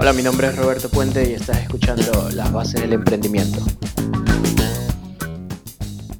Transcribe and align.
Hola, 0.00 0.14
mi 0.14 0.22
nombre 0.22 0.46
es 0.46 0.56
Roberto 0.56 0.88
Puente 0.88 1.28
y 1.28 1.34
estás 1.34 1.60
escuchando 1.60 2.30
Las 2.34 2.50
Bases 2.50 2.80
del 2.80 2.94
Emprendimiento. 2.94 3.60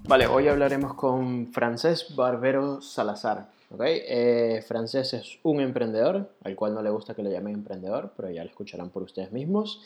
Vale, 0.07 0.27
hoy 0.27 0.49
hablaremos 0.49 0.93
con 0.93 1.51
Francés 1.51 2.15
Barbero 2.15 2.83
Salazar. 2.83 3.49
¿okay? 3.71 4.03
Eh, 4.07 4.63
Francés 4.69 5.15
es 5.15 5.39
un 5.45 5.63
emprendedor, 5.63 6.31
al 6.45 6.57
cual 6.57 6.75
no 6.75 6.83
le 6.83 6.91
gusta 6.91 7.15
que 7.15 7.23
le 7.23 7.31
llamen 7.31 7.55
emprendedor, 7.55 8.13
pero 8.19 8.29
ya 8.29 8.45
lo 8.45 8.51
escucharán 8.51 8.91
por 8.91 9.03
ustedes 9.03 9.33
mismos. 9.33 9.81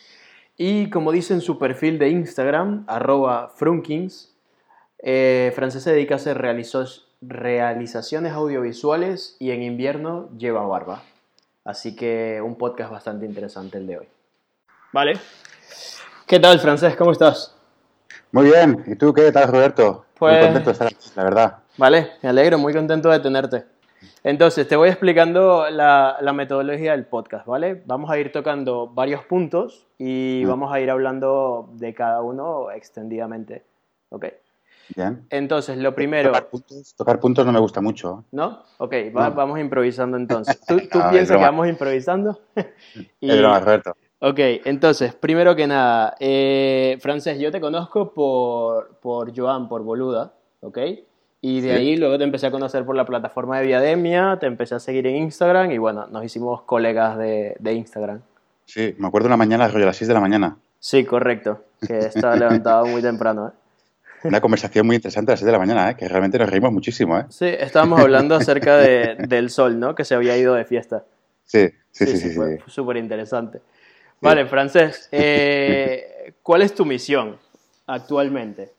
Y 0.56 0.90
como 0.90 1.12
dice 1.12 1.32
en 1.32 1.40
su 1.40 1.56
perfil 1.56 2.00
de 2.00 2.08
Instagram, 2.08 2.82
arroba 2.88 3.52
frunkings, 3.54 4.34
eh, 4.98 5.52
Francés 5.54 5.84
se 5.84 5.92
dedica 5.92 6.14
a 6.14 6.16
hacer 6.16 6.36
realizaciones 7.20 8.32
audiovisuales 8.32 9.36
y 9.38 9.52
en 9.52 9.62
invierno 9.62 10.30
lleva 10.36 10.66
barba. 10.66 11.04
Así 11.64 11.96
que 11.96 12.42
un 12.42 12.56
podcast 12.56 12.90
bastante 12.90 13.24
interesante 13.24 13.78
el 13.78 13.86
de 13.86 13.98
hoy. 13.98 14.08
Vale. 14.92 15.14
¿Qué 16.26 16.38
tal, 16.38 16.60
Francés? 16.60 16.94
¿Cómo 16.94 17.12
estás? 17.12 17.56
Muy 18.32 18.46
bien. 18.46 18.84
¿Y 18.86 18.96
tú 18.96 19.14
qué 19.14 19.32
tal, 19.32 19.48
Roberto? 19.48 20.04
Pues... 20.18 20.34
Muy 20.34 20.44
contento 20.44 20.68
de 20.68 20.72
estar 20.72 20.86
aquí, 20.88 21.10
la 21.16 21.24
verdad. 21.24 21.58
Vale, 21.78 22.12
me 22.22 22.28
alegro, 22.28 22.58
muy 22.58 22.74
contento 22.74 23.08
de 23.08 23.18
tenerte. 23.18 23.64
Entonces, 24.22 24.68
te 24.68 24.76
voy 24.76 24.90
explicando 24.90 25.68
la, 25.70 26.18
metodología 26.34 26.92
del 26.92 27.06
podcast, 27.06 27.46
¿vale? 27.46 27.82
Vamos 27.86 28.10
a 28.10 28.18
ir 28.18 28.30
tocando 28.30 28.88
varios 28.88 29.24
puntos 29.24 29.86
y 29.98 30.42
mm. 30.44 30.48
vamos 30.48 30.72
a 30.72 30.80
ir 30.80 30.90
hablando 30.90 31.70
de 31.72 31.94
cada 31.94 32.20
uno 32.20 32.70
extendidamente. 32.70 33.64
¿Ok? 34.10 34.26
Bien. 34.94 35.26
Entonces, 35.30 35.78
lo 35.78 35.94
primero... 35.94 36.32
Tocar 36.96 37.20
puntos, 37.20 37.46
no 37.46 37.52
me 37.52 37.60
gusta 37.60 37.80
mucho. 37.80 38.24
¿No? 38.32 38.62
Ok, 38.78 38.94
vamos 39.12 39.58
improvisando 39.58 40.16
entonces. 40.16 40.60
¿Tú, 40.66 40.78
piensas 41.10 41.36
que 41.36 41.42
vamos 41.42 41.68
improvisando? 41.68 42.40
y... 43.20 43.30
Es 43.30 43.38
broma, 43.38 43.60
Roberto. 43.60 43.94
Ok, 44.20 44.38
entonces, 44.64 45.14
primero 45.14 45.54
que 45.54 45.66
nada, 45.66 46.14
eh, 46.18 46.96
Francés, 47.00 47.38
yo 47.38 47.50
te 47.50 47.60
conozco 47.60 48.14
por, 48.14 48.96
por 49.00 49.36
Joan, 49.36 49.68
por 49.68 49.82
Boluda, 49.82 50.32
¿ok? 50.60 50.78
Y 51.42 51.60
de 51.60 51.72
ahí 51.72 51.96
luego 51.98 52.16
te 52.16 52.24
empecé 52.24 52.46
a 52.46 52.50
conocer 52.50 52.86
por 52.86 52.96
la 52.96 53.04
plataforma 53.04 53.58
de 53.58 53.66
Viademia, 53.66 54.38
te 54.40 54.46
empecé 54.46 54.76
a 54.76 54.80
seguir 54.80 55.06
en 55.06 55.16
Instagram 55.16 55.72
y 55.72 55.76
bueno, 55.76 56.06
nos 56.06 56.24
hicimos 56.24 56.62
colegas 56.62 57.18
de, 57.18 57.54
de 57.58 57.74
Instagram. 57.74 58.22
Sí, 58.64 58.94
me 58.96 59.08
acuerdo 59.08 59.26
una 59.26 59.36
mañana, 59.36 59.66
a 59.66 59.68
las 59.68 59.96
6 59.96 60.08
de 60.08 60.14
la 60.14 60.20
mañana. 60.20 60.56
Sí, 60.78 61.04
correcto, 61.04 61.62
que 61.86 61.98
estaba 61.98 62.34
levantado 62.36 62.86
muy 62.86 63.02
temprano. 63.02 63.48
¿eh? 63.48 63.50
Una 64.24 64.40
conversación 64.40 64.86
muy 64.86 64.96
interesante 64.96 65.30
a 65.30 65.34
las 65.34 65.40
6 65.40 65.46
de 65.46 65.52
la 65.52 65.58
mañana, 65.58 65.90
¿eh? 65.90 65.96
que 65.96 66.08
realmente 66.08 66.38
nos 66.38 66.48
reímos 66.48 66.72
muchísimo. 66.72 67.18
¿eh? 67.18 67.26
Sí, 67.28 67.46
estábamos 67.46 68.00
hablando 68.00 68.34
acerca 68.34 68.78
de, 68.78 69.16
del 69.28 69.50
sol, 69.50 69.78
¿no? 69.78 69.94
Que 69.94 70.04
se 70.04 70.14
había 70.14 70.36
ido 70.36 70.54
de 70.54 70.64
fiesta. 70.64 71.04
Sí, 71.44 71.68
sí, 71.90 72.06
sí. 72.06 72.16
sí, 72.16 72.34
fue 72.34 72.58
súper 72.66 72.96
interesante. 72.96 73.60
Vale, 74.20 74.46
Francés, 74.46 75.08
eh, 75.12 76.34
¿cuál 76.42 76.62
es 76.62 76.74
tu 76.74 76.86
misión 76.86 77.36
actualmente? 77.86 78.72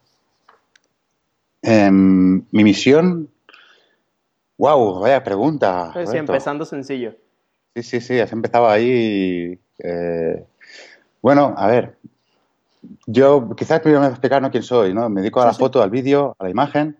Em, 1.61 2.43
mi 2.51 2.63
misión. 2.63 3.29
¡Wow! 4.57 5.01
Vaya 5.01 5.23
pregunta. 5.23 5.93
Sí, 6.05 6.17
empezando 6.17 6.65
sencillo. 6.65 7.15
Sí, 7.75 7.83
sí, 7.83 8.01
sí, 8.01 8.19
has 8.19 8.31
empezado 8.31 8.69
ahí. 8.69 9.59
Eh, 9.79 10.45
bueno, 11.21 11.53
a 11.57 11.67
ver, 11.67 11.97
yo 13.05 13.55
quizás 13.55 13.79
primero 13.79 13.99
me 13.99 14.07
voy 14.07 14.11
a 14.11 14.13
explicar 14.13 14.41
¿no? 14.41 14.51
quién 14.51 14.63
soy, 14.63 14.93
¿no? 14.93 15.09
Me 15.09 15.21
dedico 15.21 15.41
a 15.41 15.45
la 15.45 15.53
foto, 15.53 15.81
al 15.81 15.89
vídeo, 15.89 16.35
a 16.39 16.43
la 16.43 16.49
imagen. 16.49 16.97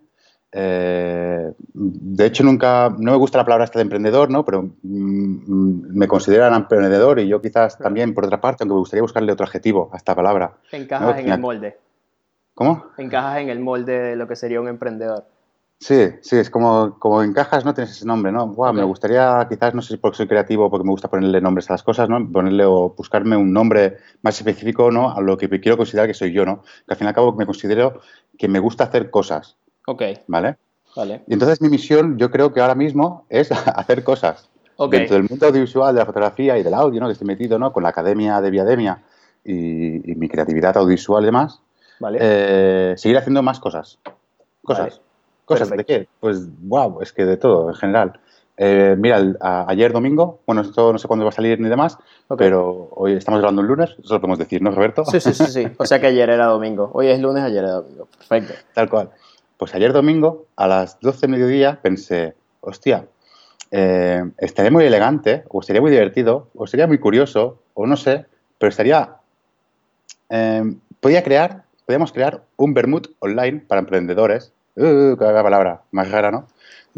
Eh, 0.52 1.52
de 1.74 2.26
hecho, 2.26 2.42
nunca, 2.44 2.88
no 2.98 3.12
me 3.12 3.18
gusta 3.18 3.38
la 3.38 3.44
palabra 3.44 3.64
esta 3.64 3.78
de 3.78 3.82
emprendedor, 3.82 4.30
¿no? 4.30 4.44
Pero 4.44 4.62
mm, 4.82 5.96
me 5.96 6.08
consideran 6.08 6.54
emprendedor 6.54 7.18
y 7.18 7.28
yo 7.28 7.42
quizás 7.42 7.76
también, 7.78 8.14
por 8.14 8.24
otra 8.24 8.40
parte, 8.40 8.62
aunque 8.62 8.74
me 8.74 8.80
gustaría 8.80 9.02
buscarle 9.02 9.32
otro 9.32 9.44
adjetivo 9.44 9.90
a 9.92 9.96
esta 9.96 10.14
palabra. 10.14 10.54
Encajas 10.72 11.18
en 11.18 11.30
el 11.30 11.40
molde. 11.40 11.78
¿Cómo? 12.54 12.86
Encajas 12.96 13.40
en 13.40 13.50
el 13.50 13.60
molde 13.60 14.00
de 14.00 14.16
lo 14.16 14.26
que 14.26 14.36
sería 14.36 14.60
un 14.60 14.68
emprendedor. 14.68 15.24
Sí, 15.78 16.08
sí, 16.22 16.36
es 16.36 16.48
como, 16.48 16.98
como 16.98 17.22
encajas, 17.22 17.64
no 17.66 17.74
tienes 17.74 17.92
ese 17.92 18.06
nombre, 18.06 18.32
¿no? 18.32 18.46
Me 18.72 18.82
gustaría, 18.82 19.46
quizás, 19.48 19.74
no 19.74 19.82
sé 19.82 19.94
si 19.94 19.96
porque 19.98 20.16
soy 20.16 20.26
creativo, 20.26 20.70
porque 20.70 20.84
me 20.84 20.90
gusta 20.90 21.08
ponerle 21.08 21.40
nombres 21.40 21.68
a 21.68 21.74
las 21.74 21.82
cosas, 21.82 22.08
¿no? 22.08 22.32
Ponerle 22.32 22.64
o 22.64 22.94
buscarme 22.96 23.36
un 23.36 23.52
nombre 23.52 23.98
más 24.22 24.38
específico, 24.38 24.90
¿no? 24.90 25.10
A 25.10 25.20
lo 25.20 25.36
que 25.36 25.48
quiero 25.60 25.76
considerar 25.76 26.08
que 26.08 26.14
soy 26.14 26.32
yo, 26.32 26.46
¿no? 26.46 26.62
Que 26.62 26.94
al 26.94 26.96
fin 26.96 27.06
y 27.06 27.08
al 27.08 27.14
cabo 27.14 27.34
me 27.34 27.44
considero 27.44 28.00
que 28.38 28.48
me 28.48 28.58
gusta 28.58 28.84
hacer 28.84 29.10
cosas. 29.10 29.56
Ok. 29.86 30.02
¿Vale? 30.28 30.56
Vale. 30.96 31.22
Y 31.26 31.34
entonces 31.34 31.60
mi 31.60 31.68
misión, 31.68 32.16
yo 32.16 32.30
creo 32.30 32.54
que 32.54 32.60
ahora 32.60 32.74
mismo 32.74 33.26
es 33.28 33.52
hacer 33.66 34.02
cosas. 34.02 34.48
Okay. 34.76 35.00
Dentro 35.00 35.16
del 35.16 35.28
mundo 35.28 35.46
audiovisual, 35.46 35.94
de 35.94 36.00
la 36.00 36.06
fotografía 36.06 36.58
y 36.58 36.62
del 36.62 36.74
audio, 36.74 37.00
¿no? 37.00 37.06
Que 37.06 37.12
estoy 37.12 37.26
metido, 37.26 37.58
¿no? 37.58 37.72
Con 37.72 37.82
la 37.82 37.90
academia 37.90 38.40
de 38.40 38.50
Viademia 38.50 39.02
y, 39.44 40.10
y 40.10 40.14
mi 40.14 40.28
creatividad 40.28 40.76
audiovisual 40.78 41.22
y 41.22 41.26
demás. 41.26 41.60
Vale. 42.00 42.18
Eh, 42.20 42.94
seguir 42.96 43.18
haciendo 43.18 43.42
más 43.42 43.60
cosas. 43.60 43.98
Cosas. 44.62 45.00
¿Cosas 45.46 45.70
de 45.70 45.84
qué? 45.84 46.08
Pues, 46.20 46.46
wow, 46.62 47.00
es 47.00 47.12
que 47.12 47.24
de 47.24 47.36
todo, 47.36 47.70
en 47.70 47.76
general. 47.76 48.20
Eh, 48.58 48.96
mira, 48.98 49.22
ayer 49.68 49.92
domingo, 49.92 50.40
bueno, 50.44 50.62
esto 50.62 50.92
no 50.92 50.98
sé 50.98 51.06
cuándo 51.06 51.24
va 51.24 51.28
a 51.28 51.32
salir 51.32 51.60
ni 51.60 51.68
demás, 51.68 51.98
pero 52.36 52.88
hoy 52.92 53.12
estamos 53.12 53.38
grabando 53.40 53.62
un 53.62 53.68
lunes, 53.68 53.90
eso 54.02 54.14
lo 54.14 54.20
podemos 54.20 54.38
decir, 54.38 54.60
¿no, 54.60 54.72
Roberto? 54.72 55.04
Sí, 55.04 55.20
sí, 55.20 55.32
sí, 55.32 55.46
sí. 55.46 55.68
O 55.78 55.86
sea 55.86 56.00
que 56.00 56.08
ayer 56.08 56.28
era 56.28 56.46
domingo. 56.46 56.90
Hoy 56.92 57.08
es 57.08 57.20
lunes, 57.20 57.44
ayer 57.44 57.62
era 57.62 57.74
domingo. 57.74 58.08
Perfecto. 58.18 58.54
Tal 58.74 58.90
cual. 58.90 59.10
Pues 59.56 59.74
ayer 59.74 59.92
domingo, 59.92 60.46
a 60.56 60.66
las 60.66 60.98
12 61.00 61.20
de 61.22 61.28
mediodía, 61.28 61.78
pensé, 61.80 62.34
hostia, 62.60 63.06
eh, 63.70 64.24
estaría 64.38 64.72
muy 64.72 64.84
elegante, 64.84 65.44
o 65.48 65.60
estaría 65.60 65.80
muy 65.80 65.92
divertido, 65.92 66.48
o 66.56 66.66
sería 66.66 66.88
muy 66.88 66.98
curioso, 66.98 67.60
o 67.74 67.86
no 67.86 67.96
sé, 67.96 68.26
pero 68.58 68.70
estaría. 68.70 69.16
Eh, 70.28 70.74
podía 70.98 71.22
crear, 71.22 71.62
podíamos 71.84 72.10
crear 72.10 72.42
un 72.56 72.74
Bermud 72.74 73.06
online 73.20 73.62
para 73.66 73.80
emprendedores 73.80 74.52
uh, 74.76 75.16
cada 75.16 75.42
palabra, 75.42 75.82
más 75.90 76.10
rara, 76.10 76.30
¿no? 76.30 76.46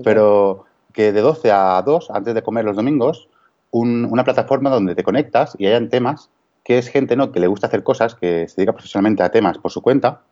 Pero 0.03 0.65
que 0.93 1.13
de 1.13 1.21
12 1.21 1.51
a 1.53 1.83
2, 1.83 2.11
antes 2.11 2.35
de 2.35 2.43
comer 2.43 2.65
los 2.65 2.77
domingos, 2.77 3.29
una 3.71 4.25
plataforma 4.25 4.71
donde 4.71 4.95
te 4.95 5.05
conectas 5.05 5.55
y 5.59 5.67
hayan 5.67 5.89
temas, 5.89 6.31
que 6.65 6.79
es 6.79 6.89
gente 6.89 7.17
¿no? 7.17 7.33
que 7.33 7.41
le 7.41 7.47
gusta 7.47 7.67
hacer 7.67 7.83
cosas, 7.83 8.15
que 8.15 8.49
se 8.49 8.57
dedica 8.57 8.73
profesionalmente 8.73 9.23
a 9.23 9.31
temas 9.31 9.59
por 9.59 9.71
su 9.71 9.83
cuenta, 9.83 10.23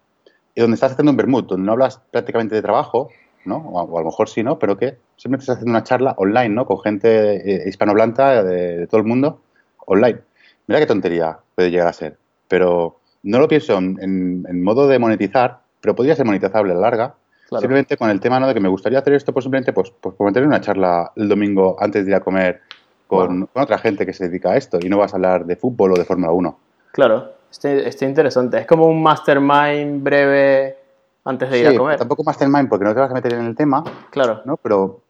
y 0.55 0.61
donde 0.61 0.75
estás 0.75 0.93
haciendo 0.93 1.11
un 1.11 1.17
vermut, 1.17 1.47
donde 1.47 1.67
no 1.67 1.73
hablas 1.73 2.01
prácticamente 2.11 2.55
de 2.55 2.63
trabajo, 2.63 3.11
¿no? 3.45 3.59
O 3.59 3.99
a, 3.99 4.01
lo 4.01 4.07
mejor 4.07 4.29
sí, 4.29 4.43
¿no? 4.43 4.59
Pero 4.59 4.77
que 4.77 4.97
siempre 5.17 5.39
estás 5.39 5.57
haciendo 5.57 5.71
una 5.71 5.85
charla 5.85 6.15
online, 6.17 6.49
¿no? 6.49 6.67
Con 6.67 6.81
gente 6.81 7.65
eh, 7.65 7.69
hispanohablante 7.69 8.23
de, 8.23 8.79
de, 8.79 8.87
todo 8.87 9.01
el 9.01 9.07
mundo, 9.07 9.41
online. 9.85 10.21
Mira 10.67 10.81
qué 10.81 10.87
tontería 10.87 11.39
puede 11.55 11.71
llegar 11.71 11.89
a 11.89 11.93
ser. 11.93 12.17
Pero 12.49 12.99
no 13.23 13.39
lo 13.39 13.49
pienso 13.49 13.77
en, 13.77 13.99
en 14.49 14.65
modo 14.65 14.89
de 14.89 14.99
monetizar, 14.99 15.61
pero 15.81 15.95
podría 15.95 16.17
ser 16.17 16.25
monetizable 16.25 16.73
a 16.73 16.75
la 16.75 16.81
larga, 16.81 17.15
Simplemente 17.49 17.97
con 17.97 18.11
el 18.11 18.21
tema 18.21 18.41
¿no? 18.41 18.49
de 18.49 18.55
que 18.55 18.61
me 18.61 18.69
gustaría 18.69 18.99
hacer 18.99 19.15
esto, 19.15 19.33
pues 19.33 19.45
simplemente 19.45 19.73
pues, 19.73 19.93
pues, 20.01 20.15
pues 20.17 20.37
una 20.37 20.61
charla 20.61 21.13
el 21.15 21.29
domingo 21.29 21.77
antes 21.79 22.05
de 22.05 22.11
ir 22.11 22.17
a 22.17 22.21
comer 22.21 22.63
con, 23.07 23.49
otra 23.53 23.79
gente 23.79 24.05
que 24.05 24.13
se 24.13 24.29
dedica 24.29 24.51
a 24.51 24.57
esto 24.57 24.79
y 24.83 24.89
no 24.89 24.99
vas 24.99 25.13
a 25.13 25.17
hablar 25.17 25.47
de 25.47 25.57
fútbol 25.57 25.93
o 25.93 25.95
de 25.97 26.05
Fórmula 26.05 26.33
1. 26.33 26.59
Claro, 26.93 27.33
está 27.51 28.05
interesante. 28.05 28.59
Es 28.59 28.67
como 28.67 28.87
un 28.87 29.01
mastermind 29.03 30.03
breve 30.03 30.77
antes 31.25 31.51
de 31.51 31.61
ir 31.61 31.69
a 31.69 31.77
comer. 31.77 31.99
Tampoco 31.99 32.25
mastermind 32.25 32.69
porque 32.69 32.85
no 32.85 32.95
te 32.95 33.01
vas 33.01 33.11
a 33.11 33.15
meter 33.15 33.35
en 33.35 33.47
el 33.47 33.55
tema. 33.55 33.85
Claro. 34.11 34.43
¿no? 34.45 34.57
Pero 34.57 35.03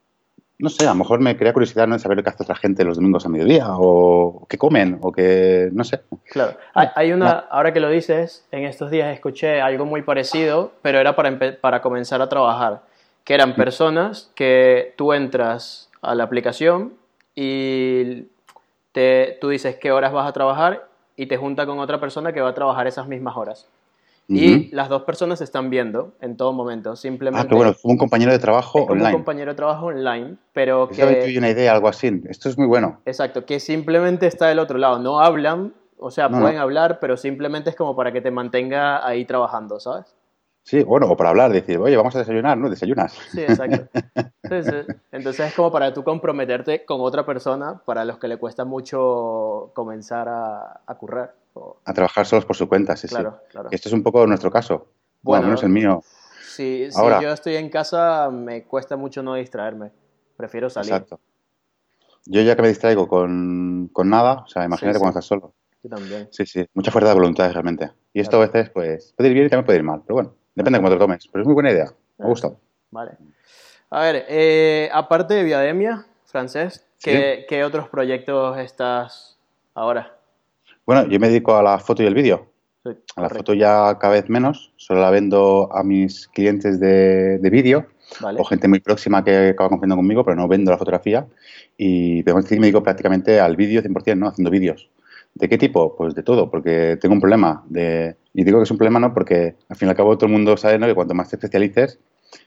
no 0.59 0.71
sé, 0.71 0.87
a 0.87 0.91
lo 0.91 0.97
mejor 0.97 1.21
me 1.21 1.37
crea 1.37 1.53
curiosidad 1.53 1.87
¿no? 1.87 1.99
saber 1.99 2.22
qué 2.22 2.31
hace 2.31 2.43
otra 2.43 2.55
gente 2.55 2.84
los 2.84 2.97
domingos 2.97 3.27
a 3.27 3.28
mediodía, 3.28 3.67
o 3.69 4.47
qué 4.49 4.56
comen, 4.56 4.99
o 5.03 5.12
qué, 5.12 5.69
no 5.72 5.84
sé. 5.84 6.00
Claro, 6.31 6.56
hay, 6.75 7.12
una, 7.12 7.31
ahora 7.50 7.72
que 7.72 7.81
lo 7.81 7.91
dices, 7.91 8.47
en 8.50 8.65
estos 8.65 8.91
días 8.91 9.12
escuché 9.12 9.61
algo 9.61 9.84
muy 9.84 10.03
parecido, 10.03 10.72
pero 10.83 10.99
era 10.99 11.15
para, 11.15 11.59
para 11.61 11.83
comenzar 11.83 12.22
a 12.22 12.28
trabajar, 12.28 12.83
que 13.25 13.34
eran 13.34 13.50
mm. 13.50 13.56
personas 13.56 14.33
que 14.34 14.94
tú 14.97 15.12
entras 15.12 15.91
a 16.00 16.15
la 16.15 16.25
aplicación 16.25 16.94
y 17.34 18.25
te, 18.93 19.37
tú 19.41 19.50
dices 19.50 19.76
qué 19.76 19.93
horas 19.93 20.12
vas 20.12 20.26
a 20.26 20.32
trabajar 20.32 20.88
y 21.17 21.26
te 21.26 21.37
junta 21.37 21.67
con 21.67 21.79
otra 21.81 22.00
persona 22.00 22.32
que 22.32 22.41
va 22.41 22.50
a 22.50 22.55
trabajar 22.55 22.87
esas 22.87 23.06
mismas 23.08 23.37
horas. 23.37 23.69
Y 24.28 24.75
las 24.75 24.88
dos 24.88 25.02
personas 25.02 25.38
se 25.38 25.44
están 25.44 25.70
viendo 25.70 26.14
en 26.20 26.37
todo 26.37 26.52
momento, 26.52 26.96
simplemente... 26.96 27.43
Ah, 27.43 27.49
pero 27.49 27.58
bueno, 27.58 27.75
fue 27.75 27.93
un 27.93 27.99
compañero 27.99 28.32
de 28.32 28.38
trabajo 28.38 28.81
online. 28.81 29.11
un 29.11 29.12
compañero 29.12 29.52
de 29.52 29.56
trabajo 29.56 29.87
online, 29.87 30.37
pero 30.52 30.88
que... 30.88 30.96
que... 30.96 31.38
una 31.38 31.50
idea, 31.50 31.73
algo 31.73 31.88
así. 31.88 32.23
Esto 32.28 32.49
es 32.49 32.58
muy 32.58 32.67
bueno. 32.67 33.00
Exacto, 33.06 33.44
que 33.46 33.61
simplemente 33.61 34.26
está 34.26 34.49
del 34.49 34.58
otro 34.58 34.78
lado. 34.78 34.99
No 34.99 35.20
hablan, 35.20 35.75
o 35.96 36.11
sea, 36.11 36.28
pueden 36.28 36.56
hablar, 36.56 36.99
pero 37.00 37.17
simplemente 37.17 37.70
es 37.70 37.76
como 37.76 37.94
para 37.94 38.12
que 38.12 38.20
te 38.20 38.32
mantenga 38.32 39.06
ahí 39.06 39.25
trabajando, 39.25 39.78
¿sabes? 39.78 40.17
Sí, 40.64 40.82
bueno, 40.82 41.06
o 41.08 41.17
para 41.17 41.31
hablar, 41.31 41.52
decir, 41.52 41.79
oye, 41.79 41.96
vamos 41.96 42.17
a 42.17 42.19
desayunar, 42.19 42.58
¿no? 42.58 42.69
Desayunas. 42.69 43.12
Sí, 43.31 43.40
exacto. 43.43 43.87
Entonces 45.12 45.46
es 45.46 45.55
como 45.55 45.70
para 45.70 45.94
tú 45.94 46.02
comprometerte 46.02 46.84
con 46.84 47.00
otra 47.02 47.25
persona 47.25 47.81
para 47.84 48.05
los 48.05 48.19
que 48.19 48.26
le 48.26 48.37
cuesta 48.37 48.64
mucho 48.64 49.70
comenzar 49.75 50.29
a, 50.29 50.81
a 50.84 50.94
currar. 50.96 51.34
A 51.85 51.93
trabajar 51.93 52.26
solos 52.26 52.44
por 52.44 52.56
su 52.56 52.69
cuenta, 52.69 52.97
sí, 52.97 53.08
claro, 53.08 53.41
sí. 53.43 53.50
Claro. 53.50 53.69
Este 53.70 53.88
es 53.88 53.93
un 53.93 54.03
poco 54.03 54.26
nuestro 54.26 54.50
caso. 54.50 54.88
Bueno, 55.23 55.44
al 55.44 55.47
menos 55.47 55.62
el 55.62 55.70
mío. 55.70 56.03
Si, 56.43 56.91
si 56.91 57.00
yo 57.00 57.32
estoy 57.32 57.56
en 57.56 57.69
casa, 57.69 58.31
me 58.31 58.64
cuesta 58.64 58.97
mucho 58.97 59.23
no 59.23 59.35
distraerme. 59.35 59.91
Prefiero 60.37 60.70
salir. 60.70 60.93
Exacto. 60.93 61.20
Yo 62.26 62.43
ya 62.43 62.56
que 62.56 62.62
me 62.62 62.69
distraigo 62.69 63.08
con, 63.08 63.88
con 63.93 64.11
nada, 64.11 64.44
o 64.44 64.49
sea, 64.49 64.64
imagínate 64.64 64.99
cuando 64.99 65.19
estás 65.19 65.26
solo. 65.26 65.55
Yo 65.82 65.91
también. 65.91 66.29
Sí, 66.32 66.44
sí, 66.44 66.67
mucha 66.75 66.91
fuerza 66.91 67.11
de 67.11 67.14
voluntad 67.14 67.53
realmente. 67.53 67.93
Y 68.12 68.20
esto 68.20 68.37
a 68.37 68.47
veces, 68.47 68.70
pues, 68.70 69.14
puede 69.17 69.31
ir 69.31 69.35
bien 69.35 69.47
y 69.47 69.49
también 69.50 69.67
puede 69.67 69.79
ir 69.79 69.85
mal. 69.85 70.03
Pero 70.05 70.14
bueno, 70.14 70.35
depende 70.55 70.79
de 70.79 70.82
cómo 70.82 70.88
te 70.88 70.94
lo 70.97 71.00
tomes. 71.00 71.29
Pero 71.31 71.43
es 71.43 71.47
muy 71.47 71.55
buena 71.55 71.70
idea. 71.70 71.93
Me 72.19 72.25
ha 72.25 72.29
gustado. 72.29 72.58
Vale. 72.91 73.12
A 73.91 74.00
ver, 74.00 74.26
eh, 74.29 74.91
aparte 74.93 75.35
de 75.35 75.44
Viademia, 75.44 76.06
francés, 76.25 76.85
¿qué, 77.00 77.47
¿qué 77.49 77.62
otros 77.62 77.88
proyectos 77.88 78.58
estás 78.58 79.38
ahora? 79.75 80.16
Bueno, 80.87 81.06
yo 81.09 81.19
me 81.19 81.29
dedico 81.29 81.56
a 81.56 81.62
la 81.62 81.79
foto 81.79 82.03
y 82.03 82.06
el 82.06 82.15
vídeo. 82.15 82.53
Sí, 82.85 82.93
A 83.17 83.23
la 83.23 83.29
foto 83.29 83.53
ya 83.55 83.99
cada 83.99 84.12
vez 84.15 84.29
menos. 84.29 84.73
Solo 84.77 85.00
la 85.00 85.11
vendo 85.11 85.69
a 85.73 85.83
mis 85.83 86.29
clientes 86.29 86.79
de, 86.79 87.38
de 87.38 87.50
vídeo 87.50 87.87
Vale. 88.21 88.41
o 88.41 88.44
gente 88.44 88.69
muy 88.69 88.79
próxima 88.79 89.25
que 89.25 89.49
acaba 89.49 89.69
confiando 89.69 89.97
conmigo, 89.97 90.25
pero 90.25 90.37
no 90.37 90.47
vendo 90.47 90.71
la 90.71 90.79
fotografía. 90.79 91.27
Y 91.77 92.23
me 92.25 92.33
dedico 92.61 92.83
prácticamente 92.83 93.41
al 93.41 93.56
vídeo 93.56 93.83
100%, 93.83 94.17
¿no? 94.17 94.29
Haciendo 94.29 94.50
vídeos. 94.50 94.88
¿De 95.35 95.49
qué 95.49 95.59
tipo? 95.59 95.97
Pues 95.97 96.15
de 96.15 96.23
todo, 96.23 96.50
porque 96.50 96.97
tengo 97.00 97.15
un 97.15 97.21
problema. 97.21 97.65
De, 97.69 98.17
y 98.32 98.44
digo 98.44 98.59
que 98.59 98.65
es 98.65 98.71
un 98.71 98.79
problema, 98.79 99.00
¿no? 99.00 99.12
Porque 99.12 99.56
al 99.69 99.77
fin 99.77 99.89
y 99.89 99.91
al 99.91 99.97
cabo 99.97 100.17
todo 100.17 100.27
el 100.27 100.32
mundo 100.32 100.56
sabe, 100.56 100.79
¿no? 100.79 100.87
Que 100.87 100.94
cuanto 100.94 101.15
más 101.15 101.29
te 101.29 101.37
especialices, 101.37 101.99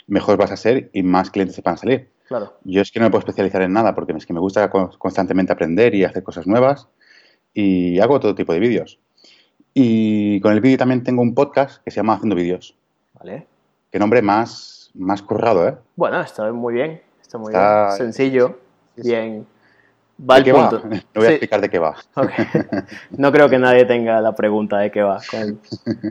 mejor 0.07 0.37
vas 0.37 0.51
a 0.51 0.57
ser 0.57 0.89
y 0.93 1.03
más 1.03 1.29
clientes 1.29 1.55
te 1.57 1.61
van 1.61 1.75
a 1.75 1.77
salir. 1.77 2.09
Claro. 2.27 2.53
Yo 2.63 2.81
es 2.81 2.91
que 2.91 2.99
no 2.99 3.05
me 3.07 3.11
puedo 3.11 3.19
especializar 3.19 3.61
en 3.63 3.73
nada 3.73 3.93
porque 3.93 4.13
es 4.15 4.25
que 4.25 4.33
me 4.33 4.39
gusta 4.39 4.69
con- 4.69 4.91
constantemente 4.97 5.51
aprender 5.51 5.93
y 5.93 6.03
hacer 6.03 6.23
cosas 6.23 6.47
nuevas 6.47 6.87
y 7.53 7.99
hago 7.99 8.19
todo 8.19 8.35
tipo 8.35 8.53
de 8.53 8.59
vídeos. 8.59 8.99
Y 9.73 10.39
con 10.41 10.53
el 10.53 10.61
vídeo 10.61 10.77
también 10.77 11.03
tengo 11.03 11.21
un 11.21 11.33
podcast 11.35 11.83
que 11.83 11.91
se 11.91 11.97
llama 11.97 12.13
Haciendo 12.15 12.35
Vídeos. 12.35 12.75
Vale. 13.13 13.47
Qué 13.91 13.99
nombre 13.99 14.21
más, 14.21 14.91
más 14.93 15.21
currado, 15.21 15.67
¿eh? 15.67 15.75
Bueno, 15.95 16.19
está 16.21 16.51
muy 16.51 16.73
bien. 16.73 17.01
Está 17.21 17.37
muy 17.37 17.51
Está- 17.51 17.85
bien. 17.87 17.97
Sencillo. 17.97 18.59
Sí, 18.95 19.03
sí. 19.03 19.09
Bien. 19.09 19.45
Va 20.29 20.35
¿De 20.35 20.39
al 20.39 20.43
qué 20.43 20.53
punto. 20.53 20.81
va? 20.83 20.89
No 21.13 21.21
voy 21.21 21.25
a 21.25 21.27
Sí. 21.27 21.33
explicar 21.35 21.61
de 21.61 21.69
qué 21.69 21.79
va. 21.79 21.95
No 23.11 23.31
creo 23.31 23.49
que 23.49 23.57
nadie 23.57 23.85
tenga 23.85 24.19
la 24.21 24.35
pregunta 24.35 24.77
de 24.79 24.91
qué 24.91 25.01
va 25.01 25.19
con 25.29 25.39
el, 25.39 25.57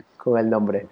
con 0.17 0.39
el 0.39 0.49
nombre. 0.49 0.87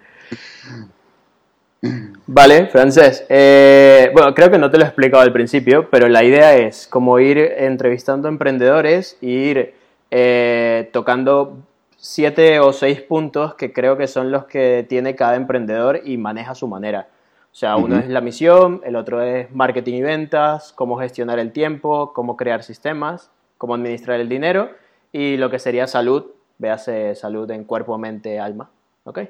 Vale, 2.26 2.66
francés. 2.66 3.24
Eh, 3.28 4.10
bueno, 4.12 4.34
creo 4.34 4.50
que 4.50 4.58
no 4.58 4.68
te 4.70 4.78
lo 4.78 4.84
he 4.84 4.86
explicado 4.88 5.22
al 5.22 5.32
principio, 5.32 5.88
pero 5.90 6.08
la 6.08 6.24
idea 6.24 6.56
es 6.56 6.86
como 6.88 7.18
ir 7.20 7.38
entrevistando 7.38 8.28
emprendedores 8.28 9.16
e 9.22 9.26
ir 9.26 9.74
eh, 10.10 10.90
tocando 10.92 11.58
siete 11.96 12.60
o 12.60 12.72
seis 12.72 13.02
puntos 13.02 13.54
que 13.54 13.72
creo 13.72 13.96
que 13.96 14.06
son 14.06 14.30
los 14.30 14.44
que 14.44 14.86
tiene 14.88 15.16
cada 15.16 15.36
emprendedor 15.36 16.00
y 16.04 16.16
maneja 16.16 16.52
a 16.52 16.54
su 16.54 16.68
manera. 16.68 17.08
O 17.52 17.54
sea, 17.58 17.76
uno 17.76 17.98
es 17.98 18.08
la 18.08 18.20
misión, 18.20 18.82
el 18.84 18.94
otro 18.94 19.20
es 19.20 19.52
marketing 19.52 19.94
y 19.94 20.02
ventas, 20.02 20.72
cómo 20.72 20.96
gestionar 20.98 21.38
el 21.38 21.52
tiempo, 21.52 22.12
cómo 22.12 22.36
crear 22.36 22.62
sistemas, 22.62 23.30
cómo 23.56 23.74
administrar 23.74 24.20
el 24.20 24.28
dinero 24.28 24.70
y 25.12 25.36
lo 25.38 25.50
que 25.50 25.58
sería 25.58 25.86
salud, 25.86 26.26
véase 26.58 27.14
salud 27.14 27.50
en 27.50 27.64
cuerpo, 27.64 27.98
mente, 27.98 28.38
alma. 28.38 28.70
¿Ok? 29.04 29.20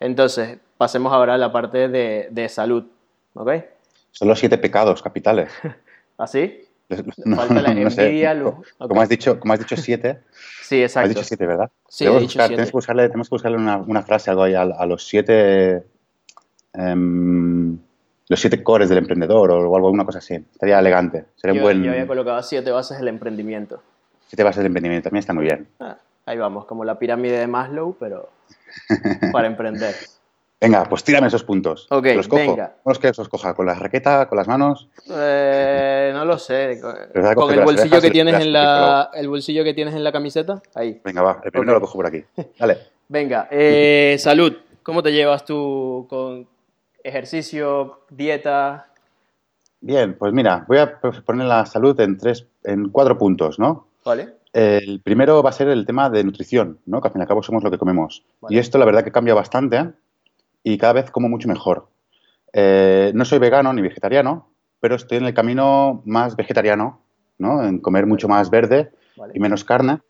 Entonces, 0.00 0.58
pasemos 0.78 1.12
ahora 1.12 1.34
a 1.34 1.38
la 1.38 1.52
parte 1.52 1.88
de, 1.88 2.28
de 2.30 2.48
salud. 2.48 2.84
¿Ok? 3.34 3.50
Son 4.12 4.28
los 4.28 4.38
siete 4.38 4.56
pecados 4.58 5.02
capitales. 5.02 5.50
¿Así? 6.16 6.68
No, 7.24 7.36
Falta 7.36 7.62
la 7.62 7.74
no 7.74 7.80
envidia, 7.80 8.34
luz. 8.34 8.54
Como 8.78 9.00
has 9.00 9.08
dicho, 9.08 9.38
como 9.40 9.52
has 9.54 9.60
dicho 9.60 9.76
siete, 9.76 10.20
Sí, 10.62 10.82
has 10.82 10.90
exacto. 10.92 11.08
dicho 11.10 11.24
siete, 11.24 11.46
¿verdad? 11.46 11.70
Sí, 11.88 12.04
Debemos 12.04 12.22
he 12.22 12.26
dicho 12.26 12.32
buscar- 12.38 12.46
siete. 12.48 12.54
Tenemos 12.56 12.70
que 12.70 12.76
buscarle, 12.76 13.08
tenemos 13.08 13.28
que 13.28 13.34
buscarle 13.34 13.56
una, 13.58 13.76
una 13.78 14.02
frase, 14.02 14.30
algo 14.30 14.42
ahí 14.44 14.54
a, 14.54 14.62
a 14.62 14.86
los 14.86 15.06
siete 15.06 15.84
em, 16.74 17.78
los 18.28 18.40
siete 18.40 18.62
cores 18.62 18.88
del 18.88 18.98
emprendedor 18.98 19.50
o 19.50 19.56
algo, 19.56 19.76
alguna 19.76 20.04
cosa 20.04 20.18
así. 20.18 20.34
Estaría 20.34 20.78
elegante. 20.78 21.26
Sería 21.36 21.52
un 21.52 21.58
Yo, 21.58 21.62
buen 21.64 21.82
yo 21.82 21.90
había 21.92 22.06
colocado 22.06 22.42
siete 22.42 22.70
bases 22.70 22.98
del 22.98 23.08
emprendimiento. 23.08 23.82
siete 24.28 24.42
bases 24.42 24.62
de 24.62 24.68
emprendimiento. 24.68 25.04
También 25.08 25.20
está 25.20 25.32
muy 25.34 25.44
bien. 25.44 25.68
Ah, 25.80 25.98
ahí 26.26 26.38
vamos, 26.38 26.64
como 26.64 26.84
la 26.84 26.98
pirámide 26.98 27.38
de 27.38 27.46
Maslow, 27.46 27.96
pero 28.00 28.30
para 29.32 29.46
emprender. 29.48 29.94
Venga, 30.62 30.84
pues 30.84 31.02
tírame 31.02 31.26
esos 31.26 31.42
puntos. 31.42 31.88
Ok, 31.90 32.06
los 32.14 32.28
cojo. 32.28 32.40
venga. 32.40 32.76
¿Cómo 32.84 32.92
los 32.92 32.98
quieres 33.00 33.16
que 33.16 33.22
los 33.22 33.28
coja? 33.28 33.52
¿Con 33.54 33.66
la 33.66 33.74
raqueta? 33.74 34.28
¿Con 34.28 34.38
las 34.38 34.46
manos? 34.46 34.88
Eh, 35.10 36.12
no 36.14 36.24
lo 36.24 36.38
sé. 36.38 36.80
Con 37.14 37.34
Coge 37.34 37.54
el 37.54 37.64
bolsillo 37.64 38.00
que 38.00 38.10
tienes 38.12 38.40
en 38.40 38.52
la, 38.52 39.10
el 39.12 39.28
bolsillo 39.28 39.64
que 39.64 39.74
tienes 39.74 39.92
en 39.94 40.04
la 40.04 40.12
camiseta, 40.12 40.62
ahí. 40.76 41.00
Venga, 41.04 41.20
va. 41.20 41.40
El 41.42 41.50
primero 41.50 41.74
lo 41.74 41.80
cojo 41.80 41.94
por 41.94 42.06
aquí. 42.06 42.24
Dale. 42.56 42.78
Venga, 43.08 43.48
eh, 43.50 44.16
salud. 44.20 44.56
¿Cómo 44.84 45.02
te 45.02 45.12
llevas 45.12 45.44
tú 45.44 46.06
con 46.08 46.46
ejercicio, 47.02 48.02
dieta? 48.08 48.86
Bien, 49.80 50.14
pues 50.16 50.32
mira, 50.32 50.64
voy 50.68 50.78
a 50.78 51.00
poner 51.00 51.46
la 51.46 51.66
salud 51.66 51.98
en 52.00 52.16
tres, 52.16 52.46
en 52.62 52.88
cuatro 52.90 53.18
puntos, 53.18 53.58
¿no? 53.58 53.88
¿Vale? 54.04 54.34
El 54.52 55.00
primero 55.00 55.42
va 55.42 55.50
a 55.50 55.52
ser 55.52 55.68
el 55.68 55.84
tema 55.86 56.08
de 56.08 56.22
nutrición, 56.22 56.78
¿no? 56.86 57.00
Que 57.00 57.08
al 57.08 57.12
fin 57.12 57.20
y 57.20 57.22
al 57.22 57.28
cabo 57.28 57.42
somos 57.42 57.64
lo 57.64 57.70
que 57.70 57.78
comemos. 57.78 58.22
Vale. 58.40 58.54
Y 58.54 58.58
esto 58.58 58.78
la 58.78 58.84
verdad 58.84 59.02
que 59.02 59.10
cambia 59.10 59.34
bastante 59.34 59.76
¿eh? 59.76 59.90
Y 60.62 60.78
cada 60.78 60.94
vez 60.94 61.10
como 61.10 61.28
mucho 61.28 61.48
mejor. 61.48 61.88
Eh, 62.52 63.12
no 63.14 63.24
soy 63.24 63.38
vegano 63.38 63.72
ni 63.72 63.82
vegetariano, 63.82 64.50
pero 64.80 64.94
estoy 64.96 65.18
en 65.18 65.24
el 65.26 65.34
camino 65.34 66.02
más 66.04 66.36
vegetariano, 66.36 67.00
¿no? 67.38 67.64
En 67.64 67.78
comer 67.78 68.06
mucho 68.06 68.28
más 68.28 68.50
verde 68.50 68.92
Vale. 69.16 69.32
y 69.34 69.40
menos 69.40 69.64
carne 69.64 70.00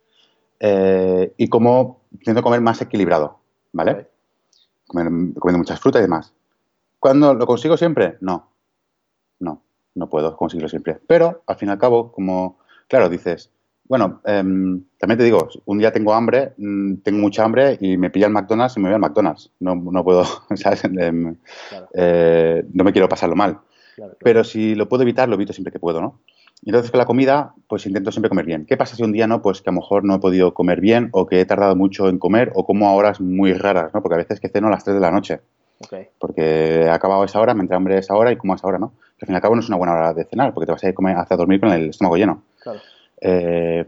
eh, 0.60 1.32
y 1.36 1.48
como 1.48 2.02
intento 2.12 2.42
comer 2.42 2.60
más 2.60 2.80
equilibrado, 2.80 3.38
¿vale? 3.72 3.92
Vale. 3.92 4.08
Comer- 4.86 5.34
comiendo 5.38 5.58
muchas 5.58 5.80
frutas 5.80 6.00
y 6.00 6.02
demás. 6.04 6.34
¿Cuándo 6.98 7.34
lo 7.34 7.46
consigo 7.46 7.76
siempre? 7.76 8.16
No, 8.20 8.50
no, 9.40 9.62
no 9.94 10.08
puedo 10.08 10.36
conseguirlo 10.36 10.68
siempre. 10.68 11.00
Pero 11.06 11.42
al 11.46 11.56
fin 11.56 11.68
y 11.68 11.72
al 11.72 11.78
cabo, 11.78 12.12
como, 12.12 12.58
claro, 12.88 13.08
dices, 13.08 13.50
bueno, 13.84 14.20
em, 14.24 14.84
también 14.98 15.18
te 15.18 15.24
digo, 15.24 15.48
un 15.66 15.78
día 15.78 15.92
tengo 15.92 16.14
hambre, 16.14 16.52
mm, 16.56 16.96
tengo 17.02 17.18
mucha 17.18 17.44
hambre 17.44 17.76
y 17.80 17.96
me 17.96 18.10
pilla 18.10 18.26
el 18.26 18.32
McDonald's 18.32 18.76
y 18.76 18.80
me 18.80 18.88
voy 18.88 18.94
al 18.94 19.00
McDonald's. 19.00 19.50
No, 19.60 19.74
no 19.74 20.04
puedo, 20.04 20.24
¿sabes? 20.54 20.84
Em, 20.84 21.36
Claro, 21.68 21.88
eh, 21.94 22.64
no 22.72 22.84
me 22.84 22.92
quiero 22.92 23.08
pasarlo 23.08 23.36
mal. 23.36 23.58
claro, 23.94 24.12
claro. 24.12 24.16
Pero 24.20 24.44
si 24.44 24.74
lo 24.74 24.88
puedo 24.88 25.02
evitar, 25.02 25.28
lo 25.28 25.34
evito 25.34 25.52
siempre 25.52 25.72
que 25.72 25.78
puedo, 25.78 26.00
¿no? 26.00 26.20
Y 26.64 26.70
entonces 26.70 26.92
con 26.92 26.98
la 26.98 27.06
comida, 27.06 27.54
pues 27.66 27.86
intento 27.86 28.12
siempre 28.12 28.28
comer 28.28 28.46
bien. 28.46 28.66
¿Qué 28.66 28.76
pasa 28.76 28.94
si 28.94 29.02
un 29.02 29.10
día 29.10 29.26
no? 29.26 29.42
Pues 29.42 29.62
que 29.62 29.70
a 29.70 29.72
lo 29.72 29.80
mejor 29.80 30.04
no 30.04 30.14
he 30.14 30.18
podido 30.20 30.54
comer 30.54 30.80
bien 30.80 31.08
o 31.12 31.26
que 31.26 31.40
he 31.40 31.44
tardado 31.44 31.74
mucho 31.74 32.08
en 32.08 32.18
comer 32.18 32.52
o 32.54 32.64
como 32.64 32.88
a 32.88 32.92
horas 32.92 33.20
muy 33.20 33.52
raras, 33.52 33.92
¿no? 33.92 34.00
Porque 34.00 34.14
a 34.14 34.18
veces 34.18 34.38
que 34.38 34.48
ceno 34.48 34.68
a 34.68 34.70
las 34.70 34.84
3 34.84 34.94
de 34.94 35.00
la 35.00 35.10
noche 35.10 35.40
porque 36.18 36.82
he 36.82 36.90
acabado 36.90 37.24
esa 37.24 37.40
hora, 37.40 37.54
me 37.54 37.62
entra 37.62 37.76
hambre 37.76 37.98
esa 37.98 38.14
hora 38.14 38.32
y 38.32 38.36
como 38.36 38.52
a 38.52 38.56
esa 38.56 38.66
hora, 38.66 38.78
¿no? 38.78 38.92
Que 39.18 39.24
al 39.24 39.26
fin 39.26 39.34
y 39.34 39.36
al 39.36 39.42
cabo 39.42 39.54
no 39.54 39.60
es 39.60 39.68
una 39.68 39.76
buena 39.76 39.94
hora 39.94 40.14
de 40.14 40.24
cenar 40.24 40.52
porque 40.54 40.66
te 40.66 40.72
vas 40.72 40.82
a 40.82 40.86
ir 40.86 40.92
a 40.92 40.94
comer, 40.94 41.16
hacia 41.16 41.36
dormir 41.36 41.60
con 41.60 41.70
el 41.70 41.90
estómago 41.90 42.16
lleno. 42.16 42.42
claro. 42.60 42.80
Eh, 43.24 43.84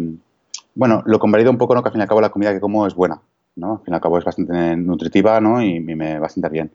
bueno, 0.76 1.02
lo 1.06 1.18
convalido 1.18 1.50
un 1.50 1.58
poco, 1.58 1.74
¿no? 1.74 1.82
Que 1.82 1.88
al 1.88 1.92
fin 1.92 2.00
y 2.00 2.02
al 2.02 2.08
cabo 2.08 2.20
la 2.20 2.30
comida 2.30 2.52
que 2.52 2.60
como 2.60 2.86
es 2.86 2.94
buena, 2.94 3.20
¿no? 3.56 3.72
Al 3.72 3.78
fin 3.84 3.92
y 3.92 3.94
al 3.96 4.00
cabo 4.00 4.18
es 4.18 4.24
bastante 4.24 4.76
nutritiva, 4.76 5.40
¿no? 5.40 5.60
Y, 5.60 5.80
me 5.80 6.18
va 6.18 6.26
a 6.26 6.30
sentar 6.30 6.52
bien. 6.52 6.70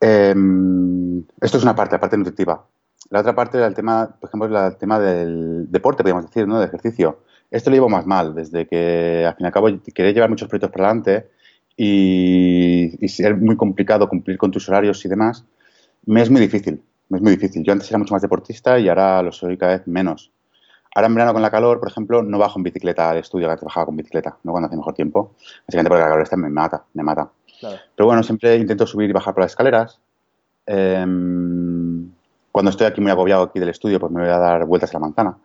Eh, 0.00 0.34
esto 1.40 1.56
es 1.56 1.62
una 1.62 1.74
parte, 1.74 1.96
la 1.96 2.00
parte 2.00 2.18
nutritiva. 2.18 2.64
La 3.10 3.20
otra 3.20 3.34
parte 3.34 3.56
era 3.56 3.66
el 3.66 3.74
tema, 3.74 4.16
por 4.20 4.28
ejemplo, 4.28 4.66
el 4.66 4.76
tema 4.76 4.98
del 5.00 5.70
deporte, 5.70 6.02
podríamos 6.02 6.26
decir, 6.26 6.46
¿no? 6.46 6.60
De 6.60 6.66
ejercicio. 6.66 7.20
Esto 7.50 7.70
lo 7.70 7.76
llevo 7.76 7.88
más 7.88 8.06
mal, 8.06 8.34
desde 8.34 8.66
que 8.66 9.24
al 9.26 9.34
fin 9.34 9.44
y 9.44 9.46
al 9.46 9.52
cabo 9.52 9.68
quería 9.94 10.12
llevar 10.12 10.28
muchos 10.28 10.48
proyectos 10.48 10.70
para 10.70 10.86
adelante 10.88 11.30
y, 11.76 13.02
y 13.02 13.08
ser 13.08 13.36
muy 13.36 13.56
complicado 13.56 14.08
cumplir 14.08 14.36
con 14.36 14.50
tus 14.50 14.68
horarios 14.68 15.02
y 15.04 15.08
demás, 15.08 15.46
me 16.04 16.20
es 16.20 16.30
muy 16.30 16.40
difícil, 16.42 16.82
me 17.08 17.18
es 17.18 17.22
muy 17.22 17.32
difícil. 17.32 17.62
Yo 17.64 17.72
antes 17.72 17.88
era 17.88 17.98
mucho 17.98 18.12
más 18.12 18.22
deportista 18.22 18.78
y 18.78 18.88
ahora 18.88 19.22
lo 19.22 19.32
soy 19.32 19.56
cada 19.56 19.78
vez 19.78 19.86
menos. 19.86 20.30
Ahora 20.94 21.06
en 21.06 21.14
verano 21.14 21.32
con 21.32 21.42
la 21.42 21.50
calor, 21.50 21.78
por 21.80 21.88
ejemplo, 21.88 22.22
no 22.22 22.38
bajo 22.38 22.58
en 22.58 22.62
bicicleta 22.64 23.10
al 23.10 23.18
estudio, 23.18 23.46
que 23.46 23.52
antes 23.52 23.64
bajaba 23.66 23.86
con 23.86 23.96
bicicleta, 23.96 24.36
no 24.42 24.52
cuando 24.52 24.66
hace 24.68 24.76
mejor 24.76 24.94
tiempo. 24.94 25.32
Básicamente 25.66 25.88
porque 25.90 26.02
la 26.02 26.08
calor 26.08 26.22
esta 26.22 26.36
me 26.36 26.48
mata, 26.48 26.84
me 26.94 27.02
mata. 27.02 27.28
claro. 27.60 27.76
Pero 27.94 28.06
bueno, 28.06 28.22
siempre 28.22 28.56
intento 28.56 28.86
subir 28.86 29.10
y 29.10 29.12
bajar 29.12 29.34
por 29.34 29.42
las 29.44 29.52
escaleras. 29.52 30.00
Em, 30.66 32.10
cuando 32.52 32.70
estoy 32.70 32.86
aquí 32.86 33.00
muy 33.00 33.10
agobiado 33.10 33.44
aquí 33.44 33.58
del 33.60 33.68
estudio, 33.68 34.00
pues 34.00 34.12
me 34.12 34.20
voy 34.22 34.30
a 34.30 34.38
dar 34.38 34.64
vueltas 34.64 34.90
a 34.90 34.94
la 34.94 35.00
manzana. 35.00 35.38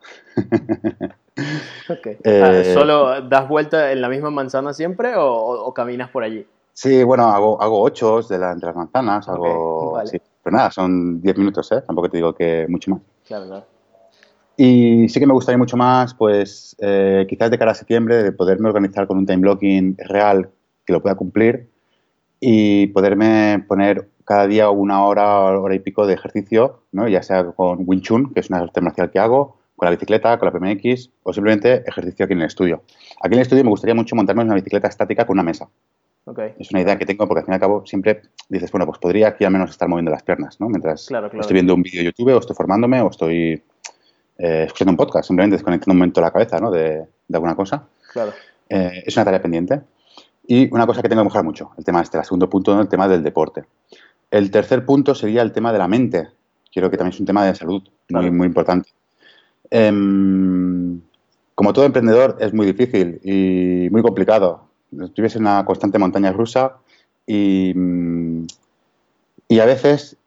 Ok. 1.89 2.07
Eh, 2.23 2.41
Ah, 2.43 2.73
¿Solo 2.73 3.21
das 3.21 3.47
vuelta 3.49 3.91
en 3.91 3.99
la 4.01 4.07
misma 4.07 4.29
manzana 4.29 4.71
siempre 4.73 5.15
o, 5.15 5.25
o- 5.65 5.73
caminas 5.73 6.09
por 6.11 6.23
allí? 6.23 6.45
Sí, 6.73 7.03
bueno, 7.03 7.27
hago, 7.27 7.61
hago 7.61 7.81
ochos 7.81 8.29
de, 8.29 8.37
la- 8.37 8.51
entre 8.51 8.67
las 8.67 8.75
manzanas, 8.75 9.27
hago... 9.29 9.89
Ok, 9.89 9.93
vale. 9.95 10.09
sí. 10.09 10.21
Pero 10.43 10.55
nada, 10.57 10.71
son 10.71 11.21
10 11.21 11.37
minutos, 11.37 11.71
¿eh? 11.71 11.81
Tampoco 11.85 12.09
te 12.09 12.17
digo 12.17 12.33
que 12.33 12.65
mucho 12.69 12.91
más. 12.91 13.01
Claro, 13.27 13.45
claro. 13.47 13.65
Y 14.55 15.09
sí 15.09 15.19
que 15.19 15.25
me 15.25 15.33
gustaría 15.33 15.57
mucho 15.57 15.77
más, 15.77 16.13
pues 16.13 16.75
eh, 16.79 17.25
quizás 17.27 17.49
de 17.49 17.57
cara 17.57 17.71
a 17.71 17.75
septiembre, 17.75 18.21
de 18.21 18.31
poderme 18.31 18.69
organizar 18.69 19.07
con 19.07 19.17
un 19.17 19.25
time 19.25 19.39
blocking 19.41 19.97
real 19.97 20.49
que 20.85 20.93
lo 20.93 21.01
pueda 21.01 21.15
cumplir 21.15 21.69
y 22.39 22.87
poderme 22.87 23.63
poner 23.67 24.09
cada 24.25 24.47
día 24.47 24.69
una 24.69 25.05
hora, 25.05 25.59
hora 25.59 25.75
y 25.75 25.79
pico 25.79 26.05
de 26.05 26.13
ejercicio, 26.13 26.83
¿no? 26.91 27.07
ya 27.07 27.23
sea 27.23 27.45
con 27.45 27.83
Wing 27.85 28.01
Chun, 28.01 28.33
que 28.33 28.41
es 28.41 28.49
una 28.49 28.59
arte 28.59 28.81
marcial 28.81 29.11
que 29.11 29.19
hago, 29.19 29.57
con 29.75 29.87
la 29.87 29.91
bicicleta, 29.91 30.37
con 30.37 30.47
la 30.47 30.51
PMX 30.51 31.09
o 31.23 31.33
simplemente 31.33 31.83
ejercicio 31.87 32.25
aquí 32.25 32.33
en 32.33 32.41
el 32.41 32.47
estudio. 32.47 32.83
Aquí 33.21 33.33
en 33.33 33.39
el 33.39 33.41
estudio 33.41 33.63
me 33.63 33.69
gustaría 33.69 33.95
mucho 33.95 34.15
montarme 34.15 34.43
en 34.43 34.49
una 34.49 34.55
bicicleta 34.55 34.87
estática 34.87 35.25
con 35.25 35.35
una 35.35 35.43
mesa. 35.43 35.67
Ok, 36.25 36.39
Es 36.57 36.71
una 36.71 36.81
idea 36.81 36.97
que 36.97 37.05
tengo 37.05 37.27
porque 37.27 37.39
al 37.39 37.45
fin 37.45 37.53
y 37.53 37.55
al 37.55 37.59
cabo 37.59 37.85
siempre 37.85 38.21
dices, 38.47 38.71
bueno, 38.71 38.85
pues 38.85 38.97
podría 38.99 39.29
aquí 39.29 39.43
al 39.43 39.51
menos 39.51 39.71
estar 39.71 39.89
moviendo 39.89 40.11
las 40.11 40.23
piernas, 40.23 40.57
¿no? 40.59 40.69
Mientras 40.69 41.07
Claro, 41.07 41.29
claro. 41.29 41.41
estoy 41.41 41.53
viendo 41.55 41.75
un 41.75 41.81
vídeo 41.81 41.99
de 41.99 42.05
YouTube 42.05 42.33
o 42.33 42.39
estoy 42.39 42.55
formándome 42.55 43.01
o 43.01 43.09
estoy 43.09 43.61
eh, 44.37 44.63
escuchando 44.65 44.91
un 44.91 44.97
podcast, 44.97 45.27
simplemente 45.27 45.55
desconectando 45.55 45.93
un 45.93 45.97
momento 45.99 46.21
la 46.21 46.31
cabeza, 46.31 46.59
¿no? 46.59 46.71
De, 46.71 47.05
de 47.27 47.35
alguna 47.35 47.55
cosa. 47.55 47.87
claro. 48.11 48.33
Eh, 48.69 49.03
es 49.05 49.15
una 49.15 49.25
tarea 49.25 49.41
pendiente. 49.41 49.81
Y 50.47 50.73
una 50.73 50.85
cosa 50.85 51.01
que 51.01 51.09
tengo 51.09 51.21
que 51.21 51.25
mejorar 51.25 51.45
mucho, 51.45 51.71
el 51.77 51.85
tema 51.85 52.01
este, 52.01 52.17
el 52.17 52.23
segundo 52.25 52.49
punto, 52.49 52.79
el 52.79 52.87
tema 52.87 53.07
del 53.07 53.23
deporte. 53.23 53.63
El 54.29 54.51
tercer 54.51 54.85
punto 54.85 55.15
sería 55.15 55.41
el 55.41 55.51
tema 55.51 55.71
de 55.71 55.77
la 55.77 55.87
mente. 55.87 56.29
Quiero 56.71 56.89
que 56.89 56.97
también 56.97 57.13
es 57.13 57.19
un 57.19 57.25
tema 57.25 57.45
de 57.45 57.55
salud 57.55 57.83
muy, 58.09 58.31
muy 58.31 58.47
importante. 58.47 58.89
Em, 59.69 60.99
como 61.55 61.71
todo 61.71 61.85
emprendedor 61.85 62.37
es 62.39 62.53
muy 62.53 62.65
difícil 62.65 63.21
y 63.23 63.89
muy 63.91 64.01
complicado. 64.01 64.67
Vives 64.91 65.35
en 65.35 65.43
una 65.43 65.63
constante 65.65 65.99
montaña 65.99 66.31
rusa 66.31 66.77
y, 67.27 67.73
y 69.47 69.59
a 69.59 69.65
veces 69.65 70.17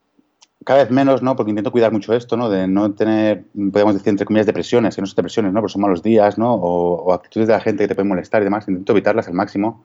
cada 0.66 0.82
vez 0.82 0.90
menos, 0.90 1.22
¿no? 1.22 1.36
Porque 1.36 1.50
intento 1.50 1.70
cuidar 1.70 1.92
mucho 1.92 2.12
esto, 2.12 2.36
¿no? 2.36 2.50
De 2.50 2.66
no 2.66 2.92
tener, 2.92 3.44
podemos 3.70 3.94
decir, 3.94 4.08
entre 4.08 4.26
comillas, 4.26 4.46
depresiones, 4.46 4.96
que 4.96 5.00
no 5.00 5.06
son 5.06 5.14
depresiones, 5.14 5.52
¿no? 5.52 5.60
Porque 5.60 5.74
son 5.74 5.82
malos 5.82 6.02
días, 6.02 6.38
¿no? 6.38 6.54
O, 6.54 7.12
actitudes 7.12 7.46
de 7.46 7.52
la 7.54 7.60
gente 7.60 7.84
que 7.84 7.88
te 7.88 7.94
pueden 7.94 8.08
molestar 8.08 8.42
y 8.42 8.46
demás. 8.46 8.66
Intento 8.66 8.90
evitarlas 8.90 9.28
al 9.28 9.34
máximo. 9.34 9.84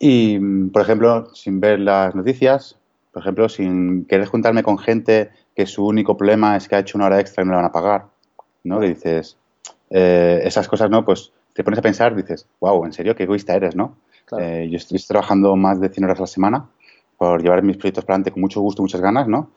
Y, 0.00 0.40
por 0.72 0.82
ejemplo, 0.82 1.32
sin 1.34 1.60
ver 1.60 1.78
las 1.78 2.16
noticias, 2.16 2.76
por 3.12 3.22
ejemplo, 3.22 3.48
sin 3.48 4.06
querer 4.06 4.26
juntarme 4.26 4.64
con 4.64 4.76
gente 4.76 5.30
que 5.54 5.66
su 5.66 5.86
único 5.86 6.16
problema 6.16 6.56
es 6.56 6.66
que 6.66 6.74
ha 6.74 6.80
hecho 6.80 6.98
una 6.98 7.06
hora 7.06 7.20
extra 7.20 7.44
y 7.44 7.46
no 7.46 7.52
la 7.52 7.58
van 7.58 7.66
a 7.66 7.72
pagar, 7.72 8.06
¿no? 8.64 8.80
Que 8.80 8.88
dices, 8.88 9.38
eh, 9.90 10.40
esas 10.42 10.66
cosas, 10.66 10.90
¿no? 10.90 11.04
Pues 11.04 11.32
te 11.52 11.62
pones 11.62 11.78
a 11.78 11.82
pensar, 11.82 12.16
dices, 12.16 12.48
wow, 12.58 12.84
en 12.86 12.92
serio, 12.92 13.14
qué 13.14 13.22
egoísta 13.22 13.54
eres, 13.54 13.76
¿no? 13.76 13.98
Eh, 14.36 14.66
yo 14.68 14.78
estoy 14.78 14.98
trabajando 14.98 15.54
más 15.54 15.80
de 15.80 15.90
100 15.90 16.04
horas 16.06 16.18
a 16.18 16.22
la 16.22 16.26
semana 16.26 16.66
por 17.16 17.40
llevar 17.40 17.62
mis 17.62 17.76
proyectos 17.76 18.04
para 18.04 18.16
adelante 18.16 18.32
con 18.32 18.40
mucho 18.40 18.60
gusto, 18.60 18.82
muchas 18.82 19.00
ganas, 19.00 19.28
¿no? 19.28 19.52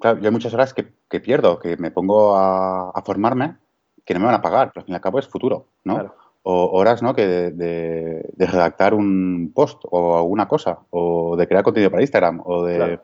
Claro, 0.00 0.20
yo 0.20 0.26
hay 0.26 0.32
muchas 0.32 0.54
horas 0.54 0.74
que, 0.74 1.20
pierdo, 1.20 1.58
que 1.58 1.76
me 1.76 1.90
pongo 1.90 2.36
a, 2.36 3.02
formarme, 3.04 3.56
que 4.04 4.14
no 4.14 4.20
me 4.20 4.26
van 4.26 4.36
a 4.36 4.42
pagar, 4.42 4.70
pero 4.72 4.80
al 4.80 4.86
fin 4.86 4.92
y 4.92 4.96
al 4.96 5.00
cabo 5.00 5.18
es 5.18 5.26
futuro, 5.26 5.66
¿no? 5.84 6.12
O 6.42 6.78
horas, 6.78 7.02
¿no? 7.02 7.14
Que 7.14 7.26
de, 7.26 8.30
redactar 8.38 8.94
un 8.94 9.52
post 9.54 9.82
o 9.90 10.16
alguna 10.16 10.46
cosa, 10.46 10.78
o 10.90 11.36
de 11.36 11.46
crear 11.48 11.64
contenido 11.64 11.90
para 11.90 12.02
Instagram, 12.02 12.42
o 12.44 12.64
de... 12.64 13.00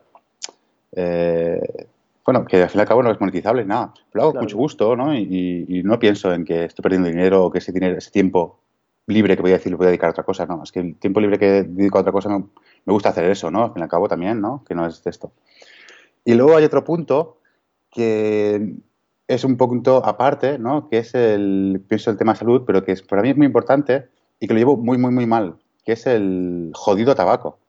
Eh, 0.93 1.87
bueno, 2.25 2.45
que 2.45 2.63
al 2.63 2.69
fin 2.69 2.79
y 2.79 2.81
al 2.81 2.87
cabo 2.87 3.03
no 3.03 3.11
es 3.11 3.19
monetizable, 3.19 3.65
nada. 3.65 3.93
Pero 3.93 4.05
lo 4.13 4.21
hago 4.23 4.31
con 4.33 4.41
mucho 4.43 4.57
gusto, 4.57 4.95
¿no? 4.95 5.13
Y, 5.13 5.81
no 5.85 5.99
pienso 5.99 6.33
en 6.33 6.43
que 6.43 6.65
estoy 6.65 6.81
perdiendo 6.81 7.09
dinero 7.09 7.45
o 7.45 7.51
que 7.51 7.59
ese 7.59 7.71
dinero, 7.71 7.97
ese 7.97 8.09
tiempo 8.09 8.57
libre 9.07 9.35
que 9.35 9.43
voy 9.43 9.51
a 9.51 9.57
decir 9.57 9.71
lo 9.71 9.77
voy 9.77 9.85
a 9.85 9.89
dedicar 9.89 10.07
a 10.07 10.11
otra 10.11 10.23
cosa, 10.23 10.47
no. 10.47 10.63
Es 10.63 10.71
que 10.71 10.79
el 10.79 10.95
tiempo 10.95 11.19
libre 11.19 11.37
que 11.37 11.63
dedico 11.63 11.99
a 11.99 12.01
otra 12.01 12.11
cosa 12.11 12.29
me 12.29 12.93
gusta 12.93 13.09
hacer 13.09 13.29
eso, 13.29 13.51
¿no? 13.51 13.65
Al 13.65 13.73
fin 13.73 13.81
y 13.81 13.83
al 13.83 13.89
cabo 13.89 14.07
también, 14.07 14.41
¿no? 14.41 14.63
Que 14.67 14.73
no 14.73 14.87
es 14.87 15.05
esto. 15.05 15.31
Y 16.25 16.33
luego 16.33 16.57
hay 16.57 16.65
otro 16.65 16.83
punto 16.83 17.37
que 17.91 18.75
es 19.27 19.43
un 19.43 19.57
punto 19.57 20.05
aparte, 20.05 20.59
¿no? 20.59 20.89
que 20.89 20.97
es 20.97 21.15
el, 21.15 21.83
pienso 21.87 22.11
el 22.11 22.17
tema 22.17 22.35
salud, 22.35 22.63
pero 22.65 22.83
que 22.83 22.91
es, 22.91 23.01
para 23.01 23.21
mí 23.21 23.29
es 23.29 23.37
muy 23.37 23.45
importante 23.45 24.09
y 24.39 24.47
que 24.47 24.53
lo 24.53 24.59
llevo 24.59 24.75
muy, 24.75 24.97
muy, 24.97 25.11
muy 25.11 25.25
mal, 25.25 25.55
que 25.85 25.93
es 25.93 26.05
el 26.05 26.71
jodido 26.73 27.15
tabaco. 27.15 27.59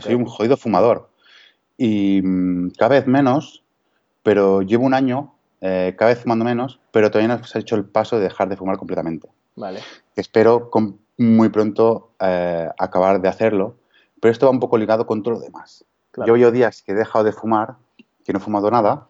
Soy 0.00 0.14
un 0.14 0.26
jodido 0.26 0.56
fumador. 0.56 1.10
Y 1.76 2.20
mm, 2.22 2.70
cada 2.78 2.96
vez 2.96 3.06
menos, 3.06 3.64
pero 4.22 4.62
llevo 4.62 4.84
un 4.84 4.94
año 4.94 5.34
eh, 5.60 5.94
cada 5.98 6.10
vez 6.10 6.20
fumando 6.20 6.44
menos, 6.44 6.80
pero 6.92 7.10
todavía 7.10 7.36
no 7.36 7.44
se 7.44 7.58
ha 7.58 7.60
hecho 7.60 7.76
el 7.76 7.84
paso 7.84 8.16
de 8.16 8.24
dejar 8.24 8.48
de 8.48 8.56
fumar 8.56 8.76
completamente. 8.76 9.28
Vale. 9.56 9.80
Espero 10.14 10.70
muy 11.16 11.48
pronto 11.48 12.10
eh, 12.20 12.68
acabar 12.78 13.20
de 13.20 13.28
hacerlo, 13.28 13.76
pero 14.20 14.32
esto 14.32 14.46
va 14.46 14.52
un 14.52 14.60
poco 14.60 14.78
ligado 14.78 15.06
con 15.06 15.22
todo 15.22 15.34
lo 15.34 15.40
demás. 15.40 15.84
Yo 16.26 16.36
llevo 16.36 16.52
días 16.52 16.82
que 16.82 16.92
he 16.92 16.94
dejado 16.94 17.24
de 17.24 17.32
fumar 17.32 17.76
que 18.24 18.32
no 18.32 18.38
he 18.38 18.42
fumado 18.42 18.70
nada 18.70 19.08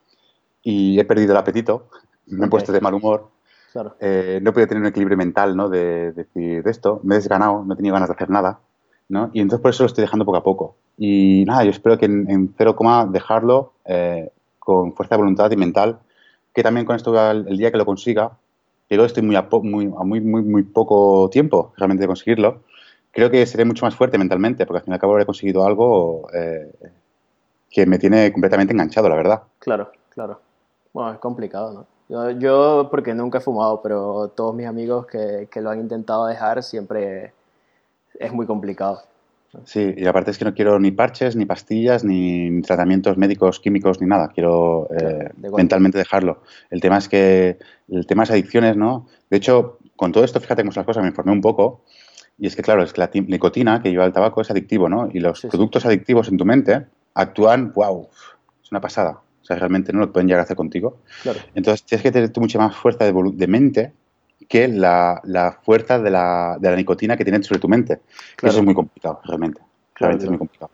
y 0.63 0.99
he 0.99 1.05
perdido 1.05 1.33
el 1.33 1.39
apetito, 1.39 1.89
me 2.27 2.47
he 2.47 2.49
puesto 2.49 2.73
de 2.73 2.81
mal 2.81 2.95
humor. 2.95 3.31
Eh, 4.01 4.39
no 4.43 4.51
he 4.51 4.53
podido 4.53 4.69
tener 4.69 4.83
un 4.83 4.89
equilibrio 4.89 5.17
mental, 5.17 5.57
¿no? 5.57 5.69
De, 5.69 6.13
decir 6.13 6.63
de 6.63 6.71
esto, 6.71 7.01
me 7.03 7.15
he 7.15 7.19
desganado, 7.19 7.65
no 7.65 7.75
he 7.75 7.77
tenido 7.77 7.95
ganas 7.95 8.09
de 8.09 8.15
hacer 8.15 8.31
nada, 8.31 8.61
¿no? 9.09 9.31
Y 9.33 9.41
entonces 9.41 9.63
por 9.63 9.71
eso 9.71 9.83
lo 9.83 9.89
estoy 9.89 10.03
dejando 10.03 10.25
poco 10.25 10.39
a 10.39 10.43
poco. 10.43 10.77
Y 10.97 11.45
nada, 11.47 11.65
yo 11.65 11.71
espero 11.71 11.99
que 11.99 12.07
en, 12.07 12.55
cero 12.57 12.77
coma 12.77 13.07
dejarlo 13.07 13.73
eh, 13.85 14.31
con 14.59 14.93
fuerza 14.95 15.17
de 15.17 15.23
voluntad 15.23 15.51
y 15.51 15.57
mental, 15.57 15.99
que 16.55 16.63
también 16.63 16.87
con 16.87 16.97
esto 16.97 17.31
el, 17.31 17.57
día 17.59 17.73
que 17.73 17.79
lo 17.79 17.85
consiga, 17.85 18.39
que 18.89 18.95
luego 18.95 19.07
estoy 19.07 19.25
muy 19.25 19.35
a, 19.37 19.43
muy, 19.43 19.89
muy, 19.89 20.21
muy, 20.21 20.43
muy 20.43 20.63
poco 20.63 21.29
tiempo 21.31 21.73
realmente 21.77 22.03
de 22.03 22.07
conseguirlo, 22.07 22.63
creo 23.11 23.31
que 23.31 23.45
seré 23.47 23.65
mucho 23.65 23.85
más 23.85 23.97
fuerte 23.97 24.19
mentalmente, 24.19 24.67
porque 24.67 24.79
al 24.79 24.85
fin 24.85 24.93
y 24.93 24.95
al 24.95 25.01
cabo 25.01 25.15
habré 25.15 25.27
conseguido 25.27 25.67
algo 25.67 26.29
eh, 26.33 26.71
que 27.75 27.87
me 27.87 27.99
tiene 27.99 28.33
completamente 28.33 28.73
enganchado, 28.73 29.09
la 29.09 29.17
verdad. 29.17 29.43
Claro, 29.59 29.91
claro. 30.09 30.41
Bueno, 30.93 31.13
es 31.13 31.19
complicado, 31.19 31.73
¿no? 31.73 31.87
Yo, 32.09 32.31
yo 32.39 32.89
porque 32.89 33.15
nunca 33.15 33.39
he 33.39 33.41
fumado, 33.41 33.83
pero 33.83 34.29
todos 34.29 34.55
mis 34.55 34.67
amigos 34.67 35.07
que, 35.07 35.49
que, 35.51 35.61
lo 35.61 35.71
han 35.71 35.81
intentado 35.81 36.27
dejar 36.27 36.63
siempre 36.63 37.33
es 38.17 38.33
muy 38.33 38.47
complicado. 38.47 39.03
Sí, 39.65 39.93
y 39.97 40.07
aparte 40.07 40.31
es 40.31 40.39
que 40.39 40.45
no 40.45 40.55
quiero 40.55 40.79
ni 40.79 40.93
parches, 40.93 41.35
ni 41.35 41.47
pastillas, 41.47 42.05
ni 42.05 42.63
tratamientos 42.63 43.17
médicos, 43.17 43.59
químicos, 43.59 44.01
ni 44.01 44.07
nada. 44.07 44.29
Quiero 44.29 44.89
eh, 44.97 45.31
mentalmente 45.57 45.99
dejarlo. 45.99 46.43
El 46.71 46.81
tema 46.81 46.99
es 46.99 47.09
que 47.09 47.59
el 47.89 48.07
tema 48.07 48.23
es 48.23 48.31
adicciones, 48.31 48.77
¿no? 48.77 49.09
De 49.31 49.37
hecho, 49.37 49.79
con 49.97 50.13
todo 50.13 50.23
esto, 50.23 50.39
fíjate 50.39 50.63
cómo 50.63 50.71
son 50.71 50.83
las 50.83 50.87
cosas, 50.87 51.03
me 51.03 51.09
informé 51.09 51.33
un 51.33 51.41
poco. 51.41 51.83
Y 52.39 52.47
es 52.47 52.55
que, 52.55 52.63
claro, 52.63 52.85
es 52.85 52.93
que 52.93 53.01
la 53.01 53.11
nicotina 53.13 53.83
que 53.83 53.91
lleva 53.91 54.05
el 54.05 54.13
tabaco 54.13 54.41
es 54.43 54.51
adictivo, 54.51 54.89
¿no? 54.89 55.09
Y 55.13 55.19
los 55.19 55.41
productos 55.43 55.87
adictivos 55.87 56.29
en 56.29 56.37
tu 56.37 56.45
mente 56.45 56.87
actúan, 57.15 57.73
wow, 57.73 58.09
es 58.63 58.71
una 58.71 58.81
pasada. 58.81 59.21
O 59.45 59.47
sea, 59.47 59.57
realmente 59.57 59.93
no 59.93 60.01
lo 60.01 60.11
pueden 60.11 60.27
llegar 60.27 60.41
a 60.41 60.45
hacer 60.45 60.57
contigo. 60.57 60.99
Entonces, 61.55 61.85
tienes 61.85 62.03
que 62.03 62.11
tener 62.11 62.33
mucha 62.37 62.59
más 62.59 62.75
fuerza 62.75 63.05
de, 63.05 63.47
mente 63.47 63.93
que 64.49 64.69
la, 64.69 65.59
fuerza 65.63 65.99
de 65.99 66.11
la, 66.11 66.59
nicotina 66.77 67.17
que 67.17 67.25
tienes 67.25 67.47
sobre 67.47 67.61
tu 67.61 67.69
mente. 67.69 68.01
Eso 68.43 68.59
es 68.59 68.65
muy 68.65 68.75
complicado, 68.75 69.21
realmente. 69.25 69.61
Realmente 69.97 70.25
es 70.25 70.31
muy 70.31 70.39
complicado. 70.39 70.71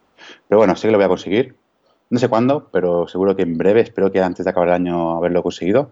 Pero 0.48 0.58
bueno, 0.58 0.76
sé 0.76 0.86
que 0.86 0.92
lo 0.92 0.98
voy 0.98 1.04
a 1.04 1.08
conseguir. 1.08 1.56
No 2.10 2.18
sé 2.20 2.28
cuándo, 2.28 2.68
pero 2.70 3.08
seguro 3.08 3.34
que 3.34 3.42
en 3.42 3.58
breve, 3.58 3.80
espero 3.80 4.12
que 4.12 4.22
antes 4.22 4.44
de 4.44 4.50
acabar 4.50 4.68
el 4.68 4.74
año 4.74 5.16
haberlo 5.16 5.42
conseguido. 5.42 5.90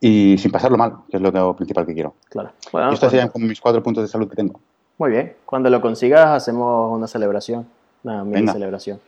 Y 0.00 0.38
sin 0.38 0.52
pasarlo 0.52 0.76
mal, 0.76 0.98
que 1.10 1.16
es 1.16 1.22
lo 1.22 1.56
principal 1.56 1.86
que 1.86 1.94
quiero. 1.94 2.14
Claro. 2.28 2.52
y 2.72 2.94
estos 2.94 3.10
serían 3.10 3.30
como 3.30 3.46
mis 3.46 3.60
cuatro 3.60 3.82
puntos 3.82 4.04
de 4.04 4.08
salud 4.08 4.28
que 4.28 4.36
tengo. 4.36 4.60
Muy 4.98 5.10
bien. 5.10 5.34
Cuando 5.44 5.70
lo 5.70 5.80
consigas, 5.80 6.26
hacemos 6.26 6.96
una 6.96 7.08
celebración. 7.08 7.66
Una 8.04 8.22
mini 8.22 8.46
celebración. 8.46 9.00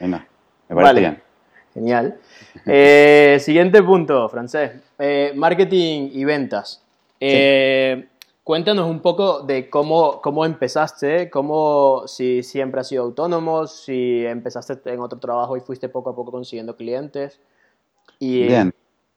Venga, 0.00 0.26
me 0.68 0.76
parece 0.76 1.00
bien. 1.00 1.22
Genial. 1.74 2.18
Eh, 2.66 3.38
siguiente 3.40 3.82
punto, 3.82 4.28
Francés. 4.28 4.72
Eh, 4.98 5.32
marketing 5.34 6.10
y 6.12 6.24
ventas. 6.24 6.82
Eh, 7.18 8.08
cuéntanos 8.44 8.88
un 8.88 9.00
poco 9.00 9.40
de 9.40 9.70
cómo, 9.70 10.20
cómo 10.20 10.44
empezaste, 10.44 11.30
cómo, 11.30 12.02
si 12.06 12.42
siempre 12.42 12.80
has 12.80 12.88
sido 12.88 13.04
autónomo, 13.04 13.66
si 13.66 14.24
empezaste 14.26 14.78
en 14.92 15.00
otro 15.00 15.18
trabajo 15.18 15.56
y 15.56 15.60
fuiste 15.60 15.88
poco 15.88 16.10
a 16.10 16.14
poco 16.14 16.30
consiguiendo 16.30 16.76
clientes. 16.76 17.40
Y 18.18 18.46
Bien. 18.46 18.74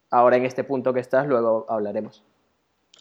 ahora 0.10 0.38
en 0.38 0.46
este 0.46 0.64
punto 0.64 0.94
que 0.94 1.02
estás, 1.02 1.28
luego 1.28 1.66
hablaremos. 1.68 2.24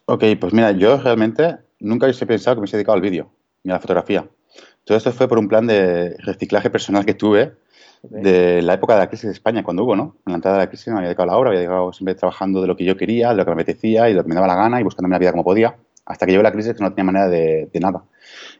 Ok, 0.06 0.24
pues 0.38 0.52
mira, 0.52 0.72
yo 0.72 0.98
realmente 0.98 1.58
nunca 1.80 2.06
hubiese 2.06 2.26
pensado 2.26 2.56
que 2.56 2.60
me 2.60 2.62
hubiese 2.64 2.76
dedicado 2.76 2.96
al 2.96 3.02
vídeo 3.02 3.30
ni 3.62 3.70
a 3.70 3.74
la 3.76 3.80
fotografía. 3.80 4.28
Todo 4.84 4.98
esto 4.98 5.12
fue 5.12 5.28
por 5.28 5.38
un 5.38 5.48
plan 5.48 5.66
de 5.66 6.16
reciclaje 6.18 6.70
personal 6.70 7.06
que 7.06 7.14
tuve 7.14 7.54
de 8.10 8.62
la 8.62 8.74
época 8.74 8.94
de 8.94 9.00
la 9.00 9.08
crisis 9.08 9.26
de 9.26 9.32
España, 9.32 9.62
cuando 9.62 9.84
hubo, 9.84 9.96
¿no? 9.96 10.16
En 10.26 10.32
la 10.32 10.34
entrada 10.36 10.58
de 10.58 10.64
la 10.64 10.68
crisis 10.68 10.88
me 10.88 10.94
había 10.94 11.08
dedicado 11.08 11.30
a 11.30 11.32
la 11.32 11.38
obra, 11.38 11.50
había 11.50 11.62
llegado 11.62 11.92
siempre 11.92 12.14
trabajando 12.14 12.60
de 12.60 12.66
lo 12.66 12.76
que 12.76 12.84
yo 12.84 12.96
quería, 12.96 13.30
de 13.30 13.36
lo 13.36 13.44
que 13.44 13.54
me 13.54 13.62
apetecía 13.62 14.08
y 14.08 14.12
de 14.12 14.16
lo 14.16 14.22
que 14.22 14.28
me 14.28 14.34
daba 14.34 14.46
la 14.46 14.56
gana 14.56 14.80
y 14.80 14.84
buscándome 14.84 15.14
la 15.14 15.18
vida 15.18 15.30
como 15.30 15.44
podía, 15.44 15.76
hasta 16.06 16.26
que 16.26 16.32
llegó 16.32 16.42
la 16.42 16.52
crisis 16.52 16.74
que 16.74 16.82
no 16.82 16.90
tenía 16.90 17.04
manera 17.04 17.28
de, 17.28 17.68
nada. 17.80 18.04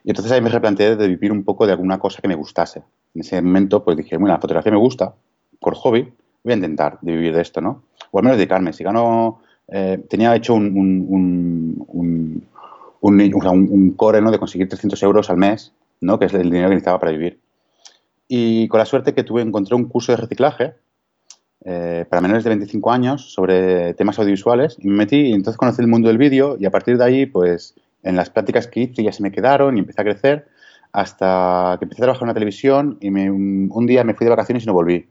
Y 0.03 0.09
entonces 0.09 0.31
ahí 0.31 0.41
me 0.41 0.49
replanteé 0.49 0.95
de 0.95 1.07
vivir 1.07 1.31
un 1.31 1.43
poco 1.43 1.65
de 1.65 1.73
alguna 1.73 1.99
cosa 1.99 2.21
que 2.21 2.27
me 2.27 2.35
gustase. 2.35 2.83
En 3.13 3.21
ese 3.21 3.41
momento, 3.41 3.83
pues 3.83 3.97
dije, 3.97 4.17
bueno, 4.17 4.33
la 4.33 4.41
fotografía 4.41 4.71
me 4.71 4.77
gusta, 4.77 5.13
por 5.59 5.75
hobby, 5.75 6.11
voy 6.43 6.53
a 6.53 6.55
intentar 6.55 6.97
de 7.01 7.11
vivir 7.11 7.35
de 7.35 7.41
esto, 7.41 7.61
¿no? 7.61 7.83
O 8.11 8.19
al 8.19 8.23
menos 8.23 8.37
dedicarme. 8.37 8.73
Si 8.73 8.83
gano, 8.83 9.41
eh, 9.67 10.03
tenía 10.09 10.35
hecho 10.35 10.53
un, 10.53 10.77
un, 10.77 11.85
un, 11.87 12.47
un, 13.01 13.91
core, 13.91 14.21
¿no? 14.21 14.31
De 14.31 14.39
conseguir 14.39 14.67
300 14.67 15.01
euros 15.03 15.29
al 15.29 15.37
mes, 15.37 15.73
¿no? 16.01 16.19
Que 16.19 16.25
es 16.25 16.33
el 16.33 16.43
dinero 16.43 16.69
que 16.69 16.75
necesitaba 16.75 16.99
para 16.99 17.11
vivir. 17.11 17.39
Y 18.27 18.67
con 18.67 18.79
la 18.79 18.85
suerte 18.85 19.13
que 19.13 19.23
tuve, 19.23 19.41
encontré 19.41 19.75
un 19.75 19.85
curso 19.85 20.11
de 20.11 20.17
reciclaje 20.17 20.73
eh, 21.63 22.05
para 22.09 22.21
menores 22.21 22.43
de 22.43 22.49
25 22.51 22.91
años 22.91 23.33
sobre 23.33 23.93
temas 23.95 24.19
audiovisuales 24.19 24.77
y 24.79 24.87
me 24.87 24.97
metí 24.97 25.17
y 25.17 25.33
entonces 25.33 25.57
conocí 25.57 25.81
el 25.81 25.87
mundo 25.87 26.09
del 26.09 26.17
vídeo 26.17 26.57
y 26.59 26.65
a 26.65 26.71
partir 26.71 26.97
de 26.97 27.03
ahí, 27.03 27.25
pues 27.25 27.75
en 28.03 28.15
las 28.15 28.29
prácticas 28.29 28.67
que 28.67 28.81
hice 28.81 29.03
ya 29.03 29.11
se 29.11 29.23
me 29.23 29.31
quedaron 29.31 29.75
y 29.75 29.79
empecé 29.79 30.01
a 30.01 30.03
crecer 30.03 30.47
hasta 30.91 31.75
que 31.79 31.85
empecé 31.85 32.03
a 32.03 32.05
trabajar 32.05 32.23
en 32.23 32.27
la 32.29 32.33
televisión 32.33 32.97
y 33.01 33.09
un, 33.09 33.85
día 33.85 34.03
me 34.03 34.13
fui 34.13 34.25
de 34.25 34.29
vacaciones 34.29 34.63
y 34.63 34.67
no 34.67 34.73
volví. 34.73 35.09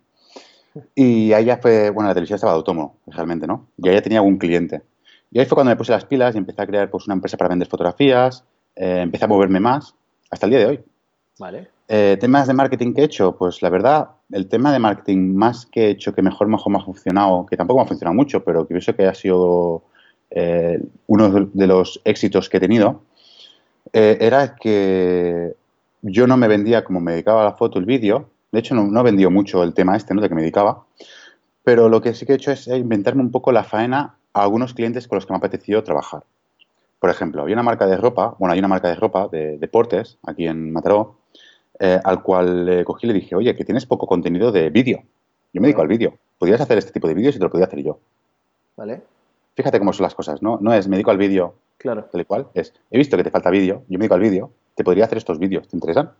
Y 0.94 1.32
ahí 1.32 1.44
ya 1.44 1.58
fue, 1.58 1.90
bueno, 1.90 2.08
la 2.08 2.14
televisión 2.14 2.36
estaba 2.36 2.52
de 2.52 2.58
autónomo, 2.58 2.96
realmente, 3.06 3.46
¿no? 3.46 3.68
Y 3.76 3.88
ahí 3.88 3.96
ya 3.96 4.02
tenía 4.02 4.20
algún 4.20 4.38
cliente. 4.38 4.82
Y 5.30 5.40
ahí 5.40 5.46
fue 5.46 5.56
cuando 5.56 5.70
me 5.70 5.76
puse 5.76 5.92
las 5.92 6.04
pilas 6.04 6.34
y 6.34 6.38
empecé 6.38 6.62
a 6.62 6.66
crear 6.66 6.88
pues, 6.88 7.04
una 7.06 7.14
empresa 7.14 7.36
para 7.36 7.48
vender 7.48 7.68
fotografías, 7.68 8.44
eh, 8.76 9.00
empecé 9.02 9.24
a 9.24 9.28
moverme 9.28 9.60
más 9.60 9.94
hasta 10.30 10.46
el 10.46 10.50
día 10.50 10.60
de 10.60 10.66
hoy. 10.66 10.84
Vale. 11.38 11.68
Eh, 11.88 12.16
temas 12.20 12.46
de 12.46 12.54
marketing 12.54 12.94
que 12.94 13.02
he 13.02 13.04
hecho, 13.04 13.36
pues 13.36 13.60
la 13.60 13.68
verdad, 13.68 14.10
el 14.30 14.48
tema 14.48 14.72
de 14.72 14.78
marketing 14.78 15.34
más 15.34 15.66
que 15.66 15.86
he 15.86 15.90
hecho, 15.90 16.14
que 16.14 16.22
mejor, 16.22 16.46
mejor 16.46 16.72
me 16.72 16.78
ha 16.78 16.84
funcionado, 16.84 17.44
que 17.46 17.56
tampoco 17.56 17.80
me 17.80 17.84
ha 17.84 17.88
funcionado 17.88 18.14
mucho, 18.14 18.44
pero 18.44 18.66
que 18.66 18.74
pienso 18.74 18.94
que 18.94 19.06
ha 19.06 19.14
sido 19.14 19.82
eh, 20.30 20.80
uno 21.08 21.50
de 21.52 21.66
los 21.66 22.00
éxitos 22.04 22.48
que 22.48 22.58
he 22.58 22.60
tenido, 22.60 23.02
eh, 23.92 24.16
era 24.20 24.54
que 24.56 25.54
yo 26.02 26.26
no 26.26 26.36
me 26.36 26.48
vendía 26.48 26.84
como 26.84 27.00
me 27.00 27.12
dedicaba 27.12 27.44
la 27.44 27.52
foto, 27.52 27.78
el 27.78 27.84
vídeo. 27.84 28.30
De 28.52 28.60
hecho, 28.60 28.74
no, 28.74 28.84
no 28.84 29.00
he 29.00 29.04
vendido 29.04 29.30
mucho 29.30 29.62
el 29.62 29.74
tema 29.74 29.96
este, 29.96 30.14
¿no? 30.14 30.20
De 30.20 30.28
que 30.28 30.34
me 30.34 30.42
dedicaba. 30.42 30.84
Pero 31.64 31.88
lo 31.88 32.00
que 32.00 32.14
sí 32.14 32.26
que 32.26 32.32
he 32.32 32.36
hecho 32.36 32.52
es 32.52 32.66
inventarme 32.68 33.22
un 33.22 33.30
poco 33.30 33.52
la 33.52 33.64
faena 33.64 34.16
a 34.32 34.42
algunos 34.42 34.74
clientes 34.74 35.08
con 35.08 35.16
los 35.16 35.26
que 35.26 35.32
me 35.32 35.36
ha 35.36 35.38
apetecido 35.38 35.82
trabajar. 35.82 36.22
Por 37.00 37.10
ejemplo, 37.10 37.42
había 37.42 37.54
una 37.54 37.62
marca 37.62 37.86
de 37.86 37.96
ropa, 37.96 38.34
bueno, 38.38 38.52
hay 38.52 38.58
una 38.58 38.68
marca 38.68 38.88
de 38.88 38.94
ropa 38.94 39.28
de 39.28 39.58
deportes 39.58 40.18
aquí 40.22 40.46
en 40.46 40.72
Mataró, 40.72 41.16
eh, 41.80 41.98
al 42.02 42.22
cual 42.22 42.64
le 42.66 42.84
cogí 42.84 43.06
y 43.06 43.08
le 43.08 43.14
dije, 43.14 43.34
oye, 43.34 43.54
que 43.54 43.64
tienes 43.64 43.86
poco 43.86 44.06
contenido 44.06 44.52
de 44.52 44.70
vídeo. 44.70 45.02
Yo 45.52 45.60
me 45.60 45.66
dedico 45.68 45.82
al 45.82 45.88
vídeo. 45.88 46.14
Podrías 46.38 46.60
hacer 46.60 46.78
este 46.78 46.92
tipo 46.92 47.06
de 47.08 47.14
vídeos 47.14 47.34
y 47.34 47.38
te 47.38 47.44
lo 47.44 47.50
podría 47.50 47.66
hacer 47.66 47.82
yo. 47.82 47.98
¿Vale? 48.76 49.02
Fíjate 49.56 49.78
cómo 49.78 49.92
son 49.92 50.04
las 50.04 50.14
cosas, 50.14 50.42
¿no? 50.42 50.58
No 50.60 50.72
es 50.72 50.88
me 50.88 50.96
dedico 50.96 51.10
al 51.10 51.18
vídeo, 51.18 51.54
Claro, 51.78 52.04
tal 52.10 52.20
y 52.20 52.24
cual. 52.24 52.46
Es, 52.54 52.72
he 52.90 52.98
visto 52.98 53.16
que 53.16 53.24
te 53.24 53.30
falta 53.30 53.50
vídeo, 53.50 53.82
yo 53.88 53.98
me 53.98 54.04
dedico 54.04 54.14
al 54.14 54.20
vídeo, 54.20 54.50
te 54.74 54.82
podría 54.84 55.04
hacer 55.04 55.18
estos 55.18 55.38
vídeos, 55.38 55.68
¿te 55.68 55.76
interesan? 55.76 56.10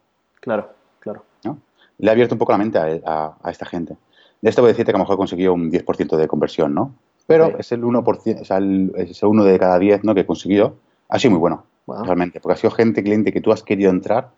claro, 0.41 0.69
claro. 1.01 1.25
¿no? 1.45 1.59
Le 1.99 2.09
he 2.09 2.11
abierto 2.11 2.35
un 2.35 2.39
poco 2.39 2.53
la 2.53 2.59
mente 2.59 2.79
a, 2.79 2.87
a- 3.07 3.37
a 3.43 3.51
esta 3.51 3.65
gente. 3.67 3.97
De 4.41 4.51
esto 4.51 4.61
voy 4.63 4.69
a 4.69 4.73
decirte 4.73 4.93
que 4.93 4.97
a 4.97 4.99
lo 4.99 5.05
mejor 5.05 5.15
he 5.15 5.17
conseguido 5.17 5.55
un 5.55 5.71
10% 5.71 6.17
de 6.17 6.29
conversión, 6.29 6.75
¿no? 6.75 6.95
Pero 7.27 7.57
es 7.59 7.73
el 7.73 7.83
1%, 7.83 8.41
o 8.43 8.45
sea, 8.45 8.59
el, 8.59 8.93
uno 9.23 9.45
de 9.45 9.59
cada 9.59 9.79
10 9.79 10.05
¿no? 10.05 10.15
que 10.15 10.21
he 10.21 10.27
conseguido. 10.27 10.77
Ha 11.09 11.19
sido 11.19 11.31
muy 11.33 11.41
bueno, 11.41 11.65
Wow. 11.87 12.05
realmente, 12.05 12.41
porque 12.41 12.55
ha 12.55 12.57
sido 12.57 12.71
gente, 12.73 13.03
cliente 13.03 13.33
que 13.33 13.41
tú 13.41 13.51
has 13.53 13.63
querido 13.63 13.91
entrar 13.91 14.31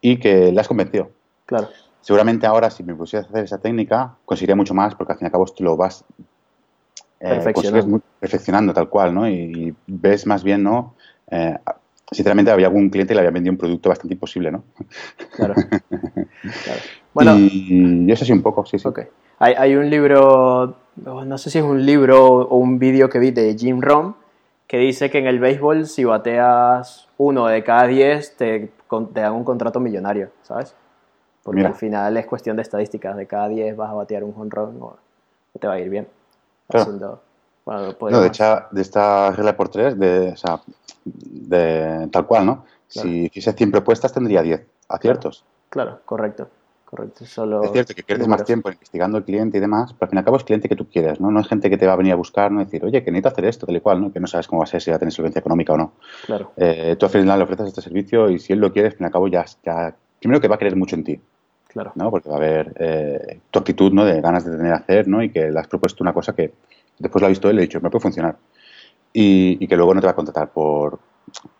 y 0.00 0.18
que 0.18 0.52
le 0.52 0.60
has 0.60 0.68
convencido. 0.68 1.10
Claro, 1.46 1.68
Seguramente 2.00 2.46
ahora, 2.46 2.70
si 2.70 2.82
me 2.84 2.94
pusieras 2.94 3.26
a 3.26 3.30
hacer 3.30 3.44
esa 3.44 3.58
técnica, 3.58 4.14
conseguiría 4.24 4.56
mucho 4.56 4.72
más, 4.72 4.94
porque 4.94 5.12
al 5.12 5.18
fin 5.18 5.26
y 5.26 5.28
al 5.28 5.32
cabo 5.32 5.44
esto 5.44 5.62
lo 5.64 5.76
vas 5.76 6.04
eh, 7.20 7.28
Perfeccionando. 7.28 7.52
consigues 7.54 7.86
muy- 7.86 8.00
perfeccionando 8.20 8.72
tal 8.72 8.88
cual, 8.88 9.12
¿no? 9.14 9.28
Y, 9.28 9.34
y 9.34 9.74
ves 9.86 10.26
más 10.26 10.42
bien, 10.44 10.62
¿no? 10.62 10.94
Eh, 11.30 11.56
sinceramente, 12.10 12.50
había 12.50 12.68
algún 12.68 12.88
cliente 12.90 13.10
que 13.12 13.14
le 13.16 13.20
había 13.20 13.32
vendido 13.32 13.52
un 13.52 13.58
producto 13.58 13.88
bastante 13.88 14.14
imposible, 14.14 14.50
¿no? 14.52 14.62
claro. 15.36 15.54
claro. 16.64 16.80
Bueno, 17.12 17.36
y, 17.38 18.04
y 18.06 18.12
eso 18.12 18.24
sí 18.24 18.32
un 18.32 18.42
poco, 18.42 18.64
sí, 18.64 18.78
sí. 18.78 18.86
ok. 18.86 19.00
Hay, 19.40 19.54
hay 19.54 19.74
un 19.74 19.90
libro, 19.90 20.76
no 20.96 21.38
sé 21.38 21.50
si 21.50 21.58
es 21.58 21.64
un 21.64 21.84
libro 21.84 22.26
o 22.26 22.56
un 22.56 22.78
vídeo 22.78 23.08
que 23.08 23.18
vi 23.18 23.32
de 23.32 23.56
Jim 23.58 23.80
Rom, 23.80 24.14
que 24.68 24.76
dice 24.76 25.10
que 25.10 25.18
en 25.18 25.26
el 25.26 25.40
béisbol 25.40 25.86
si 25.86 26.04
bateas 26.04 27.08
uno 27.16 27.46
de 27.46 27.64
cada 27.64 27.86
diez 27.86 28.36
te, 28.36 28.70
te 29.14 29.20
dan 29.20 29.32
un 29.32 29.42
contrato 29.42 29.80
millonario, 29.80 30.30
¿sabes? 30.42 30.74
Porque 31.42 31.60
Mira. 31.60 31.70
al 31.70 31.74
final 31.74 32.16
es 32.18 32.26
cuestión 32.26 32.56
de 32.56 32.62
estadísticas, 32.62 33.16
de 33.16 33.26
cada 33.26 33.48
10 33.48 33.76
vas 33.76 33.90
a 33.90 33.94
batear 33.94 34.22
un 34.22 34.34
jonrón 34.34 34.76
o 34.80 34.96
te 35.58 35.66
va 35.66 35.74
a 35.74 35.80
ir 35.80 35.88
bien. 35.88 36.06
Claro. 36.68 36.82
Haciendo, 36.82 37.22
bueno, 37.64 37.96
No, 38.10 38.20
de, 38.20 38.28
hecho, 38.28 38.62
de 38.70 38.82
esta 38.82 39.30
regla 39.30 39.56
por 39.56 39.70
tres, 39.70 39.98
de, 39.98 40.32
o 40.32 40.36
sea, 40.36 40.60
de 41.04 42.06
tal 42.12 42.26
cual, 42.26 42.44
¿no? 42.44 42.64
Claro. 42.92 43.08
Si 43.08 43.24
hiciese 43.24 43.52
100 43.54 43.70
propuestas, 43.70 44.12
tendría 44.12 44.42
10 44.42 44.66
aciertos. 44.88 45.44
Claro, 45.70 46.00
correcto, 46.04 46.48
correcto. 46.88 47.26
Solo 47.26 47.62
Es 47.62 47.72
cierto 47.72 47.94
que 47.94 48.02
pierdes 48.02 48.26
más 48.28 48.44
tiempo 48.44 48.70
investigando 48.70 49.18
al 49.18 49.24
cliente 49.24 49.58
y 49.58 49.60
demás, 49.60 49.92
pero 49.92 50.06
al 50.06 50.08
fin 50.08 50.16
y 50.16 50.20
al 50.20 50.24
cabo 50.24 50.36
es 50.38 50.44
cliente 50.44 50.68
que 50.68 50.76
tú 50.76 50.88
quieres, 50.88 51.20
¿no? 51.20 51.30
No 51.30 51.40
es 51.40 51.48
gente 51.48 51.68
que 51.68 51.76
te 51.76 51.86
va 51.86 51.92
a 51.92 51.96
venir 51.96 52.12
a 52.12 52.16
buscar, 52.16 52.50
¿no? 52.50 52.60
Decir, 52.60 52.82
oye, 52.84 53.04
que 53.04 53.10
necesito 53.10 53.28
hacer 53.28 53.44
esto, 53.44 53.66
tal 53.66 53.76
y 53.76 53.80
cual, 53.80 54.00
¿no? 54.00 54.12
Que 54.12 54.20
no 54.20 54.26
sabes 54.26 54.46
cómo 54.48 54.60
va 54.60 54.64
a 54.64 54.66
ser, 54.66 54.80
si 54.80 54.90
va 54.90 54.96
a 54.96 54.98
tener 54.98 55.12
solvencia 55.12 55.40
económica 55.40 55.74
o 55.74 55.76
no. 55.76 55.92
Claro, 56.24 56.52
Eh, 56.56 56.96
tú 56.98 57.06
al 57.06 57.12
final 57.12 57.38
le 57.38 57.44
ofreces 57.44 57.68
este 57.68 57.82
servicio 57.82 58.30
y 58.30 58.38
si 58.38 58.54
él 58.54 58.58
lo 58.60 58.72
quiere, 58.72 58.88
al 58.88 58.94
fin 58.94 59.04
y 59.04 59.06
al 59.06 59.12
cabo 59.12 59.28
ya, 59.28 59.44
ya 59.62 59.94
primero 60.18 60.40
que 60.40 60.48
va 60.48 60.54
a 60.54 60.58
querer 60.58 60.76
mucho 60.76 60.96
en 60.96 61.04
ti, 61.04 61.20
claro, 61.68 61.92
¿no? 61.94 62.10
Porque 62.10 62.30
va 62.30 62.36
a 62.36 62.38
haber 62.38 62.74
eh, 62.78 63.40
tu 63.50 63.58
actitud, 63.58 63.92
¿no? 63.92 64.04
De 64.06 64.20
ganas 64.22 64.44
de 64.46 64.56
tener 64.56 64.72
a 64.72 64.76
hacer, 64.76 65.08
¿no? 65.08 65.22
Y 65.22 65.30
que 65.30 65.50
le 65.50 65.60
has 65.60 65.68
propuesto 65.68 66.02
una 66.02 66.14
cosa 66.14 66.34
que 66.34 66.54
después 66.98 67.20
lo 67.20 67.26
ha 67.26 67.28
visto 67.28 67.48
él 67.50 67.54
y 67.54 67.56
le 67.56 67.62
ha 67.62 67.66
dicho, 67.66 67.80
me 67.80 67.90
puede 67.90 68.02
funcionar. 68.02 68.36
Y, 69.12 69.56
y 69.62 69.68
que 69.68 69.76
luego 69.76 69.94
no 69.94 70.00
te 70.00 70.06
va 70.06 70.12
a 70.12 70.16
contratar 70.16 70.50
por, 70.50 70.98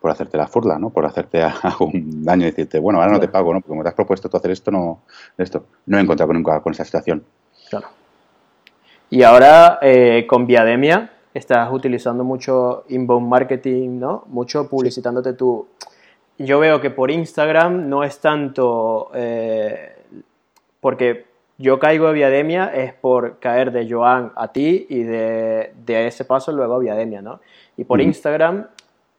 por 0.00 0.10
hacerte 0.10 0.36
la 0.36 0.46
furla, 0.46 0.78
¿no? 0.78 0.90
Por 0.90 1.04
hacerte 1.04 1.42
algún 1.62 2.24
daño 2.24 2.42
y 2.42 2.50
decirte, 2.50 2.78
bueno, 2.78 3.00
ahora 3.00 3.12
no 3.12 3.20
te 3.20 3.28
pago, 3.28 3.52
¿no? 3.52 3.60
Porque 3.60 3.70
como 3.70 3.82
te 3.82 3.88
has 3.88 3.94
propuesto 3.94 4.28
tú 4.28 4.36
hacer 4.36 4.50
esto, 4.50 4.70
no, 4.70 5.02
esto. 5.36 5.64
No 5.86 5.98
he 5.98 6.00
encontrado 6.00 6.32
nunca 6.32 6.60
con 6.60 6.72
esa 6.72 6.84
situación. 6.84 7.24
claro. 7.68 7.88
Y 9.10 9.22
ahora 9.22 9.78
eh, 9.80 10.26
con 10.28 10.46
Viademia 10.46 11.10
estás 11.32 11.72
utilizando 11.72 12.24
mucho 12.24 12.84
inbound 12.88 13.26
marketing, 13.26 13.98
¿no? 13.98 14.24
Mucho 14.26 14.68
publicitándote 14.68 15.32
tú. 15.32 15.66
Yo 16.36 16.58
veo 16.58 16.80
que 16.80 16.90
por 16.90 17.10
Instagram 17.10 17.88
no 17.88 18.04
es 18.04 18.20
tanto 18.20 19.10
eh, 19.14 19.96
porque 20.80 21.26
yo 21.56 21.78
caigo 21.78 22.06
a 22.06 22.12
Viademia 22.12 22.66
es 22.72 22.92
por 22.92 23.38
caer 23.38 23.72
de 23.72 23.90
Joan 23.90 24.32
a 24.36 24.52
ti 24.52 24.86
y 24.88 25.02
de, 25.02 25.72
de 25.84 26.06
ese 26.06 26.24
paso 26.24 26.52
luego 26.52 26.74
a 26.74 26.78
Viademia, 26.78 27.22
¿no? 27.22 27.40
Y 27.76 27.84
por. 27.84 28.00
Instagram 28.00 28.66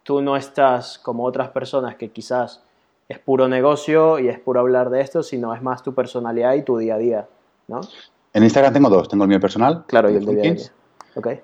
tú 0.09 0.23
no 0.23 0.35
estás 0.35 0.97
como 0.97 1.23
otras 1.23 1.49
personas 1.49 1.93
que 1.93 2.09
quizás 2.09 2.63
es 3.07 3.19
puro 3.19 3.47
negocio 3.47 4.17
y 4.17 4.27
es 4.27 4.39
puro 4.39 4.59
hablar 4.59 4.89
de 4.89 5.01
esto, 5.01 5.21
sino 5.21 5.53
es 5.53 5.61
más 5.61 5.83
tu 5.83 5.93
personalidad 5.93 6.55
y 6.55 6.63
tu 6.63 6.79
día 6.79 6.95
a 6.95 6.97
día, 6.97 7.27
¿no? 7.67 7.81
En 8.33 8.41
Instagram 8.41 8.73
tengo 8.73 8.89
dos. 8.89 9.07
Tengo 9.07 9.25
el 9.25 9.29
mío 9.29 9.39
personal, 9.39 9.83
Claro, 9.85 10.09
y 10.09 10.15
el 10.15 10.25
de 10.25 10.33
Viademia. 10.33 10.71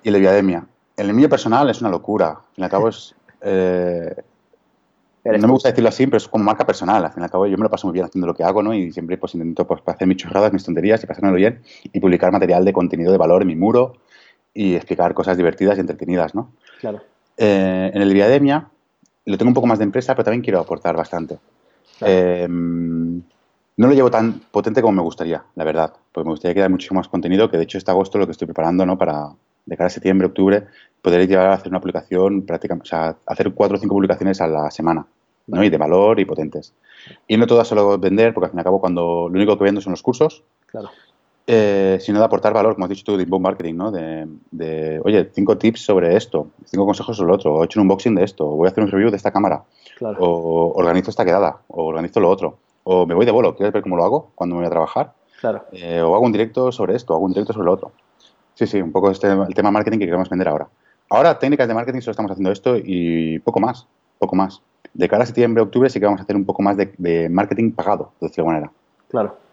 Y 0.02 0.08
el 0.08 0.14
de 0.16 0.20
Viademia. 0.20 0.66
El 0.98 1.14
mío 1.14 1.30
personal 1.30 1.70
es 1.70 1.80
una 1.80 1.92
locura. 1.92 2.30
Al 2.30 2.56
fin 2.56 2.56
y 2.56 2.64
al 2.64 2.70
cabo 2.72 2.90
es... 2.90 3.14
eh, 3.42 4.16
no 5.24 5.48
me 5.48 5.54
gusta 5.54 5.70
decirlo 5.70 5.90
así, 5.90 6.08
pero 6.08 6.18
es 6.18 6.28
como 6.28 6.44
marca 6.44 6.66
personal. 6.66 7.06
Al 7.06 7.12
fin 7.12 7.22
y 7.22 7.26
al 7.26 7.30
cabo 7.30 7.46
yo 7.46 7.58
me 7.60 7.66
lo 7.66 7.70
paso 7.70 7.86
muy 7.86 7.94
bien 7.94 8.08
haciendo 8.08 8.26
lo 8.26 8.34
que 8.34 8.44
hago, 8.44 8.64
¿no? 8.64 8.74
Y 8.74 8.92
siempre 8.92 9.20
pues 9.20 9.36
intento 9.36 9.68
pues, 9.68 9.80
hacer 9.86 10.08
mis 10.08 10.18
chorradas, 10.18 10.52
mis 10.52 10.64
tonterías 10.64 11.04
y 11.04 11.06
pasármelo 11.06 11.36
bien 11.36 11.62
y 11.84 12.00
publicar 12.00 12.32
material 12.32 12.66
de 12.66 12.74
contenido 12.74 13.12
de 13.12 13.20
valor 13.20 13.44
en 13.44 13.48
mi 13.48 13.56
muro 13.56 13.98
y 14.56 14.74
explicar 14.74 15.14
cosas 15.14 15.38
divertidas 15.38 15.78
y 15.78 15.82
entretenidas, 15.82 16.34
¿no? 16.34 16.52
Claro, 16.80 17.02
Eh, 17.38 17.92
en 17.94 18.02
el 18.02 18.14
Viademia 18.14 18.70
lo 19.26 19.38
tengo 19.38 19.50
un 19.50 19.56
poco 19.56 19.68
más 19.68 19.80
de 19.80 19.86
empresa, 19.86 20.14
pero 20.14 20.26
también 20.26 20.44
quiero 20.44 20.60
aportar 20.60 20.96
bastante. 20.96 21.40
Claro. 21.98 22.14
Eh, 22.16 22.48
no 23.78 23.88
lo 23.88 23.94
llevo 23.94 24.10
tan 24.10 24.40
potente 24.52 24.82
como 24.82 24.94
me 24.94 25.02
gustaría, 25.02 25.44
la 25.56 25.64
verdad, 25.64 25.94
porque 26.12 26.26
me 26.26 26.34
gustaría 26.34 26.64
haya 26.64 26.70
muchísimo 26.70 27.00
más 27.00 27.10
contenido, 27.10 27.50
que 27.50 27.58
de 27.58 27.64
hecho 27.64 27.78
este 27.78 27.92
agosto 27.92 28.18
lo 28.18 28.26
que 28.26 28.32
estoy 28.32 28.46
preparando, 28.46 28.86
¿no? 28.86 28.98
Para, 28.98 29.32
de 29.66 29.78
cara 29.78 29.88
a 29.88 29.90
septiembre, 29.90 30.28
octubre, 30.28 30.66
poder 31.02 31.28
llevar 31.28 31.48
a 31.48 31.54
hacer 31.54 31.70
una 31.70 31.82
publicación 31.82 32.44
prácticamente, 32.44 32.88
o 32.88 32.90
sea, 32.90 33.18
hacer 33.26 33.54
cuatro 33.54 33.78
o 33.78 33.80
cinco 33.80 33.96
publicaciones 33.96 34.40
a 34.40 34.48
la 34.48 34.72
semana, 34.72 35.06
¿no? 35.48 35.64
Y 35.64 35.70
de 35.70 35.78
valor 35.78 36.20
y 36.20 36.26
potentes. 36.26 36.74
Y 37.28 37.36
no 37.38 37.48
todas 37.48 37.68
solo 37.68 37.98
vender, 37.98 38.34
porque 38.34 38.46
al 38.46 38.52
fin 38.52 38.60
y 38.60 38.62
al 38.62 38.66
cabo 38.66 38.80
cuando 38.80 39.28
lo 39.30 39.36
único 39.36 39.58
que 39.58 39.66
vendo 39.66 39.82
son 39.82 39.92
los 39.92 40.02
cursos, 40.02 40.44
claro, 40.68 40.90
eh, 41.48 41.98
sino 42.02 42.20
de 42.20 42.26
aportar 42.26 42.54
valor, 42.54 42.74
como 42.74 42.86
has 42.86 42.90
dicho 42.90 43.04
tú, 43.04 43.18
de 43.18 43.24
inbound 43.24 43.44
marketing, 43.44 43.76
¿no? 43.76 43.92
De, 43.92 44.28
de, 44.52 45.00
oye, 45.04 45.30
cinco 45.34 45.58
tips 45.58 45.82
sobre 45.86 46.16
esto, 46.16 46.48
cinco 46.66 46.86
consejos 46.86 47.16
sobre 47.18 47.30
lo 47.30 47.36
otro, 47.36 47.54
o 47.54 47.62
he 47.62 47.66
hecho 47.66 47.80
un 47.80 47.84
unboxing 47.86 48.16
de 48.16 48.24
esto, 48.24 48.48
o 48.48 48.56
voy 48.56 48.68
a 48.68 48.72
hacer 48.72 48.84
un 48.84 48.90
review 48.92 49.12
de 49.12 49.18
esta 49.18 49.32
cámara, 49.32 49.64
claro. 49.98 50.18
o 50.20 50.74
organizo 50.76 51.10
esta 51.12 51.24
quedada, 51.26 51.58
o 51.68 51.86
organizo 51.86 52.20
lo 52.20 52.30
otro, 52.30 52.58
o 52.84 53.06
me 53.06 53.14
voy 53.14 53.26
de 53.26 53.32
bolo, 53.32 53.56
¿quieres 53.56 53.74
ver 53.74 53.84
cómo 53.84 53.96
lo 53.96 54.04
hago 54.04 54.32
cuando 54.36 54.56
me 54.56 54.62
voy 54.62 54.68
a 54.68 54.72
trabajar? 54.72 55.14
Claro, 55.40 55.66
Eh, 55.72 56.02
o 56.02 56.16
hago 56.16 56.26
un 56.26 56.32
directo 56.32 56.72
sobre 56.72 56.96
esto, 56.96 57.14
o 57.14 57.18
hago 57.18 57.26
un 57.26 57.34
directo 57.34 57.54
sobre 57.54 57.66
lo 57.66 57.74
otro. 57.74 57.92
Sí, 58.56 58.66
sí, 58.66 58.82
un 58.82 58.92
poco 58.92 59.12
este, 59.12 59.28
el 59.28 59.54
tema 59.54 59.70
marketing 59.70 60.00
que 60.00 60.06
queremos 60.06 60.30
vender 60.30 60.48
ahora. 60.48 60.68
Ahora, 61.10 61.38
técnicas 61.38 61.68
de 61.68 61.74
marketing 61.76 62.00
solo 62.00 62.12
estamos 62.12 62.32
haciendo 62.32 62.52
esto 62.52 62.76
y 62.78 63.38
poco 63.40 63.60
más, 63.60 63.86
poco 64.18 64.36
más. 64.36 64.62
De 64.94 65.08
cara 65.10 65.24
a 65.24 65.26
septiembre, 65.26 65.62
octubre 65.62 65.90
sí 65.90 66.00
que 66.00 66.06
vamos 66.06 66.22
a 66.22 66.24
hacer 66.24 66.36
un 66.36 66.46
poco 66.46 66.62
más 66.64 66.78
de, 66.78 66.94
de 66.98 67.28
marketing 67.30 67.72
pagado, 67.74 68.14
de 68.22 68.28
alguna 68.28 68.56
manera. 68.56 68.72
claro. 69.10 69.45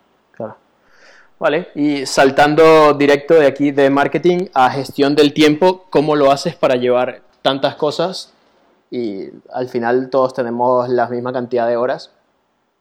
Vale, 1.39 1.69
y 1.75 2.07
saltando 2.07 2.95
directo 2.95 3.35
de 3.35 3.47
aquí 3.47 3.73
de 3.73 3.91
marketing 3.91 4.47
a 4.55 4.71
gestión 4.71 5.17
del 5.17 5.33
tiempo, 5.33 5.87
¿cómo 5.91 6.15
lo 6.15 6.31
haces 6.31 6.55
para 6.55 6.77
llevar 6.77 7.23
tantas 7.43 7.75
cosas 7.75 8.33
y 8.91 9.25
al 9.53 9.69
final 9.69 10.09
todos 10.11 10.35
tenemos 10.35 10.89
la 10.89 11.09
misma 11.09 11.33
cantidad 11.33 11.67
de 11.67 11.77
horas? 11.77 12.13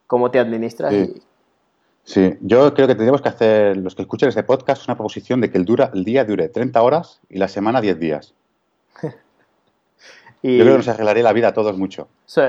¿Cómo 0.05 0.29
te 0.29 0.39
administras? 0.39 0.93
Sí. 0.93 1.21
Sí, 2.03 2.35
yo 2.41 2.73
creo 2.73 2.87
que 2.87 2.95
tendríamos 2.95 3.21
que 3.21 3.29
hacer, 3.29 3.77
los 3.77 3.93
que 3.95 4.01
escuchen 4.01 4.27
este 4.27 4.41
podcast, 4.43 4.87
una 4.87 4.95
proposición 4.95 5.39
de 5.39 5.51
que 5.51 5.57
el, 5.59 5.65
dura, 5.65 5.91
el 5.93 6.03
día 6.03 6.25
dure 6.25 6.49
30 6.49 6.81
horas 6.81 7.19
y 7.29 7.37
la 7.37 7.47
semana 7.47 7.81
10 7.81 7.99
días. 7.99 8.33
Y, 10.43 10.57
Yo 10.57 10.63
creo 10.63 10.73
que 10.73 10.77
nos 10.79 10.87
arreglaría 10.87 11.21
la 11.23 11.33
vida 11.33 11.49
a 11.49 11.53
todos 11.53 11.77
mucho. 11.77 12.07
sí, 12.25 12.41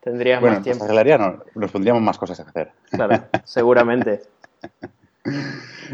tendrías 0.00 0.38
Bueno, 0.38 0.56
más 0.56 0.58
nos 0.58 0.64
tiempo. 0.64 0.84
arreglaría, 0.84 1.16
no, 1.16 1.42
nos 1.54 1.70
pondríamos 1.70 2.02
más 2.02 2.18
cosas 2.18 2.38
a 2.40 2.42
hacer. 2.42 2.72
Claro, 2.90 3.24
seguramente. 3.44 4.20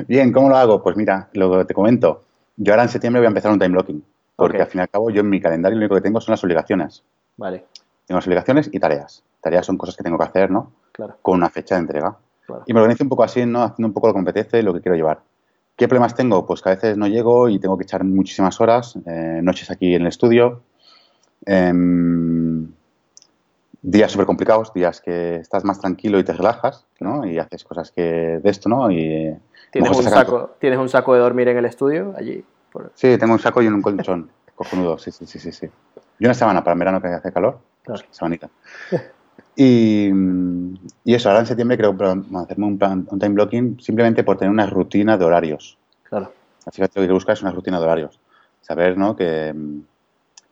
Bien, 0.06 0.32
¿cómo 0.32 0.48
lo 0.48 0.56
hago? 0.56 0.82
Pues 0.82 0.96
mira, 0.96 1.28
lo 1.32 1.58
que 1.58 1.64
te 1.66 1.74
comento. 1.74 2.24
Yo 2.56 2.72
ahora 2.72 2.84
en 2.84 2.88
septiembre 2.88 3.20
voy 3.20 3.26
a 3.26 3.28
empezar 3.28 3.50
un 3.52 3.58
time 3.58 3.72
blocking. 3.72 4.04
Porque 4.36 4.60
al 4.60 4.68
fin 4.68 4.78
y 4.78 4.82
al 4.82 4.88
cabo 4.88 5.10
yo 5.10 5.20
en 5.20 5.28
mi 5.30 5.40
calendario 5.40 5.76
lo 5.76 5.82
único 5.82 5.96
que 5.96 6.00
tengo 6.00 6.20
son 6.20 6.32
las 6.32 6.44
obligaciones. 6.44 7.02
Vale, 7.36 7.64
Tengo 8.06 8.18
las 8.18 8.26
obligaciones 8.26 8.70
y 8.72 8.78
tareas. 8.78 9.22
Tareas 9.40 9.66
son 9.66 9.76
cosas 9.76 9.96
que 9.96 10.04
tengo 10.04 10.16
que 10.18 10.24
hacer, 10.24 10.50
¿no? 10.50 10.72
claro, 10.92 11.16
Con 11.22 11.36
una 11.38 11.50
fecha 11.50 11.74
de 11.74 11.80
entrega. 11.82 12.16
claro. 12.46 12.62
Y 12.66 12.72
me 12.72 12.80
organizo 12.80 13.04
un 13.04 13.08
poco 13.10 13.24
así, 13.24 13.44
¿no? 13.46 13.62
Haciendo 13.62 13.88
un 13.88 13.92
poco 13.94 14.06
lo 14.08 14.12
que 14.14 14.20
me 14.20 14.30
apetece 14.30 14.60
y 14.60 14.62
lo 14.62 14.72
que 14.72 14.80
quiero 14.80 14.94
llevar. 14.96 15.20
¿Qué 15.76 15.86
problemas 15.88 16.14
tengo? 16.14 16.46
Pues 16.46 16.60
que 16.62 16.68
a 16.70 16.74
veces 16.74 16.96
no 16.96 17.06
llego 17.06 17.48
y 17.48 17.58
tengo 17.58 17.76
que 17.76 17.84
echar 17.84 18.02
muchísimas 18.04 18.60
horas, 18.60 18.96
eh, 19.06 19.40
noches 19.42 19.70
aquí 19.70 19.94
en 19.94 20.02
el 20.02 20.08
estudio, 20.08 20.62
em, 21.46 22.68
días 23.82 24.10
súper 24.12 24.26
complicados, 24.26 24.72
días 24.74 25.00
que 25.00 25.36
estás 25.36 25.64
más 25.64 25.80
tranquilo 25.80 26.18
y 26.18 26.24
te 26.24 26.32
relajas, 26.32 26.86
¿no? 27.00 27.26
Y 27.26 27.38
haces 27.38 27.64
cosas 27.64 27.92
que 27.92 28.02
de 28.42 28.50
esto, 28.50 28.68
¿no? 28.68 28.90
Y 28.90 29.34
¿Tienes 29.70 29.90
un, 29.96 30.02
saco, 30.02 30.56
¿Tienes 30.60 30.78
un 30.78 30.88
saco 30.88 31.14
de 31.14 31.20
dormir 31.20 31.48
en 31.48 31.58
el 31.58 31.64
estudio 31.64 32.14
allí? 32.16 32.44
Por- 32.72 32.90
Sí, 32.94 33.16
tengo 33.18 33.32
un 33.32 33.38
saco 33.38 33.62
y 33.62 33.66
un 33.68 33.82
colchón 33.82 34.30
cojonudo, 34.54 34.98
sí, 34.98 35.12
sí, 35.12 35.26
sí, 35.26 35.38
sí, 35.38 35.52
sí. 35.52 35.68
Y 36.18 36.24
una 36.24 36.34
semana 36.34 36.62
para 36.64 36.72
el 36.72 36.78
verano 36.78 37.00
que 37.00 37.08
hace 37.08 37.32
calor, 37.32 37.58
Claro. 37.82 38.02
semanita. 38.10 38.48
Y, 39.60 40.08
y 41.04 41.14
eso, 41.14 41.28
ahora 41.28 41.40
en 41.40 41.46
septiembre 41.46 41.76
creo 41.76 41.96
que 41.96 42.04
hacerme 42.04 42.66
un, 42.66 42.78
plan, 42.78 43.08
un 43.10 43.18
time 43.18 43.34
blocking 43.34 43.80
simplemente 43.80 44.22
por 44.22 44.36
tener 44.36 44.52
una 44.52 44.66
rutina 44.66 45.18
de 45.18 45.24
horarios. 45.24 45.76
Claro. 46.04 46.32
Así 46.64 46.80
que 46.80 46.88
lo 47.00 47.06
que 47.06 47.12
buscas 47.12 47.38
es 47.38 47.42
una 47.42 47.50
rutina 47.50 47.78
de 47.78 47.84
horarios. 47.84 48.20
Saber, 48.60 48.96
¿no? 48.96 49.16
Que 49.16 49.52
mm, 49.52 49.80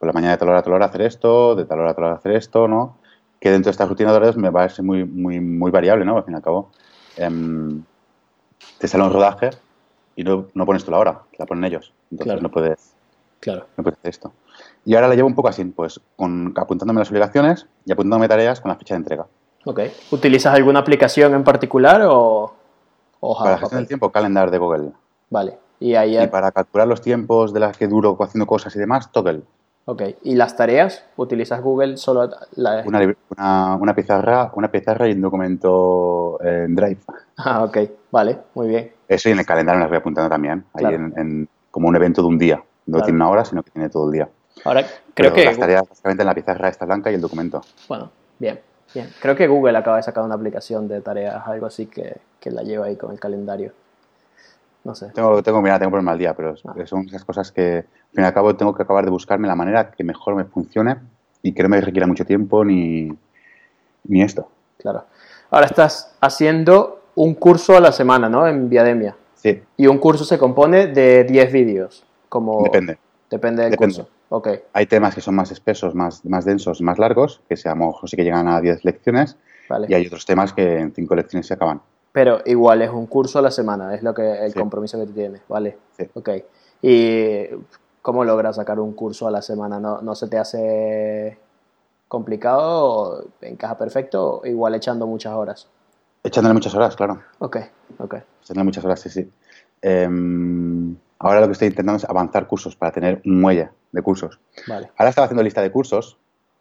por 0.00 0.08
la 0.08 0.12
mañana 0.12 0.32
de 0.32 0.38
tal 0.38 0.48
hora 0.48 0.58
a 0.58 0.62
tal 0.62 0.72
hora 0.72 0.86
hacer 0.86 1.02
esto, 1.02 1.54
de 1.54 1.64
tal 1.66 1.78
hora 1.80 1.90
a 1.90 1.94
tal 1.94 2.04
hora 2.04 2.14
hacer 2.16 2.32
esto, 2.32 2.66
¿no? 2.66 2.98
Que 3.40 3.51
dentro 3.51 3.68
de 3.68 3.72
esta 3.72 3.87
rutina 3.87 4.11
de 4.11 4.16
horarios 4.16 4.37
me 4.37 4.51
va 4.51 4.64
a 4.64 4.68
ser 4.68 4.85
muy, 4.85 5.05
muy, 5.05 5.40
muy 5.40 5.70
variable, 5.70 6.05
¿no? 6.05 6.16
Al 6.16 6.25
fin 6.25 6.35
y 6.35 6.37
al 6.37 6.42
cabo, 6.42 6.70
em, 7.16 7.83
te 8.79 8.88
sale 8.88 9.05
un 9.05 9.12
rodaje 9.12 9.51
y 10.16 10.25
no, 10.25 10.46
no 10.55 10.64
pones 10.66 10.85
tú 10.85 10.90
la 10.90 10.99
hora, 10.99 11.20
la 11.38 11.46
ponen 11.46 11.64
ellos. 11.64 11.92
Entonces 12.11 12.27
Claro. 12.33 12.42
no 12.42 12.51
puedes 12.51 12.92
Claro. 13.40 13.66
no 13.77 13.85
puedes 13.85 13.99
hacer 13.99 14.11
esto. 14.11 14.33
Y 14.85 14.94
ahora 14.94 15.09
la 15.09 15.14
llevo 15.14 15.29
un 15.29 15.35
poco 15.35 15.49
así, 15.49 15.64
pues 15.64 16.01
con, 16.16 16.55
apuntándome 16.57 17.01
las 17.01 17.11
obligaciones 17.11 17.66
y 17.85 17.92
apuntándome 17.92 18.29
tareas 18.29 18.61
con 18.61 18.70
la 18.70 18.77
fecha 18.77 18.94
de 18.94 18.99
entrega. 18.99 19.27
Ok. 19.64 19.81
¿Utilizas 20.12 20.55
alguna 20.55 20.79
aplicación 20.81 21.35
en 21.35 21.44
particular 21.44 22.03
o 22.09 22.55
Para 23.38 23.53
la 23.53 23.59
gestión 23.59 23.81
del 23.81 23.88
tiempo, 23.88 24.11
calendar 24.11 24.51
de 24.51 24.59
Google. 24.59 24.92
Vale. 25.31 25.59
Y 25.81 25.94
ahí 25.94 26.16
Y 26.18 26.27
para 26.29 26.53
calcular 26.53 26.87
los 26.87 27.03
tiempos 27.03 27.53
de 27.53 27.61
las 27.61 27.77
que 27.77 27.87
duro 27.88 28.16
haciendo 28.20 28.46
cosas 28.46 28.75
y 28.77 28.79
demás, 28.79 29.11
Toggle. 29.12 29.42
Ok. 29.88 30.03
¿Y 30.25 30.35
las 30.35 30.57
tareas? 30.57 31.05
¿Utilizas 31.16 31.62
Google 31.62 31.96
solo 31.96 32.29
la... 32.57 32.83
Una, 32.85 33.01
una, 33.37 33.77
una 33.77 33.94
pizarra, 33.94 34.51
una 34.55 34.70
pizarra 34.70 35.09
y 35.09 35.12
un 35.12 35.20
documento 35.20 36.38
en 36.42 36.75
Drive. 36.75 36.99
Ah, 37.37 37.62
ok. 37.64 37.79
Vale. 38.11 38.38
Muy 38.55 38.68
bien. 38.68 38.92
Eso 39.09 39.29
y 39.29 39.33
en 39.33 39.38
el 39.38 39.46
calendario 39.46 39.79
me 39.79 39.85
las 39.85 39.90
voy 39.90 39.99
apuntando 39.99 40.29
también, 40.29 40.64
ahí 40.75 40.87
en, 40.92 41.12
en- 41.16 41.49
como 41.70 41.88
un 41.88 41.94
evento 41.96 42.20
de 42.22 42.29
un 42.29 42.38
día. 42.38 42.57
No 42.87 42.92
Claro. 42.99 43.05
tiene 43.05 43.16
una 43.16 43.29
hora, 43.31 43.44
sino 43.44 43.62
que 43.62 43.70
tiene 43.70 43.88
todo 43.88 44.07
el 44.07 44.12
día. 44.12 44.29
Ahora, 44.64 44.81
Pero 45.14 45.33
creo 45.33 45.35
que... 45.35 45.44
las 45.44 45.59
tareas 45.59 45.88
básicamente 45.88 46.22
en 46.22 46.27
la 46.27 46.35
pizarra 46.35 46.68
está 46.68 46.85
blanca 46.87 47.11
y 47.11 47.14
el 47.14 47.20
documento. 47.20 47.61
Bueno, 47.88 48.11
bien, 48.38 48.59
bien. 48.94 49.09
Creo 49.20 49.37
que 49.37 49.46
Google 49.46 49.77
acaba 49.79 49.99
de 49.99 50.03
sacar 50.03 50.25
una 50.25 50.35
aplicación 50.35 50.88
de 50.88 51.01
tareas, 51.01 51.46
algo 51.46 51.66
así 51.66 51.87
que, 51.87 52.16
que 52.40 52.51
la 52.51 52.62
lleva 52.62 52.87
ahí 52.87 52.96
con 52.96 53.12
el 53.12 53.20
calendario. 53.20 53.72
No 54.87 54.94
sé. 54.94 55.11
Tengo, 55.12 55.42
tengo, 55.42 55.61
mira, 55.61 55.79
tengo 55.81 55.90
problema 55.90 56.12
al 56.12 56.18
día, 56.18 56.33
pero 56.35 56.55
Ah. 56.64 56.75
son 56.87 57.07
esas 57.09 57.25
cosas 57.25 57.51
que, 57.51 57.79
al 57.79 58.14
fin 58.14 58.22
y 58.22 58.27
al 58.27 58.33
cabo, 58.33 58.55
tengo 58.55 58.72
que 58.72 58.85
acabar 58.85 59.05
de 59.05 59.11
buscarme 59.11 59.49
la 59.49 59.57
manera 59.57 59.90
que 59.90 60.05
mejor 60.05 60.37
me 60.37 60.44
funcione 60.44 60.96
y 61.42 61.53
que 61.53 61.62
no 61.64 61.68
me 61.68 61.81
requiera 61.81 62.07
mucho 62.07 62.25
tiempo 62.25 62.64
ni, 62.64 63.11
ni 64.05 64.22
esto. 64.22 64.49
Claro. 64.79 65.05
Ahora 65.51 65.66
estás 65.66 66.14
haciendo 66.20 67.03
un 67.16 67.35
curso 67.35 67.77
a 67.77 67.81
la 67.81 67.90
semana, 67.90 68.29
¿no? 68.29 68.46
En 68.46 68.68
Viademia. 68.68 69.16
Sí, 69.35 69.61
Y 69.77 69.87
un 69.88 69.99
curso 69.99 70.25
se 70.25 70.38
compone 70.38 70.87
de 70.87 71.25
10 71.25 71.53
vídeos. 71.53 72.05
Como 72.29 72.62
depende. 72.62 72.99
Depende 73.29 73.62
del 73.64 73.72
Depende. 73.72 73.96
curso. 73.96 74.11
Ok, 74.29 74.49
Hay 74.72 74.87
temas 74.87 75.14
que 75.16 75.20
son 75.20 75.35
más 75.35 75.51
espesos, 75.51 75.94
más, 75.96 76.25
más 76.25 76.44
densos, 76.44 76.81
más 76.81 76.99
largos, 76.99 77.40
que 77.49 77.57
se, 77.57 77.68
a 77.68 77.75
lo 77.75 77.87
mejor 77.87 78.09
sí 78.09 78.16
que 78.16 78.25
llegan 78.25 78.46
a 78.49 78.61
10 78.61 78.85
lecciones, 78.85 79.37
vale. 79.68 79.87
y 79.90 79.94
hay 79.94 80.07
otros 80.07 80.25
temas 80.27 80.53
que 80.53 80.79
en 80.79 80.92
5 80.92 81.14
lecciones 81.16 81.46
se 81.46 81.55
acaban. 81.55 81.81
Pero 82.16 82.40
igual 82.46 82.81
es 82.81 82.88
un 82.88 83.05
curso 83.09 83.40
a 83.40 83.42
la 83.42 83.50
semana, 83.50 83.94
es 83.94 84.02
lo 84.02 84.14
que 84.14 84.46
el 84.46 84.50
Sí. 84.50 84.59
compromiso 84.59 84.98
que 84.98 85.05
tú 85.05 85.12
tienes, 85.12 85.42
¿vale? 85.48 85.76
Sí. 85.98 86.09
Ok. 86.14 86.31
¿Y 86.81 87.44
cómo 88.00 88.24
logras 88.24 88.57
sacar 88.57 88.81
un 88.81 88.94
curso 88.94 89.29
a 89.29 89.31
la 89.31 89.42
semana? 89.42 89.79
¿No, 89.79 90.00
no 90.00 90.14
se 90.14 90.26
te 90.26 90.38
hace 90.38 91.38
complicado 92.09 93.22
encaja 93.42 93.76
perfecto 93.76 94.38
o 94.40 94.46
igual 94.46 94.74
echando 94.74 95.07
muchas 95.07 95.35
horas? 95.35 95.68
Echándole 96.24 96.55
muchas 96.55 96.74
horas, 96.74 96.96
claro. 96.96 97.20
Ok, 97.38 97.59
ok. 97.98 98.14
Echándole 98.42 98.64
muchas 98.64 98.83
horas, 98.87 98.98
sí, 99.00 99.11
sí. 99.11 99.31
Em, 99.83 100.96
ahora 101.18 101.40
lo 101.40 101.48
que 101.48 101.52
estoy 101.52 101.68
intentando 101.68 101.98
es 101.98 102.09
avanzar 102.09 102.46
cursos 102.46 102.76
para 102.76 102.92
tener 102.92 103.20
un 103.26 103.42
muelle 103.42 103.68
de 103.92 104.00
cursos. 104.00 104.40
Vale. 104.66 104.90
Ahora 104.96 105.11
estaba 105.11 105.26
haciendo 105.26 105.42
lista 105.42 105.61
de 105.61 105.70
cursos, 105.70 106.16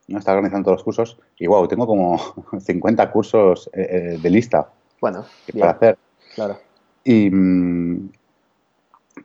¿no? 0.09 0.19
estaba 0.19 0.35
organizando 0.35 0.65
todos 0.65 0.79
los 0.79 0.83
cursos 0.83 1.17
y 1.37 1.47
wow, 1.47 1.65
tengo 1.69 1.87
como 1.87 2.19
50 2.59 3.09
cursos 3.09 3.69
eh, 3.71 4.15
eh, 4.15 4.19
de 4.21 4.29
lista 4.29 4.69
Bueno, 5.05 5.23
bien, 5.53 5.59
para 5.59 5.71
hacer. 5.73 5.97
claro. 6.33 6.57
Y, 7.03 7.29
mm, 7.29 8.09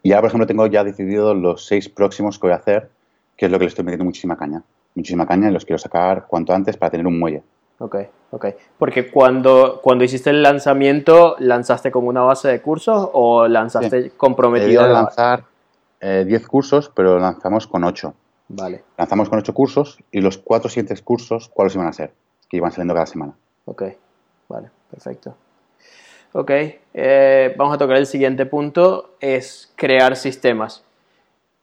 y 0.02 0.12
ahora, 0.12 0.20
por 0.20 0.28
ejemplo, 0.28 0.46
tengo 0.46 0.66
ya 0.66 0.84
decidido 0.84 1.32
los 1.32 1.64
seis 1.64 1.88
próximos 1.88 2.38
que 2.38 2.48
voy 2.48 2.52
a 2.52 2.56
hacer, 2.56 2.90
que 3.34 3.46
es 3.46 3.50
lo 3.52 3.58
que 3.58 3.64
le 3.64 3.68
estoy 3.70 3.82
metiendo 3.86 4.04
muchísima 4.04 4.36
caña. 4.36 4.62
Muchísima 4.94 5.26
caña 5.26 5.48
y 5.48 5.52
los 5.54 5.64
quiero 5.64 5.78
sacar 5.78 6.26
cuanto 6.26 6.52
antes 6.52 6.76
para 6.76 6.90
tener 6.90 7.06
un 7.06 7.18
muelle. 7.18 7.42
Ok, 7.78 7.96
ok. 8.32 8.46
Porque 8.78 9.10
cuando, 9.10 9.80
cuando 9.82 10.04
hiciste 10.04 10.28
el 10.28 10.42
lanzamiento, 10.42 11.36
¿lanzaste 11.38 11.90
como 11.90 12.08
una 12.10 12.20
base 12.20 12.48
de 12.48 12.60
cursos 12.60 13.08
o 13.14 13.48
lanzaste 13.48 14.00
La 14.02 14.10
comprometido? 14.18 14.82
a 14.84 14.86
la- 14.86 14.92
lanzar 14.92 15.44
eh, 16.00 16.24
10 16.26 16.46
cursos, 16.46 16.92
pero 16.94 17.18
lanzamos 17.18 17.66
con 17.66 17.84
8. 17.84 18.12
Vale, 18.48 18.84
Lanzamos 18.98 19.30
con 19.30 19.38
8 19.38 19.54
cursos 19.54 19.96
y 20.10 20.20
los 20.20 20.36
cuatro 20.36 20.68
siguientes 20.68 21.00
cursos, 21.00 21.48
¿cuáles 21.48 21.74
iban 21.74 21.86
a 21.86 21.92
ser? 21.94 22.12
Que 22.50 22.58
iban 22.58 22.70
saliendo 22.70 22.92
cada 22.92 23.06
semana. 23.06 23.32
ok. 23.64 23.84
Vale, 24.48 24.68
perfecto. 24.90 25.36
Ok, 26.32 26.50
eh, 26.94 27.54
vamos 27.56 27.74
a 27.74 27.78
tocar 27.78 27.96
el 27.96 28.06
siguiente 28.06 28.46
punto, 28.46 29.16
es 29.20 29.72
crear 29.76 30.16
sistemas. 30.16 30.84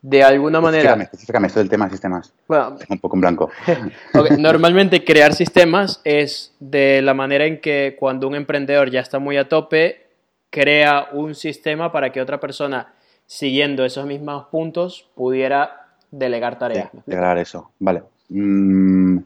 De 0.02 0.24
alguna 0.24 0.62
manera, 0.62 0.94
específicame 0.94 1.48
esto 1.48 1.60
del 1.60 1.70
tema 1.70 1.86
de 1.86 1.92
sistemas. 1.92 2.34
bueno, 2.48 2.76
Tengo 2.76 2.94
un 2.94 3.00
poco 3.00 3.16
en 3.18 3.22
blanco. 3.22 3.50
Normalmente 4.38 5.04
crear 5.04 5.34
sistemas 5.34 6.02
es 6.04 6.54
de 6.60 7.02
la 7.02 7.14
manera 7.14 7.46
en 7.46 7.60
que 7.60 7.96
cuando 8.00 8.28
un 8.28 8.36
emprendedor 8.36 8.92
ya 8.92 9.00
está 9.00 9.20
muy 9.20 9.38
a 9.38 9.50
tope, 9.50 10.08
crea 10.50 11.10
un 11.14 11.34
sistema 11.34 11.92
para 11.92 12.12
que 12.12 12.22
otra 12.22 12.40
persona, 12.40 12.94
siguiendo 13.26 13.86
esos 13.86 14.06
mismos 14.06 14.48
puntos, 14.48 15.10
pudiera 15.16 15.88
delegar 16.12 16.60
tareas. 16.60 16.94
¿Me 16.94 17.00
explico? 17.00 17.04
Integrar 17.08 17.38
eso. 17.38 17.72
Vale. 17.80 18.04
Mm, 18.30 19.18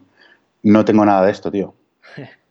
no 0.64 0.86
tengo 0.86 1.06
nada 1.06 1.26
de 1.26 1.32
esto, 1.32 1.52
tío. 1.52 1.74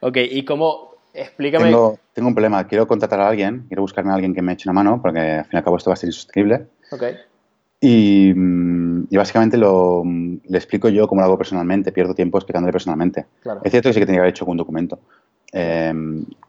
Ok, 0.00 0.18
y 0.18 0.44
cómo, 0.44 0.95
explícame, 1.16 1.64
Tengo, 1.66 1.98
tengo 2.12 2.28
un 2.28 2.34
problema. 2.34 2.66
Quiero 2.66 2.86
contratar 2.86 3.20
a 3.20 3.28
alguien, 3.28 3.64
quiero 3.68 3.82
buscarme 3.82 4.10
a 4.12 4.14
alguien 4.14 4.34
que 4.34 4.42
me 4.42 4.52
eche 4.52 4.68
una 4.68 4.74
mano, 4.74 5.00
porque 5.02 5.20
al 5.20 5.44
fin 5.44 5.50
y 5.54 5.56
al 5.56 5.64
cabo 5.64 5.76
esto 5.76 5.90
va 5.90 5.94
a 5.94 5.96
ser 5.96 6.08
insostenible. 6.08 6.66
ok, 6.92 7.02
Y, 7.80 8.32
mm, 8.34 9.06
y 9.10 9.16
básicamente 9.16 9.56
lo, 9.56 10.02
mm, 10.04 10.36
le 10.48 10.58
explico 10.58 10.88
yo 10.88 11.06
cómo 11.06 11.20
lo 11.20 11.26
hago 11.26 11.38
personalmente, 11.38 11.92
pierdo 11.92 12.14
tiempo 12.14 12.38
explicándole 12.38 12.72
personalmente. 12.72 13.26
claro, 13.42 13.60
Es 13.64 13.70
cierto 13.70 13.88
que 13.88 13.92
sí 13.94 14.00
que 14.00 14.06
tenía 14.06 14.18
que 14.18 14.22
haber 14.22 14.30
hecho 14.30 14.44
un 14.46 14.56
documento, 14.56 14.98
eh, 15.52 15.92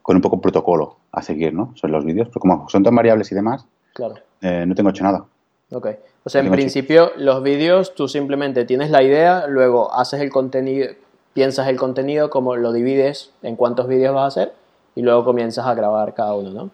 con 0.01 0.15
un 0.15 0.21
poco 0.21 0.39
protocolo 0.41 0.97
a 1.11 1.21
seguir, 1.21 1.53
¿no? 1.53 1.73
Sobre 1.75 1.93
los 1.93 2.05
vídeos, 2.05 2.27
pero 2.29 2.39
como 2.39 2.69
son 2.69 2.83
tan 2.83 2.95
variables 2.95 3.31
y 3.31 3.35
demás, 3.35 3.65
claro, 3.93 4.15
eh, 4.41 4.65
no 4.67 4.73
tengo 4.75 4.89
hecho 4.89 5.03
nada. 5.03 5.25
ok. 5.71 5.87
O 6.23 6.29
sea, 6.29 6.41
en 6.41 6.47
hecho. 6.47 6.55
principio, 6.55 7.11
los 7.17 7.41
vídeos, 7.41 7.95
tú 7.95 8.09
simplemente 8.09 8.65
tienes 8.65 8.89
la 8.91 9.01
idea, 9.01 9.47
luego 9.47 9.93
haces 9.93 10.19
el 10.19 10.29
contenido, 10.29 10.89
piensas 11.37 11.67
el 11.67 11.77
contenido, 11.77 12.31
como 12.31 12.55
lo 12.55 12.71
divides 12.73 13.29
en 13.43 13.55
cuántos 13.55 13.87
vídeos 13.87 14.15
vas 14.15 14.23
a 14.23 14.27
hacer, 14.27 14.53
y 14.95 15.03
luego 15.03 15.23
comienzas 15.23 15.67
a 15.67 15.75
grabar 15.75 16.15
cada 16.15 16.33
uno, 16.33 16.49
¿no? 16.49 16.71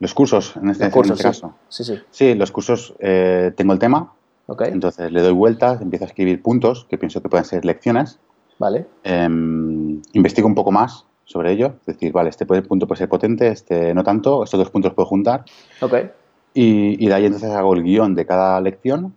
Los 0.00 0.14
cursos, 0.14 0.56
en 0.56 0.70
este, 0.70 0.86
Los 0.86 0.92
cursos, 0.92 1.20
en 1.20 1.26
este 1.28 1.32
sí. 1.36 1.40
caso. 1.40 1.54
Sí, 1.68 1.84
sí. 1.84 2.02
Sí, 2.10 2.34
los 2.34 2.50
cursos, 2.50 2.92
eh, 2.98 3.52
tengo 3.56 3.72
el 3.72 3.78
tema, 3.78 4.12
entonces 4.62 5.12
le 5.12 5.22
doy 5.22 5.32
vueltas, 5.32 5.80
empiezo 5.80 6.06
a 6.06 6.08
escribir 6.08 6.42
puntos 6.42 6.86
que 6.90 6.98
pienso 6.98 7.22
que 7.22 7.28
pueden 7.28 7.44
ser 7.44 7.64
lecciones, 7.64 8.18
vale. 8.58 8.84
em, 9.04 10.02
investigo 10.12 10.48
un 10.48 10.56
poco 10.56 10.72
más 10.72 11.04
sobre 11.24 11.52
ello, 11.52 11.74
es 11.78 11.86
decir, 11.86 12.10
vale, 12.12 12.30
este 12.30 12.46
punto 12.46 12.88
puede 12.88 12.98
ser 12.98 13.08
potente, 13.08 13.46
este 13.46 13.94
no 13.94 14.02
tanto, 14.02 14.42
estos 14.42 14.58
dos 14.58 14.70
puntos 14.70 14.88
los 14.90 14.96
puedo 14.96 15.06
juntar, 15.06 15.44
Ok, 15.80 15.94
y, 16.52 17.02
y 17.04 17.06
de 17.06 17.14
ahí 17.14 17.26
entonces 17.26 17.50
hago 17.52 17.74
el 17.74 17.84
guion 17.84 18.16
de 18.16 18.26
cada 18.26 18.60
lección, 18.60 19.14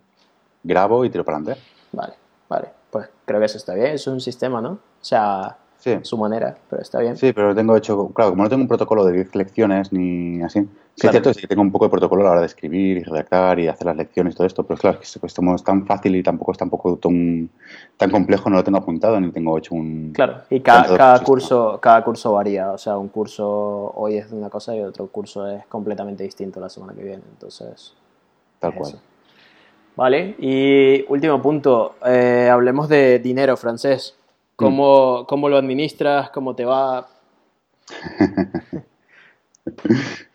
grabo 0.62 1.04
y 1.04 1.10
tiro 1.10 1.24
para 1.24 1.38
adelante. 1.38 1.60
vale, 1.90 2.14
vale. 2.48 2.77
Pues 2.90 3.08
creo 3.24 3.38
que 3.40 3.46
eso 3.46 3.58
está 3.58 3.74
bien, 3.74 3.88
es 3.88 4.06
un 4.06 4.20
sistema, 4.20 4.60
¿no? 4.60 4.70
O 4.70 5.04
sea, 5.04 5.56
Sí, 5.78 5.96
su 6.02 6.18
manera, 6.18 6.56
pero 6.68 6.82
está 6.82 6.98
bien. 6.98 7.16
sí, 7.16 7.32
pero 7.32 7.50
lo 7.50 7.54
tengo 7.54 7.76
hecho, 7.76 8.08
claro, 8.08 8.30
como 8.32 8.42
no 8.42 8.48
tengo 8.48 8.62
un 8.62 8.68
protocolo 8.68 9.04
de 9.04 9.12
10 9.12 9.36
lecciones 9.36 9.92
ni 9.92 10.42
así, 10.42 10.62
sí 10.62 10.66
Claro. 10.66 11.18
es 11.18 11.22
cierto 11.22 11.34
sí 11.34 11.40
que 11.42 11.46
tengo 11.46 11.62
un 11.62 11.70
poco 11.70 11.84
de 11.84 11.90
protocolo 11.90 12.22
a 12.22 12.24
la 12.24 12.30
hora 12.32 12.40
de 12.40 12.46
escribir 12.46 12.96
y 12.96 13.02
redactar 13.04 13.60
y 13.60 13.68
hacer 13.68 13.86
las 13.86 13.96
lecciones 13.96 14.34
y 14.34 14.36
todo 14.36 14.46
esto, 14.48 14.64
pero 14.64 14.76
claro, 14.76 14.98
es 15.00 15.16
que 15.16 15.28
como 15.36 15.54
es 15.54 15.62
tan 15.62 15.86
fácil 15.86 16.16
y 16.16 16.22
tampoco 16.24 16.50
es 16.50 16.58
tampoco 16.58 16.96
tan, 16.96 17.48
tan 17.96 18.10
complejo, 18.10 18.50
no 18.50 18.56
lo 18.56 18.64
tengo 18.64 18.78
apuntado 18.78 19.20
ni 19.20 19.30
tengo 19.30 19.56
hecho 19.56 19.76
un... 19.76 20.10
Claro, 20.12 20.40
y 20.50 20.58
cada, 20.58 21.22
curso, 21.22 21.78
cada 21.80 22.02
curso 22.02 22.32
varía, 22.32 22.72
o 22.72 22.78
sea, 22.78 22.98
un 22.98 23.08
curso 23.08 23.92
hoy 23.94 24.16
es 24.16 24.32
una 24.32 24.50
cosa 24.50 24.74
y 24.74 24.80
otro 24.80 25.06
curso 25.06 25.46
es 25.46 25.64
completamente 25.66 26.24
distinto 26.24 26.58
la 26.58 26.68
semana 26.68 26.92
que 26.92 27.04
viene, 27.04 27.22
entonces... 27.30 27.94
Tal 28.58 28.72
es 28.72 28.78
cual. 28.78 28.90
eso. 28.94 29.00
Vale, 29.98 30.36
y 30.38 31.04
último 31.08 31.42
punto, 31.42 31.96
eh, 32.06 32.48
hablemos 32.48 32.88
de 32.88 33.18
dinero 33.18 33.56
francés. 33.56 34.14
¿Cómo, 34.54 35.26
¿Cómo 35.26 35.48
lo 35.48 35.56
administras? 35.56 36.30
¿Cómo 36.30 36.54
te 36.54 36.64
va? 36.64 37.08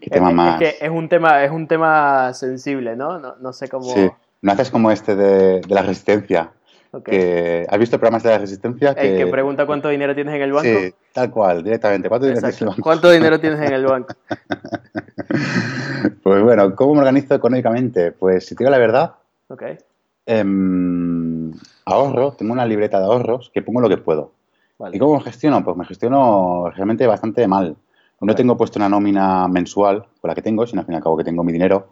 ¿Qué 0.02 0.10
tema 0.10 0.32
es, 0.32 0.36
más? 0.36 0.62
es 0.62 0.74
que 0.80 0.86
es 0.86 0.92
un 0.92 1.08
tema, 1.08 1.46
es 1.46 1.52
un 1.52 1.66
tema 1.70 2.34
sensible, 2.34 2.98
¿no? 2.98 3.20
No, 3.20 3.36
no 3.40 3.54
sé 3.54 3.70
cómo... 3.70 3.86
Sí, 3.86 4.12
no 4.42 4.52
haces 4.52 4.70
como 4.70 4.92
este 4.92 5.16
de, 5.16 5.62
de 5.62 5.74
la 5.74 5.84
resistencia. 5.84 6.52
Que, 7.06 7.66
¿Has 7.70 7.80
visto 7.80 7.98
programas 7.98 8.24
de 8.24 8.32
la 8.32 8.40
resistencia? 8.40 8.92
El 8.92 9.18
que 9.18 9.28
pregunta 9.28 9.66
cuánto 9.66 9.88
dinero 9.88 10.14
tienes 10.14 10.36
en 10.36 10.42
el 10.42 10.52
banco. 10.52 10.68
Sí, 10.68 10.94
tal 11.14 11.32
cual, 11.32 11.64
directamente. 11.64 12.10
¿Cuánto 12.10 12.28
dinero 12.28 12.42
tienes 12.42 12.60
en 12.60 12.66
Exacto. 12.66 12.66
el 12.66 12.70
banco? 12.70 12.84
¿Cuánto 12.84 13.12
dinero 13.12 13.40
tienes 13.40 13.62
en 13.62 13.74
el 13.74 13.86
banco? 13.86 14.14
Pues 16.22 16.42
bueno, 16.42 16.76
¿cómo 16.76 16.96
me 16.96 17.00
organizo 17.00 17.36
económicamente? 17.36 18.12
Pues 18.12 18.46
si 18.46 18.56
te 18.56 18.64
digo 18.64 18.72
la 18.72 18.78
verdad, 18.78 19.14
Ok, 19.54 19.64
Em, 20.26 21.52
ahorro, 21.86 22.32
tengo 22.32 22.54
una 22.54 22.66
libreta 22.66 23.00
de 23.00 23.06
ahorros 23.06 23.52
que 23.54 23.62
pongo 23.62 23.82
lo 23.82 23.90
que 23.90 23.98
puedo. 23.98 24.32
Vale. 24.80 24.96
¿Y 24.96 25.00
cómo 25.00 25.18
me 25.18 25.22
gestiono? 25.22 25.64
Pues 25.64 25.78
me 25.78 25.86
gestiono 25.86 26.72
realmente 26.72 27.06
bastante 27.06 27.48
mal. 27.48 27.76
No 28.22 28.34
tengo 28.34 28.58
puesto 28.58 28.80
una 28.80 28.90
nómina 28.90 29.48
mensual 29.48 30.06
con 30.22 30.30
la 30.30 30.34
que 30.34 30.42
tengo, 30.42 30.66
sino 30.66 30.80
al 30.80 30.86
fin 30.88 30.94
y 30.94 30.96
al 30.96 31.04
cabo 31.04 31.18
que 31.18 31.24
tengo 31.24 31.44
mi 31.44 31.52
dinero 31.52 31.90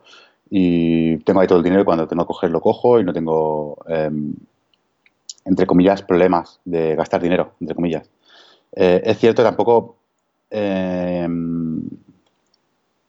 y 0.49 1.17
tengo 1.19 1.41
ahí 1.41 1.47
todo 1.47 1.59
el 1.59 1.63
dinero 1.63 1.81
y 1.81 1.85
cuando 1.85 2.07
tengo 2.07 2.23
que 2.23 2.27
coger 2.27 2.49
lo 2.49 2.61
cojo 2.61 2.99
y 2.99 3.03
no 3.03 3.13
tengo, 3.13 3.77
em, 3.87 4.33
entre 5.45 5.67
comillas, 5.67 6.01
problemas 6.01 6.59
de 6.65 6.95
gastar 6.95 7.21
dinero, 7.21 7.51
entre 7.59 7.75
comillas. 7.75 8.09
Eh, 8.71 9.01
es 9.05 9.19
cierto, 9.19 9.43
tampoco 9.43 9.97
em, 10.49 11.81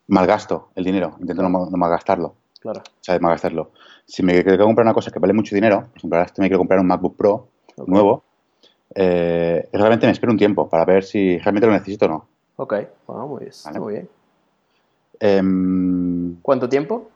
malgasto 0.08 0.68
el 0.74 0.84
dinero, 0.84 1.16
intento 1.20 1.42
no 1.42 1.48
malgastarlo, 1.48 2.34
Claro. 2.62 2.80
o 2.80 2.90
sea, 3.00 3.18
malgastarlo. 3.18 3.72
Si 4.06 4.22
me 4.22 4.42
quiero 4.44 4.64
comprar 4.64 4.86
una 4.86 4.94
cosa 4.94 5.10
que 5.10 5.18
vale 5.18 5.32
mucho 5.32 5.54
dinero, 5.54 5.80
por 5.80 5.96
ejemplo, 5.98 6.18
ahora 6.18 6.32
me 6.38 6.46
quiero 6.46 6.58
comprar 6.58 6.78
un 6.78 6.86
MacBook 6.86 7.16
Pro 7.16 7.48
nuevo, 7.86 8.22
eh, 8.94 9.68
realmente 9.72 10.06
me 10.06 10.12
espero 10.12 10.30
un 10.32 10.38
tiempo 10.38 10.68
para 10.68 10.84
ver 10.84 11.02
si 11.02 11.38
realmente 11.38 11.66
lo 11.66 11.72
necesito 11.72 12.06
o 12.06 12.08
no. 12.08 12.28
Ok, 12.56 12.74
bueno, 13.06 13.26
muy 13.26 13.40
bien. 13.40 13.50
está 13.50 13.70
Vale. 13.70 13.80
Muy 13.80 13.92
bien. 13.94 14.08
Em, 15.18 16.40
¿Cuánto 16.40 16.68
tiempo? 16.68 17.08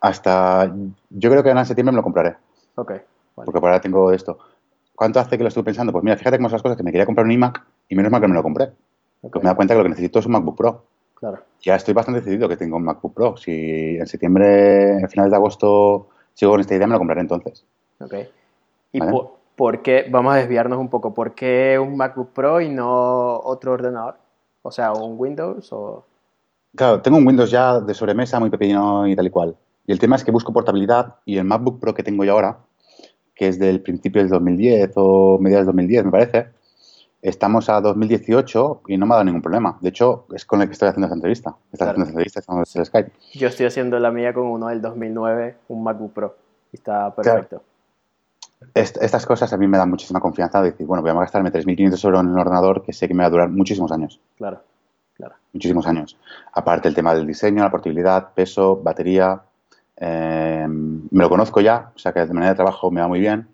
hasta, 0.00 0.72
yo 1.10 1.30
creo 1.30 1.42
que 1.42 1.50
en 1.50 1.64
septiembre 1.66 1.92
me 1.92 1.96
lo 1.96 2.02
compraré, 2.02 2.36
Ok, 2.76 2.90
vale. 2.90 3.02
porque 3.34 3.60
por 3.60 3.64
ahora 3.70 3.80
tengo 3.80 4.12
esto. 4.12 4.38
¿Cuánto 4.94 5.20
hace 5.20 5.36
que 5.36 5.42
lo 5.42 5.48
estuve 5.48 5.64
pensando? 5.64 5.92
Pues 5.92 6.04
mira, 6.04 6.16
fíjate 6.16 6.36
cómo 6.38 6.48
son 6.48 6.56
las 6.56 6.62
cosas, 6.62 6.76
que 6.76 6.82
me 6.82 6.90
quería 6.92 7.06
comprar 7.06 7.24
un 7.26 7.32
iMac 7.32 7.64
y 7.88 7.94
menos 7.96 8.10
mal 8.10 8.20
que 8.20 8.28
me 8.28 8.34
lo 8.34 8.42
compré. 8.42 8.64
Ok, 9.22 9.32
Pues 9.32 9.44
me 9.44 9.50
da 9.50 9.54
cuenta 9.56 9.74
que 9.74 9.78
lo 9.78 9.84
que 9.84 9.90
necesito 9.90 10.18
es 10.18 10.26
un 10.26 10.32
MacBook 10.32 10.56
Pro. 10.56 10.84
Claro. 11.16 11.42
Ya 11.62 11.74
estoy 11.76 11.94
bastante 11.94 12.20
decidido 12.20 12.48
que 12.48 12.56
tengo 12.56 12.76
un 12.76 12.84
MacBook 12.84 13.14
Pro. 13.14 13.36
Si 13.36 13.96
en 13.96 14.06
septiembre, 14.06 15.02
a 15.02 15.08
finales 15.08 15.30
de 15.30 15.36
agosto, 15.36 16.08
sigo 16.34 16.52
con 16.52 16.60
esta 16.60 16.74
idea, 16.74 16.86
me 16.86 16.92
lo 16.92 16.98
compraré 16.98 17.22
entonces. 17.22 17.64
Ok. 18.00 18.14
¿Y 18.92 19.00
Vale. 19.00 19.12
por, 19.12 19.36
por 19.56 19.82
qué, 19.82 20.06
vamos 20.10 20.34
a 20.34 20.36
desviarnos 20.36 20.78
un 20.78 20.88
poco, 20.88 21.14
¿por 21.14 21.34
qué 21.34 21.78
un 21.78 21.96
MacBook 21.96 22.32
Pro 22.32 22.60
y 22.60 22.68
no 22.68 23.38
otro 23.40 23.72
ordenador? 23.72 24.16
O 24.62 24.70
sea, 24.70 24.92
un 24.92 25.14
Windows 25.18 25.72
o... 25.72 26.04
Claro, 26.74 27.00
tengo 27.00 27.16
un 27.16 27.26
Windows 27.26 27.50
ya 27.50 27.80
de 27.80 27.94
sobremesa 27.94 28.38
muy 28.38 28.50
pequeño 28.50 29.06
y 29.06 29.16
tal 29.16 29.26
y 29.26 29.30
cual. 29.30 29.56
Y 29.86 29.92
el 29.92 29.98
tema 29.98 30.16
es 30.16 30.24
que 30.24 30.30
busco 30.30 30.52
portabilidad 30.52 31.14
y 31.24 31.38
el 31.38 31.44
MacBook 31.44 31.80
Pro 31.80 31.94
que 31.94 32.02
tengo 32.02 32.24
yo 32.24 32.32
ahora, 32.32 32.58
que 33.34 33.48
es 33.48 33.58
del 33.58 33.80
principio 33.80 34.20
del 34.20 34.30
2010 34.30 34.92
o 34.96 35.38
mediados 35.38 35.66
del 35.66 35.74
2010, 35.74 36.04
me 36.04 36.10
parece, 36.10 36.48
estamos 37.28 37.68
a 37.68 37.80
2018 37.80 38.82
y 38.88 38.96
no 38.98 39.06
me 39.06 39.12
ha 39.12 39.16
dado 39.16 39.24
ningún 39.24 39.42
problema. 39.42 39.78
De 39.80 39.88
hecho, 39.88 40.26
es 40.34 40.44
con 40.44 40.60
el 40.62 40.68
que 40.68 40.72
estoy 40.72 40.88
haciendo 40.88 41.06
esta 41.06 41.14
entrevista. 41.14 41.50
Estás 41.72 41.78
Claro. 41.78 41.90
haciendo 41.90 42.02
esta 42.04 42.12
entrevista, 42.12 42.40
estamos 42.40 42.76
en 42.76 42.80
el 42.80 42.86
Skype. 42.86 43.12
Yo 43.34 43.48
estoy 43.48 43.66
haciendo 43.66 43.98
la 43.98 44.10
mía 44.10 44.32
con 44.32 44.46
uno 44.46 44.68
del 44.68 44.80
2009, 44.82 45.56
un 45.68 45.82
MacBook 45.84 46.12
Pro. 46.12 46.36
Y 46.72 46.76
está 46.76 47.14
perfecto. 47.14 47.62
Est- 48.74 48.96
estas 49.02 49.26
cosas 49.26 49.52
a 49.52 49.56
mí 49.56 49.66
me 49.68 49.76
dan 49.78 49.90
muchísima 49.90 50.20
confianza 50.20 50.60
de 50.62 50.70
decir, 50.70 50.86
bueno, 50.86 51.02
voy 51.02 51.10
a 51.10 51.14
gastarme 51.14 51.50
3.500 51.52 52.04
euros 52.04 52.20
en 52.20 52.28
un 52.28 52.38
ordenador 52.38 52.82
que 52.82 52.92
sé 52.92 53.06
que 53.08 53.14
me 53.14 53.22
va 53.22 53.26
a 53.26 53.30
durar 53.30 53.48
muchísimos 53.50 53.92
años. 53.92 54.20
Claro, 54.36 54.60
claro. 55.14 55.34
muchísimos 55.52 55.86
años. 55.86 56.16
Aparte 56.52 56.88
el 56.88 56.94
tema 56.94 57.14
del 57.14 57.26
diseño, 57.26 57.62
la 57.62 57.70
portabilidad, 57.70 58.28
peso, 58.34 58.76
batería, 58.82 59.40
eh, 59.98 60.66
me 60.68 61.22
lo 61.22 61.28
conozco 61.28 61.60
ya, 61.60 61.90
o 61.94 61.98
sea 61.98 62.12
que 62.12 62.20
de 62.20 62.32
manera 62.32 62.52
de 62.52 62.56
trabajo 62.56 62.90
me 62.90 63.00
va 63.00 63.08
muy 63.08 63.20
bien. 63.20 63.48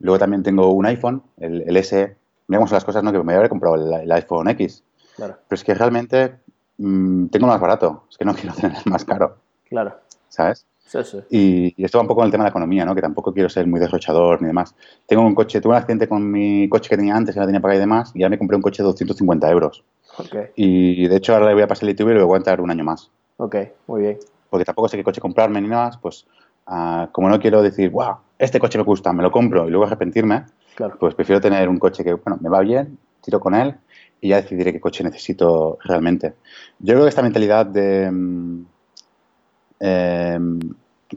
Luego 0.00 0.18
también 0.18 0.42
tengo 0.42 0.72
un 0.72 0.86
iPhone, 0.86 1.22
el, 1.38 1.62
el 1.66 1.76
S. 1.76 2.16
Mira 2.48 2.58
cómo 2.58 2.68
son 2.68 2.76
las 2.76 2.84
cosas, 2.84 3.02
¿no? 3.02 3.12
Que 3.12 3.22
me 3.22 3.34
habré 3.34 3.48
comprado 3.48 3.74
el, 3.76 3.92
el 4.02 4.12
iPhone 4.12 4.48
X. 4.50 4.82
Claro, 5.16 5.36
Pero 5.48 5.56
es 5.56 5.64
que 5.64 5.74
realmente 5.74 6.36
mm, 6.78 7.26
tengo 7.26 7.46
lo 7.46 7.52
más 7.52 7.60
barato, 7.60 8.04
es 8.10 8.16
que 8.18 8.24
no 8.24 8.34
quiero 8.36 8.54
tener 8.54 8.76
el 8.84 8.90
más 8.90 9.04
caro, 9.04 9.36
claro. 9.68 9.96
¿sabes? 10.28 10.66
Sí, 10.86 10.98
sí. 11.02 11.18
Y, 11.30 11.74
y 11.82 11.84
esto 11.84 11.98
va 11.98 12.02
un 12.02 12.08
poco 12.08 12.20
con 12.20 12.26
el 12.26 12.30
tema 12.30 12.44
de 12.44 12.48
la 12.48 12.50
economía, 12.50 12.84
¿no? 12.84 12.94
Que 12.94 13.00
tampoco 13.00 13.32
quiero 13.32 13.48
ser 13.48 13.66
muy 13.66 13.80
derrochador 13.80 14.40
ni 14.40 14.46
demás. 14.46 14.74
Tengo 15.06 15.22
un 15.22 15.34
coche, 15.34 15.60
tuve 15.60 15.72
un 15.72 15.78
accidente 15.78 16.08
con 16.08 16.30
mi 16.30 16.68
coche 16.68 16.88
que 16.90 16.96
tenía 16.96 17.16
antes, 17.16 17.34
que 17.34 17.40
no 17.40 17.46
tenía 17.46 17.60
pagado 17.60 17.78
y 17.78 17.80
demás, 17.80 18.12
y 18.14 18.22
ahora 18.22 18.30
me 18.30 18.38
compré 18.38 18.54
un 18.56 18.62
coche 18.62 18.82
de 18.82 18.86
250 18.88 19.50
euros. 19.50 19.82
Ok, 20.18 20.34
Y 20.54 21.08
de 21.08 21.16
hecho 21.16 21.34
ahora 21.34 21.46
le 21.48 21.54
voy 21.54 21.62
a 21.64 21.66
pasar 21.66 21.84
el 21.88 21.90
ITV 21.90 22.10
y 22.10 22.14
lo 22.14 22.14
voy 22.14 22.20
a 22.20 22.22
aguantar 22.24 22.60
un 22.60 22.70
año 22.70 22.84
más. 22.84 23.10
ok, 23.38 23.56
muy 23.88 24.00
bien. 24.02 24.18
porque 24.48 24.64
tampoco 24.64 24.88
sé 24.88 24.96
qué 24.96 25.02
coche 25.04 25.20
comprarme 25.20 25.60
ni 25.60 25.68
nada, 25.68 25.90
pues 26.00 26.24
ah, 26.66 27.08
como 27.12 27.28
no 27.28 27.38
quiero 27.40 27.62
decir, 27.62 27.90
wow, 27.90 28.16
este 28.38 28.60
coche 28.60 28.78
me 28.78 28.84
gusta, 28.84 29.12
me 29.12 29.22
lo 29.24 29.30
compro 29.32 29.66
y 29.66 29.70
luego 29.70 29.86
arrepentirme, 29.86 30.44
Claro, 30.76 30.96
pues 31.00 31.14
prefiero 31.14 31.40
tener 31.40 31.70
un 31.70 31.78
coche 31.78 32.04
que, 32.04 32.12
bueno, 32.12 32.38
me 32.42 32.50
va 32.50 32.60
bien, 32.60 32.98
tiro 33.22 33.40
con 33.40 33.54
él 33.54 33.74
y 34.20 34.28
ya 34.28 34.42
decidiré 34.42 34.72
qué 34.74 34.80
coche 34.80 35.02
necesito 35.02 35.78
realmente. 35.82 36.34
Yo 36.78 36.92
creo 36.92 37.04
que 37.04 37.08
esta 37.08 37.22
mentalidad 37.22 37.64
de, 37.64 38.10
mm, 38.10 38.66
em, 39.80 40.60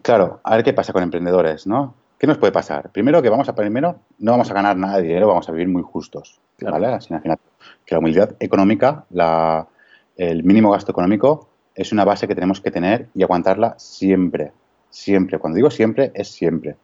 claro, 0.01 0.39
a 0.43 0.55
ver 0.55 0.63
qué 0.63 0.71
pasa 0.73 0.93
con 0.93 1.03
emprendedores, 1.03 1.67
¿no? 1.67 1.93
¿Qué 2.17 2.25
nos 2.25 2.37
puede 2.37 2.53
pasar? 2.53 2.89
Primero 2.91 3.21
que 3.21 3.29
vamos 3.29 3.49
a, 3.49 3.55
primero, 3.55 3.99
no 4.19 4.31
vamos 4.31 4.49
a 4.49 4.53
ganar 4.53 4.77
nada 4.77 4.97
de 4.97 5.03
dinero, 5.03 5.27
vamos 5.27 5.49
a 5.49 5.51
vivir 5.51 5.67
muy 5.67 5.83
justos, 5.83 6.39
Claro. 6.57 6.73
¿vale? 6.73 6.87
Así, 6.87 7.07
imagínate 7.09 7.41
que 7.85 7.95
la 7.95 7.99
humildad 7.99 8.35
económica, 8.39 9.05
la, 9.09 9.67
el 10.15 10.43
mínimo 10.45 10.71
gasto 10.71 10.93
económico 10.93 11.49
es 11.75 11.91
una 11.91 12.05
base 12.05 12.29
que 12.29 12.35
tenemos 12.35 12.61
que 12.61 12.71
tener 12.71 13.09
y 13.13 13.23
aguantarla 13.23 13.75
siempre, 13.77 14.53
siempre. 14.89 15.37
Cuando 15.37 15.57
digo 15.57 15.69
siempre, 15.69 16.11
es 16.13 16.29
siempre. 16.29 16.77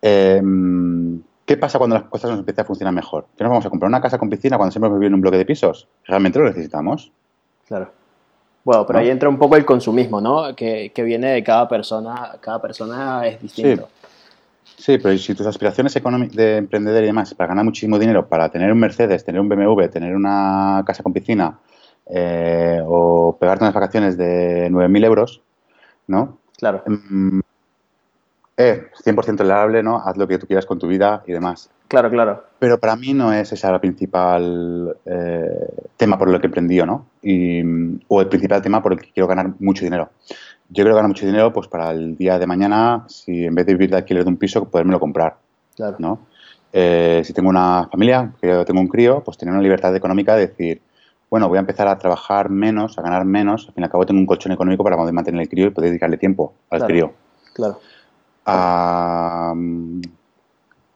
Em, 0.00 1.22
¿Qué 1.48 1.56
pasa 1.56 1.78
cuando 1.78 1.96
las 1.96 2.04
cosas 2.04 2.30
nos 2.30 2.40
empiezan 2.40 2.64
a 2.64 2.66
funcionar 2.66 2.92
mejor? 2.92 3.26
¿Que 3.34 3.42
nos 3.42 3.50
vamos 3.50 3.64
a 3.64 3.70
comprar 3.70 3.88
una 3.88 4.02
casa 4.02 4.18
con 4.18 4.28
piscina 4.28 4.58
cuando 4.58 4.70
siempre 4.70 4.88
hemos 4.88 4.98
vivido 4.98 5.08
en 5.08 5.14
un 5.14 5.22
bloque 5.22 5.38
de 5.38 5.46
pisos? 5.46 5.88
¿Realmente 6.04 6.38
lo 6.38 6.44
necesitamos? 6.44 7.10
claro. 7.66 7.90
Bueno, 8.64 8.84
pero 8.86 8.98
¿No? 8.98 9.02
ahí 9.02 9.10
entra 9.10 9.30
un 9.30 9.38
poco 9.38 9.56
el 9.56 9.64
consumismo, 9.64 10.20
¿no? 10.20 10.54
Que, 10.54 10.92
que 10.94 11.02
viene 11.02 11.28
de 11.28 11.42
cada 11.42 11.66
persona, 11.66 12.36
cada 12.38 12.60
persona 12.60 13.26
es 13.26 13.40
distinto. 13.40 13.88
Sí, 14.76 14.98
pero 14.98 15.16
si 15.16 15.34
tus 15.34 15.46
aspiraciones 15.46 15.94
de 15.94 16.56
emprender 16.58 17.02
y 17.02 17.06
demás, 17.06 17.32
para 17.32 17.48
ganar 17.48 17.64
muchísimo 17.64 17.98
dinero, 17.98 18.28
para 18.28 18.50
tener 18.50 18.70
un 18.70 18.78
Mercedes, 18.78 19.24
tener 19.24 19.40
un 19.40 19.48
BMW, 19.48 19.86
tener 19.86 20.14
una 20.14 20.82
casa 20.86 21.02
con 21.02 21.14
piscina 21.14 21.58
eh, 22.10 22.82
o 22.84 23.38
pegarte 23.40 23.64
unas 23.64 23.74
vacaciones 23.74 24.18
de 24.18 24.68
9.000 24.70 25.04
euros, 25.06 25.40
¿no? 26.06 26.36
Claro, 26.58 26.82
Mm, 26.86 27.40
eh, 28.58 28.88
100% 29.04 29.36
tolerable, 29.36 29.82
¿no? 29.84 30.02
Haz 30.04 30.16
lo 30.16 30.26
que 30.26 30.36
tú 30.36 30.46
quieras 30.46 30.66
con 30.66 30.78
tu 30.78 30.88
vida 30.88 31.22
y 31.26 31.32
demás. 31.32 31.70
claro, 31.86 32.10
claro. 32.10 32.44
Pero 32.58 32.78
para 32.78 32.96
mí 32.96 33.14
no 33.14 33.32
es 33.32 33.52
ese 33.52 33.68
el 33.68 33.78
principal 33.80 34.96
eh, 35.06 35.68
tema 35.96 36.18
por 36.18 36.28
el 36.28 36.40
que 36.40 36.48
emprendí, 36.48 36.78
¿no? 36.78 37.06
Y, 37.22 37.62
o 38.08 38.20
el 38.20 38.26
principal 38.28 38.60
tema 38.60 38.82
por 38.82 38.92
el 38.92 39.00
que 39.00 39.12
quiero 39.12 39.28
ganar 39.28 39.52
mucho 39.60 39.84
dinero. 39.84 40.10
Yo 40.70 40.82
quiero 40.82 40.96
ganar 40.96 41.08
mucho 41.08 41.24
dinero 41.24 41.52
pues 41.52 41.68
para 41.68 41.92
el 41.92 42.16
día 42.16 42.38
de 42.38 42.46
mañana, 42.46 43.04
si 43.08 43.44
en 43.46 43.54
vez 43.54 43.64
de 43.64 43.74
vivir 43.74 43.90
de 43.90 43.96
alquiler 43.98 44.24
de 44.24 44.28
un 44.28 44.36
piso, 44.36 44.64
podérmelo 44.68 44.98
comprar, 45.00 45.36
Claro, 45.76 45.96
¿no? 46.00 46.18
Eh, 46.72 47.22
si 47.24 47.32
tengo 47.32 47.48
una 47.48 47.88
familia, 47.90 48.32
que 48.40 48.48
yo 48.48 48.64
tengo 48.64 48.80
un 48.80 48.88
crío, 48.88 49.22
pues 49.24 49.38
tener 49.38 49.54
una 49.54 49.62
libertad 49.62 49.94
económica 49.94 50.34
de 50.34 50.48
decir, 50.48 50.82
bueno, 51.30 51.48
voy 51.48 51.58
a 51.58 51.60
empezar 51.60 51.86
a 51.88 51.96
trabajar 51.96 52.50
menos, 52.50 52.98
a 52.98 53.02
ganar 53.02 53.24
menos, 53.24 53.68
al 53.68 53.74
fin 53.74 53.82
y 53.82 53.84
al 53.84 53.90
cabo 53.90 54.04
tengo 54.04 54.20
un 54.20 54.26
colchón 54.26 54.52
económico 54.52 54.82
para 54.82 54.96
poder 54.96 55.14
mantener 55.14 55.40
el 55.42 55.48
crío 55.48 55.68
y 55.68 55.70
poder 55.70 55.90
dedicarle 55.90 56.16
tiempo 56.18 56.54
al 56.70 56.78
Claro. 56.80 56.92
crío. 56.92 57.12
claro. 57.54 57.80
A, 58.48 59.54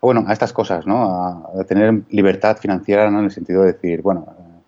bueno, 0.01 0.25
a 0.27 0.33
estas 0.33 0.53
cosas, 0.53 0.87
¿no? 0.87 1.05
A, 1.05 1.61
a 1.61 1.65
tener 1.65 2.03
libertad 2.11 2.57
financiera, 2.57 3.11
¿no? 3.11 3.21
En 3.21 3.27
el 3.27 3.31
sentido 3.31 3.63
de 3.63 3.73
decir, 3.73 4.03
bueno, 4.03 4.27
eh, 4.39 4.61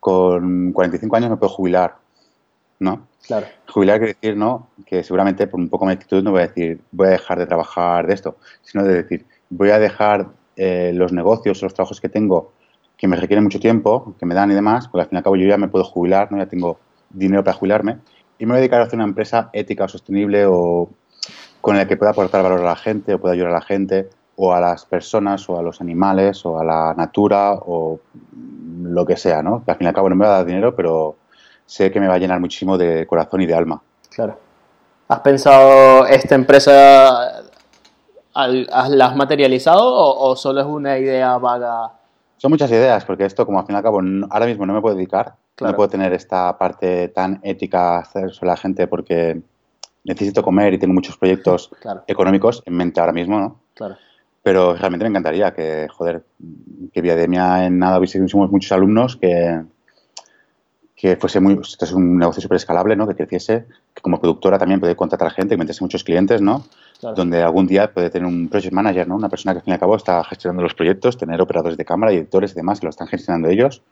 con 0.00 0.72
45 0.72 1.16
años 1.16 1.30
me 1.30 1.36
puedo 1.36 1.52
jubilar, 1.52 1.96
¿no? 2.78 3.06
Claro, 3.26 3.46
Jubilar 3.68 3.98
quiere 3.98 4.14
decir, 4.14 4.36
¿no? 4.36 4.68
Que 4.86 5.02
seguramente 5.02 5.46
por 5.48 5.58
un 5.58 5.68
poco 5.68 5.84
mi 5.84 5.92
actitud 5.92 6.22
no 6.22 6.30
voy 6.30 6.42
a 6.42 6.46
decir, 6.46 6.80
voy 6.92 7.08
a 7.08 7.10
dejar 7.10 7.38
de 7.38 7.46
trabajar 7.46 8.06
de 8.06 8.14
esto, 8.14 8.36
sino 8.62 8.84
de 8.84 9.02
decir, 9.02 9.26
voy 9.50 9.70
a 9.70 9.78
dejar 9.78 10.28
eh, 10.56 10.92
los 10.94 11.12
negocios, 11.12 11.60
los 11.62 11.74
trabajos 11.74 12.00
que 12.00 12.08
tengo, 12.08 12.52
que 12.96 13.08
me 13.08 13.16
requieren 13.16 13.42
mucho 13.42 13.58
tiempo, 13.58 14.14
que 14.18 14.26
me 14.26 14.34
dan 14.34 14.50
y 14.50 14.54
demás, 14.54 14.88
porque 14.88 15.02
al 15.02 15.08
fin 15.08 15.16
y 15.16 15.18
al 15.18 15.24
cabo 15.24 15.36
yo 15.36 15.46
ya 15.48 15.58
me 15.58 15.68
puedo 15.68 15.84
jubilar, 15.84 16.30
¿no? 16.30 16.38
Ya 16.38 16.46
tengo 16.46 16.78
dinero 17.10 17.42
para 17.42 17.56
jubilarme, 17.56 17.98
y 18.38 18.46
me 18.46 18.52
voy 18.52 18.58
a 18.58 18.60
dedicar 18.60 18.80
a 18.80 18.84
hacer 18.84 18.96
una 18.96 19.04
empresa 19.04 19.50
ética 19.52 19.84
o 19.84 19.88
sostenible 19.88 20.46
o 20.46 20.88
con 21.66 21.76
la 21.76 21.86
que 21.86 21.96
pueda 21.96 22.12
aportar 22.12 22.42
valor 22.42 22.60
a 22.60 22.64
la 22.64 22.76
gente 22.76 23.14
o 23.14 23.20
pueda 23.20 23.34
ayudar 23.34 23.50
a 23.50 23.54
la 23.54 23.60
gente 23.60 24.08
o 24.36 24.52
a 24.54 24.60
las 24.60 24.84
personas 24.84 25.48
o 25.50 25.58
a 25.58 25.62
los 25.62 25.80
animales 25.80 26.44
o 26.46 26.58
a 26.60 26.64
la 26.64 26.94
natura 26.96 27.54
o 27.54 27.98
lo 28.82 29.04
que 29.04 29.16
sea, 29.16 29.42
¿no? 29.42 29.64
Que 29.64 29.72
al 29.72 29.76
fin 29.76 29.86
y 29.86 29.88
al 29.88 29.94
cabo 29.94 30.08
no 30.08 30.14
me 30.16 30.26
va 30.26 30.34
a 30.34 30.36
dar 30.38 30.46
dinero, 30.46 30.74
pero 30.76 31.16
sé 31.64 31.90
que 31.90 31.98
me 31.98 32.06
va 32.06 32.14
a 32.14 32.18
llenar 32.18 32.38
muchísimo 32.38 32.78
de 32.78 33.06
corazón 33.06 33.40
y 33.40 33.46
de 33.46 33.54
alma. 33.54 33.82
claro. 34.10 34.38
¿Has 35.08 35.20
pensado 35.20 36.04
esta 36.06 36.34
empresa, 36.34 37.42
la 38.34 39.06
has 39.06 39.16
materializado 39.16 39.82
o, 39.94 40.30
o 40.30 40.36
solo 40.36 40.60
es 40.60 40.66
una 40.66 40.98
idea 40.98 41.38
vaga? 41.38 41.92
Son 42.36 42.50
muchas 42.50 42.70
ideas, 42.70 43.04
porque 43.04 43.24
esto, 43.24 43.46
como 43.46 43.58
al 43.60 43.66
fin 43.66 43.74
y 43.74 43.78
al 43.78 43.82
cabo, 43.82 44.02
no- 44.02 44.26
ahora 44.30 44.46
mismo 44.46 44.66
no 44.66 44.72
me 44.74 44.80
puedo 44.80 44.94
dedicar, 44.96 45.34
Claro. 45.54 45.72
no 45.72 45.76
puedo 45.76 45.88
tener 45.88 46.12
esta 46.12 46.58
parte 46.58 47.08
tan 47.08 47.40
ética 47.42 47.98
hacer 47.98 48.30
sobre 48.32 48.50
la 48.50 48.56
gente 48.56 48.86
porque 48.88 49.40
necesito 50.06 50.42
comer 50.42 50.74
y 50.74 50.78
tengo 50.78 50.94
muchos 50.94 51.16
proyectos 51.16 51.70
Claro, 51.80 52.04
económicos 52.06 52.62
en 52.66 52.74
mente 52.74 53.00
ahora 53.00 53.12
mismo, 53.12 53.38
¿no? 53.38 53.60
claro, 53.74 53.96
Pero 54.42 54.74
realmente 54.74 55.04
me 55.04 55.10
encantaría 55.10 55.52
que, 55.52 55.88
joder, 55.90 56.24
que 56.92 57.02
Viademia 57.02 57.66
en 57.66 57.78
nada 57.78 57.98
hubiésemos 57.98 58.32
muchos 58.50 58.72
alumnos 58.72 59.16
que, 59.16 59.62
que 60.94 61.16
fuese 61.16 61.40
muy, 61.40 61.58
esto 61.60 61.84
es 61.84 61.92
un 61.92 62.18
negocio 62.18 62.40
súper 62.40 62.56
escalable, 62.56 62.96
¿no? 62.96 63.06
Que 63.06 63.14
creciese, 63.14 63.66
que 63.92 64.00
como 64.00 64.18
productora 64.18 64.58
también 64.58 64.80
puede 64.80 64.96
contratar 64.96 65.30
gente, 65.30 65.54
que 65.54 65.58
metiese 65.58 65.84
muchos 65.84 66.02
clientes, 66.02 66.40
¿no? 66.40 66.64
Donde 67.14 67.42
algún 67.42 67.66
día 67.66 67.92
puede 67.92 68.08
tener 68.08 68.26
un 68.26 68.48
project 68.48 68.72
manager, 68.72 69.06
¿no? 69.06 69.16
Una 69.16 69.28
persona 69.28 69.52
que 69.52 69.58
al 69.58 69.64
fin 69.64 69.72
y 69.72 69.74
al 69.74 69.80
cabo 69.80 69.96
está 69.96 70.24
gestionando 70.24 70.62
los 70.62 70.72
proyectos, 70.72 71.18
tener 71.18 71.40
operadores 71.42 71.76
de 71.76 71.84
cámara, 71.84 72.12
editores 72.12 72.52
y 72.52 72.54
demás 72.54 72.80
que 72.80 72.86
lo 72.86 72.90
están 72.90 73.08
gestionando 73.08 73.48
ellos 73.48 73.82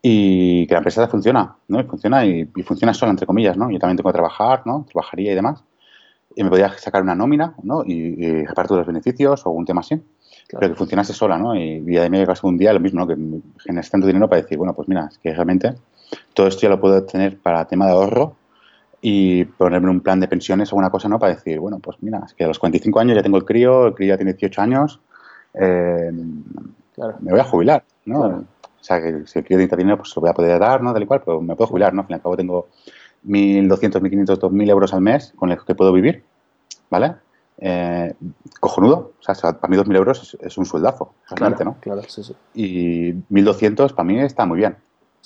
y 0.00 0.66
que 0.66 0.74
la 0.74 0.78
empresa 0.78 1.06
funciona, 1.08 1.56
¿no? 1.68 1.80
Y 1.80 1.84
funciona 1.84 2.24
y, 2.24 2.46
funciona 2.64 2.94
sola, 2.94 3.10
entre 3.10 3.26
comillas, 3.26 3.56
¿no? 3.56 3.70
Yo 3.70 3.78
también 3.78 3.96
tengo 3.96 4.10
que 4.10 4.14
trabajar, 4.14 4.62
¿no? 4.64 4.86
Trabajaría 4.90 5.32
y 5.32 5.34
demás. 5.34 5.62
Y 6.34 6.42
me 6.42 6.48
podría 6.48 6.72
sacar 6.78 7.02
una 7.02 7.14
nómina, 7.14 7.54
¿no? 7.62 7.84
Y, 7.84 7.92
y 7.92 8.44
repartir 8.44 8.76
los 8.78 8.86
beneficios 8.86 9.44
o 9.44 9.50
algún 9.50 9.66
tema 9.66 9.80
así. 9.80 10.00
Pero 10.48 10.68
que 10.68 10.74
funcionase 10.74 11.12
sola, 11.12 11.38
¿no? 11.38 11.54
Y, 11.54 11.84
y 11.86 11.98
a 11.98 12.02
mí 12.04 12.10
me 12.10 12.18
llegase 12.18 12.46
un 12.46 12.56
día 12.56 12.72
lo 12.72 12.80
mismo, 12.80 13.00
¿no? 13.00 13.06
Que 13.06 13.16
generes 13.62 13.90
tanto 13.90 14.06
dinero 14.06 14.28
para 14.28 14.42
decir, 14.42 14.56
bueno, 14.58 14.74
pues 14.74 14.88
mira, 14.88 15.08
es 15.10 15.18
que 15.18 15.32
realmente 15.32 15.74
todo 16.34 16.46
esto 16.46 16.62
ya 16.62 16.68
lo 16.68 16.80
puedo 16.80 17.04
tener 17.04 17.38
para 17.38 17.66
tema 17.66 17.86
de 17.86 17.92
ahorro 17.92 18.36
y 19.00 19.44
ponerme 19.44 19.90
un 19.90 20.00
plan 20.00 20.20
de 20.20 20.28
pensiones 20.28 20.70
o 20.70 20.76
alguna 20.76 20.90
cosa, 20.90 21.08
¿no? 21.08 21.18
Para 21.18 21.34
decir, 21.34 21.58
bueno, 21.58 21.80
pues 21.80 21.96
mira, 22.00 22.22
es 22.24 22.34
que 22.34 22.44
a 22.44 22.48
los 22.48 22.58
45 22.58 23.00
años 23.00 23.16
ya 23.16 23.22
tengo 23.22 23.36
el 23.36 23.44
crío, 23.44 23.88
el 23.88 23.94
crío 23.94 24.10
ya 24.10 24.16
tiene 24.16 24.32
18 24.32 24.62
años, 24.62 25.00
eh, 25.54 26.10
me 26.12 27.30
voy 27.30 27.40
a 27.40 27.44
jubilar, 27.44 27.84
¿no? 28.04 28.44
O 28.82 28.84
sea, 28.84 29.00
que 29.00 29.26
si 29.26 29.38
el 29.38 29.44
crío 29.44 29.56
necesita 29.56 29.76
dinero, 29.76 29.96
pues 29.96 30.14
lo 30.14 30.20
voy 30.20 30.30
a 30.30 30.34
poder 30.34 30.58
dar, 30.58 30.82
¿no? 30.82 30.92
Tal 30.92 31.02
y 31.02 31.06
cual, 31.06 31.22
pero 31.24 31.40
me 31.40 31.56
puedo 31.56 31.68
jubilar, 31.68 31.94
¿no? 31.94 32.00
Al 32.00 32.06
fin 32.08 32.14
y 32.14 32.16
al 32.16 32.22
cabo 32.22 32.36
tengo 32.36 32.68
1.200, 33.26 34.00
1.500, 34.00 34.38
2.000 34.38 34.70
euros 34.70 34.92
al 34.92 35.00
mes 35.00 35.32
con 35.36 35.48
los 35.48 35.64
que 35.64 35.74
puedo 35.74 35.92
vivir, 35.92 36.24
¿vale? 36.90 37.14
Eh, 37.58 38.12
cojonudo, 38.60 39.12
o 39.20 39.34
sea, 39.34 39.52
para 39.52 39.70
mí 39.70 39.76
2.000 39.76 39.96
euros 39.96 40.36
es, 40.40 40.58
un 40.58 40.66
sueldazo, 40.66 41.14
realmente, 41.30 41.64
¿no? 41.64 41.76
Claro, 41.80 42.02
sí, 42.08 42.22
sí. 42.24 42.34
Y 42.54 43.12
1.200 43.32 43.94
para 43.94 44.04
mí 44.04 44.20
está 44.20 44.44
muy 44.44 44.58
bien 44.58 44.76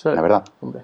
la 0.03 0.21
verdad. 0.21 0.45
Hombre. 0.61 0.83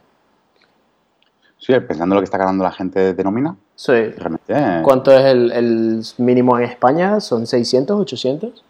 Sí, 1.57 1.73
pensando 1.87 2.15
lo 2.15 2.21
que 2.21 2.25
está 2.25 2.37
ganando 2.37 2.63
la 2.63 2.71
gente 2.71 3.13
de 3.13 3.23
nómina. 3.23 3.55
Sí. 3.75 3.93
Realmente, 3.93 4.81
¿Cuánto 4.83 5.11
es 5.11 5.25
el, 5.25 6.03
mínimo 6.17 6.57
en 6.57 6.65
España? 6.65 7.19
¿Son 7.19 7.47
600, 7.47 8.01
800? 8.01 8.63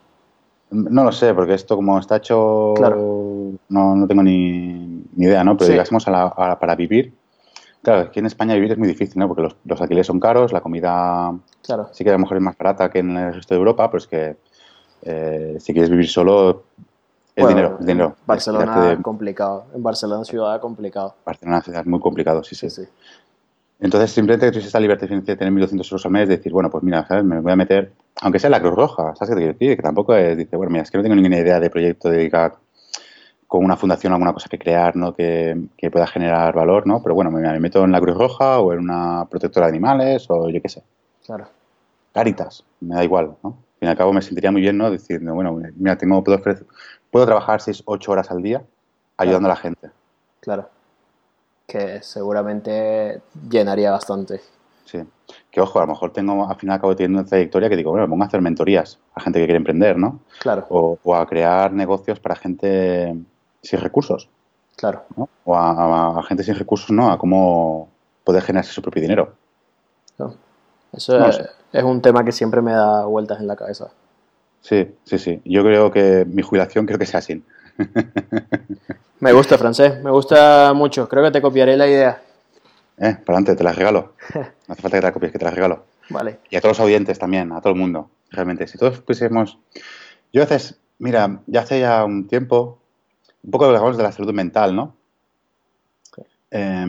No 0.73 1.03
lo 1.03 1.11
sé, 1.11 1.33
porque 1.33 1.53
esto 1.53 1.75
como 1.75 1.99
está 1.99 2.17
hecho, 2.17 2.73
claro. 2.75 3.51
no, 3.69 3.95
no 3.95 4.07
tengo 4.07 4.23
ni, 4.23 5.03
idea, 5.17 5.43
¿no? 5.43 5.55
Pero 5.55 5.71
digamos 5.71 6.05
para 6.05 6.75
vivir, 6.75 7.13
claro, 7.81 8.01
aquí 8.01 8.19
en 8.19 8.25
España 8.25 8.55
vivir 8.55 8.71
es 8.71 8.77
muy 8.77 8.87
difícil, 8.87 9.19
¿no? 9.19 9.27
Porque 9.27 9.43
los, 9.43 9.55
los, 9.65 9.81
alquileres 9.81 10.07
son 10.07 10.19
caros, 10.19 10.51
la 10.51 10.61
comida 10.61 11.33
claro. 11.61 11.89
sí 11.91 12.03
que 12.03 12.09
a 12.09 12.13
lo 12.13 12.19
mejor 12.19 12.37
es 12.37 12.43
más 12.43 12.57
barata 12.57 12.89
que 12.89 12.99
en 12.99 13.15
el 13.15 13.33
resto 13.35 13.53
de 13.53 13.59
Europa, 13.59 13.89
pero 13.89 13.99
es 13.99 14.07
que 14.07 14.35
eh, 15.03 15.57
si 15.59 15.73
quieres 15.73 15.89
vivir 15.89 16.07
solo, 16.07 16.63
el 17.35 17.47
dinero, 17.47 17.77
el 17.79 17.85
dinero. 17.85 18.15
Barcelona 18.25 18.93
es 18.93 18.99
complicado. 18.99 19.65
En 19.73 19.83
Barcelona 19.83 20.23
ciudad 20.23 20.61
complicado. 20.61 21.15
Barcelona 21.25 21.61
ciudad 21.61 21.85
muy 21.85 21.99
complicado, 21.99 22.43
sí, 22.43 22.55
sí. 22.55 22.69
sí, 22.69 22.83
Entonces, 23.79 24.11
simplemente 24.11 24.45
que 24.45 24.51
tienes 24.51 24.67
esta 24.67 24.79
libertad 24.79 25.07
de 25.07 25.35
tener 25.35 25.51
1.200 25.51 25.73
euros 25.73 26.05
al 26.05 26.11
mes, 26.11 26.29
de 26.29 26.37
decir, 26.37 26.51
bueno, 26.51 26.69
pues 26.69 26.83
mira, 26.83 27.05
¿sabes? 27.07 27.23
Me 27.23 27.39
voy 27.39 27.51
a 27.51 27.55
meter, 27.55 27.91
aunque 28.21 28.39
sea 28.39 28.49
la 28.49 28.61
Cruz 28.61 28.75
Roja, 28.75 29.15
¿sabes 29.15 29.29
qué 29.29 29.35
te 29.35 29.41
quiero 29.41 29.53
decir? 29.53 29.75
Que 29.75 29.83
tampoco 29.83 30.15
es, 30.15 30.37
dice, 30.37 30.55
bueno, 30.55 30.71
mira, 30.71 30.83
es 30.83 30.91
que 30.91 30.97
no 30.97 31.03
tengo 31.03 31.15
ninguna 31.15 31.39
idea 31.39 31.59
de 31.59 31.69
proyecto 31.69 32.09
dedicado 32.09 32.59
con 33.47 33.63
una 33.63 33.77
fundación 33.77 34.13
alguna 34.13 34.33
cosa 34.33 34.49
que 34.49 34.57
crear, 34.57 34.95
¿no? 34.95 35.13
Que, 35.13 35.55
que, 35.77 35.91
pueda 35.91 36.07
generar 36.07 36.55
valor, 36.55 36.87
¿no? 36.87 37.03
Pero 37.03 37.13
bueno, 37.13 37.29
me, 37.29 37.39
me, 37.39 37.59
meto 37.59 37.83
en 37.83 37.91
la 37.91 38.01
Cruz 38.01 38.17
Roja 38.17 38.59
o 38.59 38.73
en 38.73 38.79
una 38.79 39.27
protectora 39.29 39.67
de 39.67 39.71
animales 39.71 40.25
o 40.29 40.49
yo 40.49 40.61
qué 40.61 40.69
sé. 40.69 40.83
Claro. 41.25 41.45
Caritas, 42.13 42.63
me 42.79 42.95
da 42.95 43.03
igual, 43.03 43.35
¿no? 43.43 43.49
Al 43.49 43.79
fin 43.79 43.87
y 43.87 43.91
al 43.91 43.97
cabo 43.97 44.13
me 44.13 44.21
sentiría 44.21 44.51
muy 44.51 44.61
bien, 44.61 44.77
¿no? 44.77 44.89
Decir, 44.89 45.19
bueno, 45.19 45.59
mira, 45.75 45.97
tengo, 45.97 46.23
puedo 46.23 46.39
ofrecer, 46.39 46.65
puedo 47.11 47.25
trabajar 47.25 47.61
6, 47.61 47.83
8 47.85 48.11
horas 48.11 48.31
al 48.31 48.41
día 48.41 48.63
ayudando 49.17 49.47
a 49.47 49.49
la 49.49 49.55
gente. 49.55 49.91
Claro. 50.39 50.69
Que 51.67 52.01
seguramente 52.01 53.21
llenaría 53.49 53.91
bastante. 53.91 54.41
Sí. 54.85 54.99
Que 55.49 55.61
ojo, 55.61 55.79
a 55.79 55.83
lo 55.83 55.87
mejor 55.87 56.11
tengo, 56.11 56.49
al 56.49 56.55
final 56.55 56.77
acabo 56.77 56.95
teniendo 56.95 57.19
una 57.19 57.27
trayectoria 57.27 57.69
que 57.69 57.77
digo, 57.77 57.91
bueno, 57.91 58.05
me 58.05 58.11
pongo 58.11 58.23
a 58.23 58.27
hacer 58.27 58.41
mentorías 58.41 58.99
a 59.15 59.21
gente 59.21 59.39
que 59.39 59.45
quiere 59.45 59.57
emprender, 59.57 59.97
¿no? 59.97 60.19
Claro. 60.39 60.65
O, 60.69 61.15
a 61.15 61.25
crear 61.27 61.71
negocios 61.71 62.19
para 62.19 62.35
gente 62.35 63.15
sin 63.61 63.79
recursos. 63.79 64.29
Claro. 64.75 65.03
O 65.45 65.55
a, 65.55 66.21
gente 66.27 66.43
sin 66.43 66.55
recursos, 66.55 66.91
¿no? 66.91 67.11
A 67.11 67.17
cómo 67.17 67.89
poder 68.23 68.41
generarse 68.43 68.71
su 68.71 68.81
propio 68.81 69.01
dinero. 69.01 69.33
Eso 70.91 71.25
es, 71.25 71.41
es 71.71 71.83
un 71.83 72.01
tema 72.01 72.23
que 72.23 72.31
siempre 72.31 72.61
me 72.61 72.71
da 72.71 73.05
vueltas 73.05 73.39
en 73.39 73.47
la 73.47 73.55
cabeza. 73.55 73.89
Sí, 74.63 74.95
sí, 75.03 75.17
sí. 75.17 75.41
Yo 75.43 75.63
creo 75.63 75.91
que 75.91 76.25
mi 76.25 76.41
jubilación 76.41 76.85
creo 76.85 76.97
que 76.97 77.05
sea 77.05 77.19
así. 77.19 77.43
me 79.19 79.33
gusta, 79.33 79.57
francés, 79.57 80.01
me 80.01 80.09
gusta 80.09 80.71
mucho. 80.73 81.09
Creo 81.09 81.23
que 81.23 81.31
te 81.31 81.41
copiaré 81.41 81.75
la 81.75 81.87
idea. 81.87 82.21
Eh, 82.97 83.17
para 83.25 83.37
adelante, 83.37 83.55
te 83.55 83.63
la 83.63 83.73
regalo. 83.73 84.13
No 84.67 84.73
hace 84.73 84.81
falta 84.81 84.97
que 84.97 85.01
te 85.01 85.07
la 85.07 85.11
copies, 85.11 85.31
que 85.31 85.39
te 85.39 85.45
la 85.45 85.51
regalo. 85.51 85.85
Vale. 86.09 86.39
Y 86.49 86.55
a 86.55 86.61
todos 86.61 86.77
los 86.77 86.85
oyentes 86.85 87.19
también, 87.19 87.51
a 87.51 87.61
todo 87.61 87.73
el 87.73 87.79
mundo, 87.79 88.09
realmente. 88.31 88.67
Si 88.67 88.77
todos 88.77 88.99
pusiésemos... 88.99 89.59
Yo 90.31 90.41
a 90.41 90.45
veces, 90.45 90.79
mira, 90.99 91.41
ya 91.47 91.61
hace 91.61 91.79
ya 91.79 92.03
un 92.05 92.27
tiempo, 92.27 92.79
un 93.43 93.51
poco 93.51 93.65
hablamos 93.65 93.97
de 93.97 94.03
la 94.03 94.11
salud 94.11 94.33
mental, 94.33 94.75
¿no? 94.75 94.95
Eh, 96.49 96.85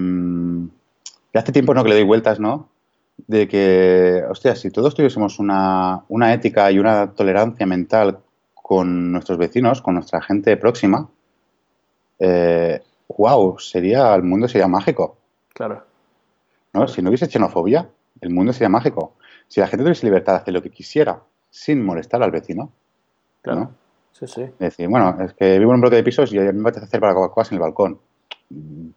ya 1.32 1.40
hace 1.40 1.52
tiempo 1.52 1.74
no 1.74 1.82
que 1.82 1.88
le 1.90 1.96
doy 1.96 2.04
vueltas, 2.04 2.38
¿no? 2.38 2.68
de 3.16 3.48
que, 3.48 4.22
hostia, 4.28 4.54
si 4.56 4.70
todos 4.70 4.94
tuviésemos 4.94 5.38
una, 5.38 6.04
una 6.08 6.32
ética 6.32 6.70
y 6.70 6.78
una 6.78 7.12
tolerancia 7.12 7.66
mental 7.66 8.18
con 8.54 9.12
nuestros 9.12 9.38
vecinos, 9.38 9.82
con 9.82 9.94
nuestra 9.94 10.20
gente 10.22 10.56
próxima, 10.56 11.08
eh, 12.18 12.82
wow, 13.16 13.58
sería, 13.58 14.14
el 14.14 14.22
mundo 14.22 14.48
sería 14.48 14.68
mágico. 14.68 15.16
Claro. 15.52 15.84
¿No? 16.74 16.86
Si 16.88 17.00
no 17.00 17.08
hubiese 17.08 17.26
xenofobia, 17.26 17.88
el 18.20 18.30
mundo 18.30 18.52
sería 18.52 18.68
mágico. 18.68 19.14
Si 19.48 19.60
la 19.60 19.68
gente 19.68 19.84
tuviese 19.84 20.06
libertad 20.06 20.34
de 20.34 20.38
hacer 20.40 20.54
lo 20.54 20.62
que 20.62 20.70
quisiera 20.70 21.22
sin 21.50 21.84
molestar 21.84 22.22
al 22.22 22.32
vecino. 22.32 22.72
Claro. 23.42 23.70
Sí, 24.12 24.26
sí. 24.26 24.42
Es 24.42 24.58
decir, 24.58 24.88
bueno, 24.88 25.16
es 25.20 25.34
que 25.34 25.58
vivo 25.58 25.70
en 25.70 25.76
un 25.76 25.80
bloque 25.80 25.96
de 25.96 26.02
pisos 26.02 26.32
y 26.32 26.38
a 26.38 26.52
mí 26.52 26.52
me 26.52 26.68
apetece 26.68 26.86
hacer 26.86 27.00
barbacoas 27.00 27.50
en 27.52 27.56
el 27.56 27.60
balcón. 27.60 27.98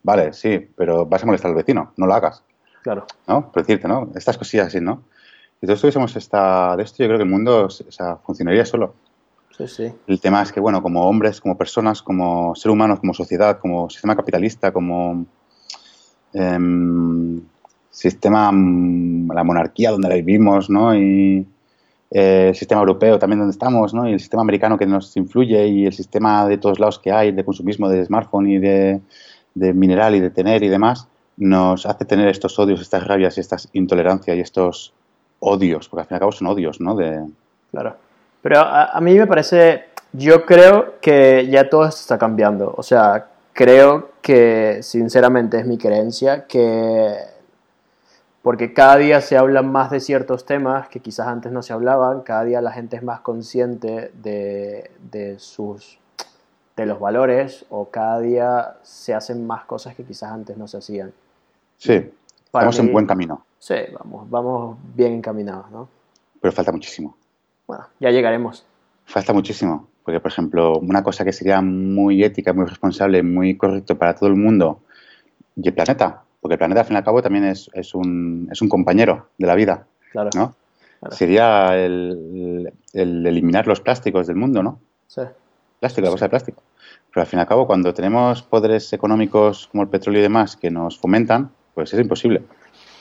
Vale, 0.04 0.34
sí, 0.34 0.70
pero 0.76 1.06
vas 1.06 1.24
a 1.24 1.26
molestar 1.26 1.50
al 1.50 1.58
vecino, 1.58 1.94
no 1.98 2.06
lo 2.06 2.14
hagas. 2.14 2.44
Claro. 2.84 3.06
¿No? 3.28 3.52
Por 3.52 3.64
decirte, 3.64 3.88
¿no? 3.88 4.10
Estas 4.16 4.38
cosillas 4.38 4.68
así, 4.68 4.82
¿no? 4.82 5.04
Si 5.60 5.66
todos 5.66 5.82
tuviésemos 5.82 6.16
esta, 6.16 6.76
de 6.76 6.84
esto, 6.84 7.04
yo 7.04 7.08
creo 7.08 7.18
que 7.18 7.24
el 7.24 7.30
mundo 7.30 7.66
o 7.66 7.70
sea, 7.70 8.18
funcionaría 8.18 8.66
solo. 8.66 8.96
Sí, 9.58 9.68
sí. 9.68 9.94
El 10.06 10.22
tema 10.22 10.44
es 10.44 10.52
que, 10.52 10.60
bueno, 10.60 10.84
como 10.84 11.08
hombres, 11.08 11.42
como 11.42 11.58
personas, 11.58 12.04
como 12.04 12.56
ser 12.56 12.72
humanos, 12.72 13.00
como 13.00 13.14
sociedad, 13.14 13.60
como 13.60 13.90
sistema 13.90 14.16
capitalista, 14.16 14.72
como 14.72 15.26
eh, 16.34 16.60
sistema, 17.98 18.52
mm, 18.52 19.32
la 19.32 19.44
monarquía 19.44 19.90
donde 19.90 20.08
la 20.08 20.16
vivimos, 20.16 20.70
¿no? 20.70 20.96
Y 20.96 21.48
eh, 22.12 22.50
el 22.50 22.56
sistema 22.56 22.82
europeo 22.82 23.18
también 23.18 23.40
donde 23.40 23.54
estamos, 23.54 23.92
¿no? 23.94 24.08
Y 24.08 24.14
el 24.14 24.20
sistema 24.20 24.44
americano 24.44 24.78
que 24.78 24.86
nos 24.86 25.18
influye 25.18 25.68
y 25.68 25.88
el 25.88 25.94
sistema 25.94 26.48
de 26.48 26.60
todos 26.60 26.80
lados 26.80 27.00
que 27.00 27.12
hay, 27.12 27.32
de 27.32 27.44
consumismo, 27.44 27.90
de 27.90 28.06
smartphone 28.06 28.48
y 28.52 28.60
de, 28.60 29.02
mineral 29.56 30.14
y 30.14 30.20
de 30.20 30.30
tener 30.30 30.62
y 30.62 30.70
demás, 30.70 31.08
nos 31.38 31.88
hace 31.88 32.06
tener 32.06 32.28
estos 32.28 32.60
odios, 32.60 32.82
estas 32.82 33.04
rabias 33.08 33.36
y 33.38 33.42
estas 33.42 33.68
intolerancias 33.74 34.38
y 34.38 34.42
estos 34.42 34.94
odios, 35.40 35.90
porque 35.90 36.02
al 36.02 36.08
fin 36.08 36.14
y 36.14 36.18
al 36.18 36.20
cabo 36.20 36.32
son 36.32 36.48
odios, 36.48 36.80
¿no? 36.80 36.96
De... 36.96 37.26
Claro. 37.72 37.96
Pero 38.44 38.60
a, 38.60 39.00
mí 39.02 39.16
me 39.16 39.26
parece, 39.26 39.86
yo 40.14 40.46
creo 40.46 41.00
que 41.02 41.48
ya 41.50 41.68
todo 41.68 41.88
está 41.88 42.20
cambiando. 42.20 42.76
O 42.78 42.84
sea, 42.84 43.28
creo 43.54 44.12
que, 44.22 44.84
sinceramente, 44.84 45.60
es 45.60 45.66
mi 45.66 45.80
creencia 45.80 46.46
que 46.46 47.37
porque 48.48 48.72
cada 48.72 48.96
día 48.96 49.20
se 49.20 49.36
hablan 49.36 49.70
más 49.74 49.92
de 49.92 50.00
ciertos 50.00 50.46
temas 50.46 50.88
que 50.88 51.02
quizás 51.02 51.28
antes 51.28 51.52
no 51.52 51.62
se 51.62 51.74
hablaban, 51.74 52.22
cada 52.22 52.46
día 52.46 52.62
la 52.62 52.72
gente 52.72 52.96
es 52.96 53.04
más 53.04 53.20
consciente 53.20 54.10
de, 54.24 54.90
de 55.12 55.38
sus 55.38 56.00
de 56.78 56.86
los 56.86 56.98
valores 56.98 57.66
o 57.70 57.90
cada 57.90 58.22
día 58.22 58.78
se 58.84 59.14
hacen 59.14 59.46
más 59.46 59.66
cosas 59.66 59.96
que 59.96 60.06
quizás 60.06 60.32
antes 60.32 60.56
no 60.56 60.66
se 60.66 60.78
hacían. 60.78 61.12
Sí, 61.76 62.10
vamos 62.54 62.80
en 62.80 62.94
buen 62.94 63.06
camino. 63.06 63.46
Sí, 63.60 63.76
vamos, 64.00 64.30
vamos 64.30 64.78
bien 64.96 65.16
encaminados, 65.16 65.70
¿no? 65.70 65.90
Pero 66.40 66.54
falta 66.54 66.72
muchísimo. 66.72 67.18
Bueno, 67.68 67.84
ya 68.00 68.12
llegaremos. 68.12 68.66
Falta 69.04 69.34
muchísimo, 69.34 69.90
porque 70.06 70.22
por 70.22 70.32
ejemplo, 70.32 70.80
una 70.80 71.04
cosa 71.04 71.26
que 71.26 71.34
sería 71.34 71.62
muy 71.62 72.24
ética, 72.24 72.54
muy 72.54 72.64
responsable, 72.64 73.24
muy 73.24 73.58
correcto 73.58 73.98
para 73.98 74.16
todo 74.16 74.30
el 74.30 74.38
mundo 74.38 74.80
y 75.58 75.68
el 75.68 75.74
planeta, 75.74 76.24
porque 76.48 76.54
el 76.54 76.60
planeta 76.60 76.80
al 76.80 76.88
fin 76.88 76.96
y 76.96 76.98
al 77.00 77.04
cabo 77.04 77.22
también 77.22 77.44
es, 77.44 77.70
es, 77.74 77.94
un, 77.94 78.48
es 78.50 78.62
un 78.62 78.70
compañero 78.70 79.28
de 79.38 79.48
la 79.48 79.54
vida, 79.54 79.86
claro, 80.14 80.30
¿no? 80.34 80.56
Sería 81.12 81.76
el, 81.76 82.72
el, 82.94 83.28
eliminar 83.28 83.68
los 83.68 83.82
plásticos 83.82 84.28
del 84.28 84.38
mundo, 84.38 84.64
¿no? 84.64 84.80
Sí. 85.08 85.24
Plástico, 85.82 86.06
la 86.06 86.12
cosa 86.12 86.26
de 86.26 86.30
plástico. 86.30 86.64
Pero 87.10 87.22
al 87.22 87.28
fin 87.28 87.40
y 87.40 87.42
al 87.42 87.48
cabo, 87.50 87.68
cuando 87.68 87.94
tenemos 87.94 88.44
poderes 88.44 88.94
económicos 88.94 89.68
como 89.68 89.84
el 89.84 89.90
petróleo 89.90 90.22
y 90.22 90.24
demás 90.24 90.56
que 90.56 90.72
nos 90.72 90.98
fomentan, 90.98 91.52
pues 91.76 91.94
es 91.94 92.00
imposible. 92.00 92.44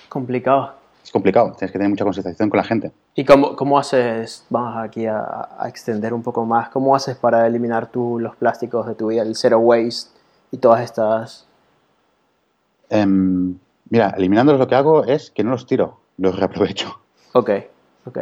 Complicado. 0.08 0.74
Es 1.04 1.12
complicado, 1.12 1.52
tienes 1.56 1.70
que 1.70 1.78
tener 1.78 1.88
mucha 1.88 2.02
concentración 2.02 2.50
con 2.50 2.58
la 2.58 2.64
gente. 2.64 2.90
¿Y 3.14 3.24
cómo, 3.24 3.54
cómo 3.54 3.78
haces, 3.78 4.44
vamos 4.50 4.76
aquí 4.76 5.06
a, 5.06 5.50
extender 5.66 6.12
un 6.12 6.24
poco 6.24 6.44
más, 6.44 6.68
cómo 6.70 6.96
haces 6.96 7.16
para 7.16 7.46
eliminar 7.46 7.86
tú 7.92 8.18
los 8.18 8.34
plásticos 8.34 8.88
de 8.88 8.96
tu 8.96 9.06
vida, 9.06 9.22
el 9.22 9.36
zero 9.36 9.60
waste 9.60 10.10
y 10.50 10.58
todas 10.58 10.80
estas 10.80 11.46
Em, 12.90 13.56
mira, 13.90 14.14
eliminándolos 14.16 14.60
lo 14.60 14.68
que 14.68 14.74
hago 14.74 15.04
es 15.04 15.30
que 15.30 15.44
no 15.44 15.50
los 15.50 15.66
tiro, 15.66 16.00
los 16.18 16.38
reaprovecho. 16.38 17.00
Ok, 17.32 17.50
ok. 18.06 18.18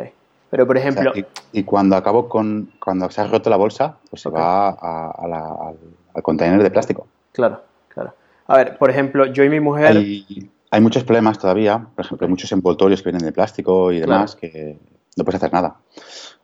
Pero 0.51 0.67
por 0.67 0.77
ejemplo... 0.77 1.13
y, 1.53 1.63
cuando 1.65 1.97
acabo 1.97 2.29
con, 2.29 2.71
cuando 2.83 3.11
se 3.11 3.21
ha 3.21 3.27
roto 3.27 3.51
la 3.51 3.57
bolsa, 3.57 3.97
pues 4.09 4.23
se 4.23 4.31
va 4.31 4.71
al, 4.71 6.23
contenedor 6.23 6.63
de 6.63 6.71
plástico. 6.71 7.09
Claro, 7.33 7.63
claro. 7.89 8.15
A 8.47 8.57
ver, 8.57 8.79
por 8.79 8.91
ejemplo, 8.91 9.27
yo 9.27 9.43
y 9.43 9.49
mi 9.49 9.59
mujer... 9.59 9.97
Hay, 9.97 10.51
hay 10.71 10.81
muchos 10.81 11.05
problemas 11.05 11.39
todavía, 11.39 11.87
por 11.95 12.05
ejemplo, 12.05 12.25
hay 12.27 12.31
muchos 12.31 12.53
envoltorios 12.53 13.03
que 13.03 13.11
vienen 13.11 13.27
de 13.27 13.33
plástico 13.33 13.93
y 13.93 14.01
demás 14.01 14.37
que 14.37 14.79
no 15.17 15.25
puedes 15.25 15.41
hacer 15.41 15.53
nada. 15.53 15.77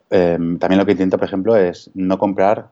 Em, 0.09 0.59
también 0.59 0.79
lo 0.79 0.87
que 0.87 0.93
intento, 0.93 1.19
por 1.19 1.27
ejemplo, 1.27 1.57
es 1.57 1.91
no 1.95 2.19
comprar 2.19 2.69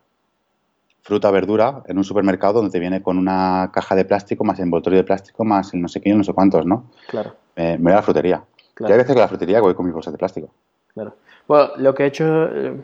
fruta 1.08 1.30
verdura 1.30 1.82
en 1.86 1.96
un 1.96 2.04
supermercado 2.04 2.52
donde 2.52 2.70
te 2.70 2.78
viene 2.78 3.02
con 3.02 3.16
una 3.16 3.70
caja 3.72 3.96
de 3.96 4.04
plástico 4.04 4.44
más 4.44 4.60
envoltorio 4.60 4.98
de 4.98 5.04
plástico 5.04 5.42
más 5.42 5.72
el 5.72 5.80
no 5.80 5.88
sé 5.88 6.02
qué, 6.02 6.14
no 6.14 6.22
sé 6.22 6.34
cuántos, 6.34 6.66
¿no? 6.66 6.84
Claro. 7.08 7.34
me 7.56 7.78
voy 7.78 7.92
a 7.92 7.96
la 7.96 8.02
frutería. 8.02 8.44
Claro. 8.74 8.94
Veces 8.94 9.14
que 9.14 9.18
a 9.18 9.22
la 9.22 9.28
frutería 9.28 9.62
voy 9.62 9.74
con 9.74 9.86
mis 9.86 9.94
bolsas 9.94 10.12
de 10.12 10.18
plástico. 10.18 10.50
Claro. 10.92 11.14
Bueno, 11.48 11.70
lo 11.78 11.94
que 11.94 12.02
he 12.02 12.06
hecho, 12.08 12.26
eh, 12.26 12.76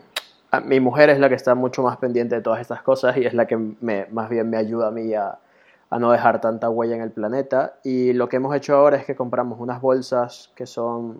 mi 0.65 0.79
mujer 0.79 1.11
es 1.11 1.19
la 1.19 1.29
que 1.29 1.35
está 1.35 1.53
mucho 1.53 1.83
más 1.83 1.97
pendiente 1.97 2.33
de 2.33 2.41
todas 2.41 2.61
estas 2.61 2.81
cosas 2.81 3.15
y 3.15 3.25
es 3.27 3.35
la 3.35 3.45
que 3.45 3.57
me, 3.57 4.07
más 4.09 4.27
bien 4.27 4.49
me 4.49 4.57
ayuda 4.57 4.87
a 4.87 4.91
mí 4.91 5.13
a, 5.13 5.37
a 5.91 5.99
no 5.99 6.11
dejar 6.11 6.41
tanta 6.41 6.67
huella 6.67 6.95
en 6.95 7.01
el 7.01 7.11
planeta. 7.11 7.75
Y 7.83 8.13
lo 8.13 8.27
que 8.27 8.37
hemos 8.37 8.55
hecho 8.55 8.75
ahora 8.75 8.97
es 8.97 9.05
que 9.05 9.15
compramos 9.15 9.59
unas 9.59 9.79
bolsas 9.79 10.51
que 10.55 10.65
son 10.65 11.19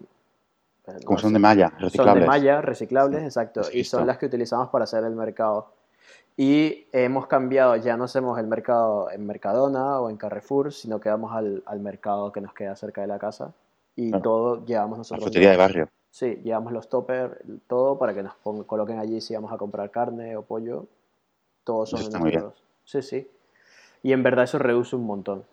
eh, 0.87 1.03
Como 1.05 1.19
son 1.19 1.33
de 1.33 1.39
malla, 1.39 1.71
reciclables. 1.77 2.13
Son 2.13 2.19
de 2.19 2.25
malla, 2.25 2.61
reciclables, 2.61 3.23
exacto. 3.23 3.61
Y 3.71 3.83
son 3.83 4.07
las 4.07 4.17
que 4.17 4.25
utilizamos 4.25 4.69
para 4.69 4.85
hacer 4.85 5.03
el 5.03 5.15
mercado. 5.15 5.74
Y 6.38 6.88
hemos 6.91 7.27
cambiado, 7.27 7.75
ya 7.77 7.95
no 7.95 8.03
hacemos 8.03 8.38
el 8.39 8.47
mercado 8.47 9.09
en 9.09 9.25
Mercadona 9.25 10.01
o 10.01 10.09
en 10.09 10.17
Carrefour, 10.17 10.73
sino 10.73 10.99
que 10.99 11.09
vamos 11.09 11.33
al, 11.33 11.63
al 11.65 11.79
mercado 11.79 12.31
que 12.31 12.41
nos 12.41 12.53
queda 12.53 12.75
cerca 12.75 13.01
de 13.01 13.07
la 13.07 13.19
casa. 13.19 13.53
Y 13.95 14.11
todo 14.11 14.65
llevamos 14.65 14.97
nosotros. 14.97 15.21
La 15.21 15.25
frutería 15.25 15.51
de 15.51 15.57
barrio. 15.57 15.89
Sí, 16.11 16.39
llevamos 16.43 16.73
los 16.73 16.89
toppers, 16.89 17.36
todo 17.67 17.97
para 17.97 18.13
que 18.13 18.23
nos 18.23 18.33
coloquen 18.65 18.99
allí 18.99 19.21
si 19.21 19.33
vamos 19.33 19.51
a 19.51 19.57
comprar 19.57 19.91
carne 19.91 20.36
o 20.36 20.43
pollo. 20.43 20.88
Todos 21.63 21.89
son 21.89 21.99
nosotros. 22.11 22.61
Sí, 22.83 23.01
sí. 23.01 23.27
Y 24.03 24.11
en 24.11 24.23
verdad 24.23 24.43
eso 24.43 24.59
reduce 24.59 24.95
un 24.95 25.05
montón. 25.05 25.43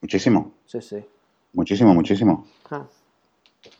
Muchísimo. 0.00 0.52
Sí, 0.64 0.80
sí. 0.80 1.04
Muchísimo, 1.52 1.92
muchísimo. 1.94 2.46
Ah. 2.70 2.86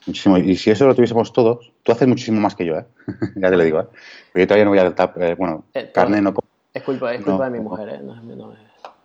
Muchísimo. 0.07 0.39
Y 0.39 0.57
si 0.57 0.71
eso 0.71 0.87
lo 0.87 0.95
tuviésemos 0.95 1.33
todos, 1.33 1.73
tú 1.83 1.93
haces 1.93 2.09
muchísimo 2.09 2.41
más 2.41 2.55
que 2.55 2.65
yo, 2.65 2.77
¿eh? 2.77 2.87
ya 3.37 3.51
te 3.51 3.57
lo 3.57 3.65
digo, 3.65 3.81
¿eh? 3.81 3.87
Pero 4.33 4.43
yo 4.43 4.47
todavía 4.47 4.65
no 4.65 4.71
voy 4.71 4.79
a 4.79 4.95
tap, 4.95 5.17
eh, 5.19 5.35
bueno, 5.35 5.65
eh, 5.75 5.91
carne 5.93 6.21
no 6.21 6.35
Es 6.73 6.83
culpa, 6.83 7.15
es 7.15 7.25
culpa 7.25 7.45
de 7.45 7.51
mi 7.51 7.61
mujer, 7.61 7.89
¿eh? 7.89 8.01
No, 8.03 8.55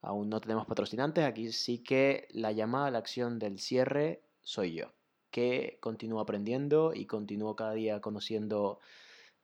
Aún 0.01 0.29
no 0.29 0.41
tenemos 0.41 0.65
patrocinantes, 0.65 1.23
aquí 1.23 1.51
sí 1.51 1.79
que 1.79 2.27
la 2.31 2.51
llamada 2.51 2.87
a 2.87 2.91
la 2.91 2.97
acción 2.97 3.37
del 3.37 3.59
cierre 3.59 4.23
soy 4.41 4.73
yo, 4.73 4.93
que 5.29 5.77
continúo 5.79 6.19
aprendiendo 6.19 6.93
y 6.95 7.05
continúo 7.05 7.55
cada 7.55 7.73
día 7.73 8.01
conociendo 8.01 8.79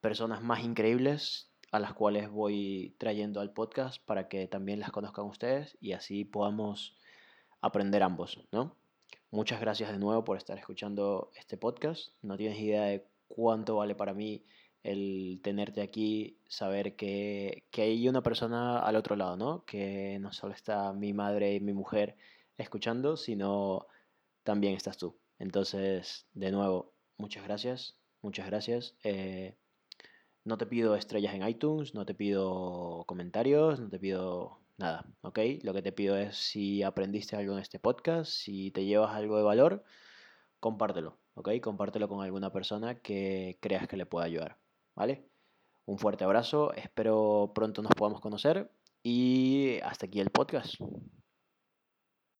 personas 0.01 0.41
más 0.41 0.64
increíbles 0.64 1.51
a 1.72 1.80
las 1.80 1.93
cuales 1.93 2.30
voy 2.30 2.95
trayendo 2.97 3.39
al 3.39 3.51
podcast 3.51 4.03
para 4.03 4.28
que 4.28 4.47
también 4.47 4.80
las 4.80 4.91
conozcan 4.91 5.26
ustedes 5.26 5.78
y 5.80 5.91
así 5.91 6.26
podamos 6.26 6.95
aprender 7.62 8.03
ambos, 8.03 8.39
¿no? 8.51 8.76
Muchas 9.32 9.59
gracias 9.59 9.91
de 9.91 9.99
nuevo 9.99 10.23
por 10.23 10.38
estar 10.38 10.57
escuchando 10.57 11.32
este 11.36 11.57
podcast. 11.57 12.13
No 12.21 12.38
tienes 12.38 12.59
idea 12.59 12.84
de 12.84 13.05
cuánto 13.28 13.75
vale 13.75 13.93
para 13.93 14.13
mí 14.13 14.45
el 14.84 15.41
tenerte 15.43 15.82
aquí, 15.82 16.39
saber 16.47 16.95
que, 16.95 17.65
que, 17.71 17.82
hay 17.82 18.07
una 18.07 18.23
persona 18.23 18.80
al 18.80 18.95
otro 18.95 19.17
lado, 19.17 19.36
¿no? 19.36 19.65
Que 19.65 20.17
no 20.19 20.32
solo 20.32 20.53
está 20.53 20.93
mi 20.93 21.11
madre 21.13 21.55
y 21.55 21.59
mi 21.59 21.73
mujer 21.73 22.15
escuchando, 22.57 23.17
sino 23.17 23.88
también 24.43 24.75
estás 24.75 24.97
tú. 24.97 25.19
Entonces, 25.39 26.28
de 26.34 26.51
nuevo, 26.51 26.93
muchas 27.17 27.43
gracias, 27.43 27.97
muchas 28.21 28.47
gracias. 28.47 28.95
Eh, 29.03 29.57
no 30.45 30.57
te 30.57 30.65
pido 30.65 30.95
estrellas 30.95 31.36
en 31.36 31.45
iTunes, 31.45 31.93
no 31.93 32.05
te 32.05 32.13
pido 32.13 33.03
comentarios, 33.07 33.82
no 33.82 33.89
te 33.89 33.99
pido 33.99 34.61
nada, 34.78 35.05
¿ok? 35.21 35.39
Lo 35.63 35.73
que 35.73 35.82
te 35.82 35.91
pido 35.91 36.17
es 36.17 36.38
si 36.38 36.84
aprendiste 36.84 37.36
algo 37.36 37.53
en 37.53 37.59
este 37.59 37.80
podcast, 37.80 38.32
si 38.32 38.71
te 38.71 38.86
llevas 38.86 39.15
algo 39.15 39.38
de 39.38 39.43
valor, 39.43 39.84
compártelo, 40.59 41.19
¿ok? 41.36 41.49
Compártelo 41.61 42.07
con 42.07 42.23
alguna 42.23 42.51
persona 42.51 42.95
que 43.01 43.57
creas 43.61 43.88
que 43.88 43.97
le 43.97 44.05
pueda 44.05 44.25
ayudar, 44.25 44.57
¿vale? 44.95 45.30
Un 45.86 45.99
fuerte 45.99 46.23
abrazo, 46.23 46.73
espero 46.73 47.51
pronto 47.55 47.82
nos 47.82 47.93
podamos 47.95 48.21
conocer 48.21 48.71
y 49.03 49.80
hasta 49.84 50.05
aquí 50.07 50.19
el 50.19 50.32
podcast. 50.32 50.75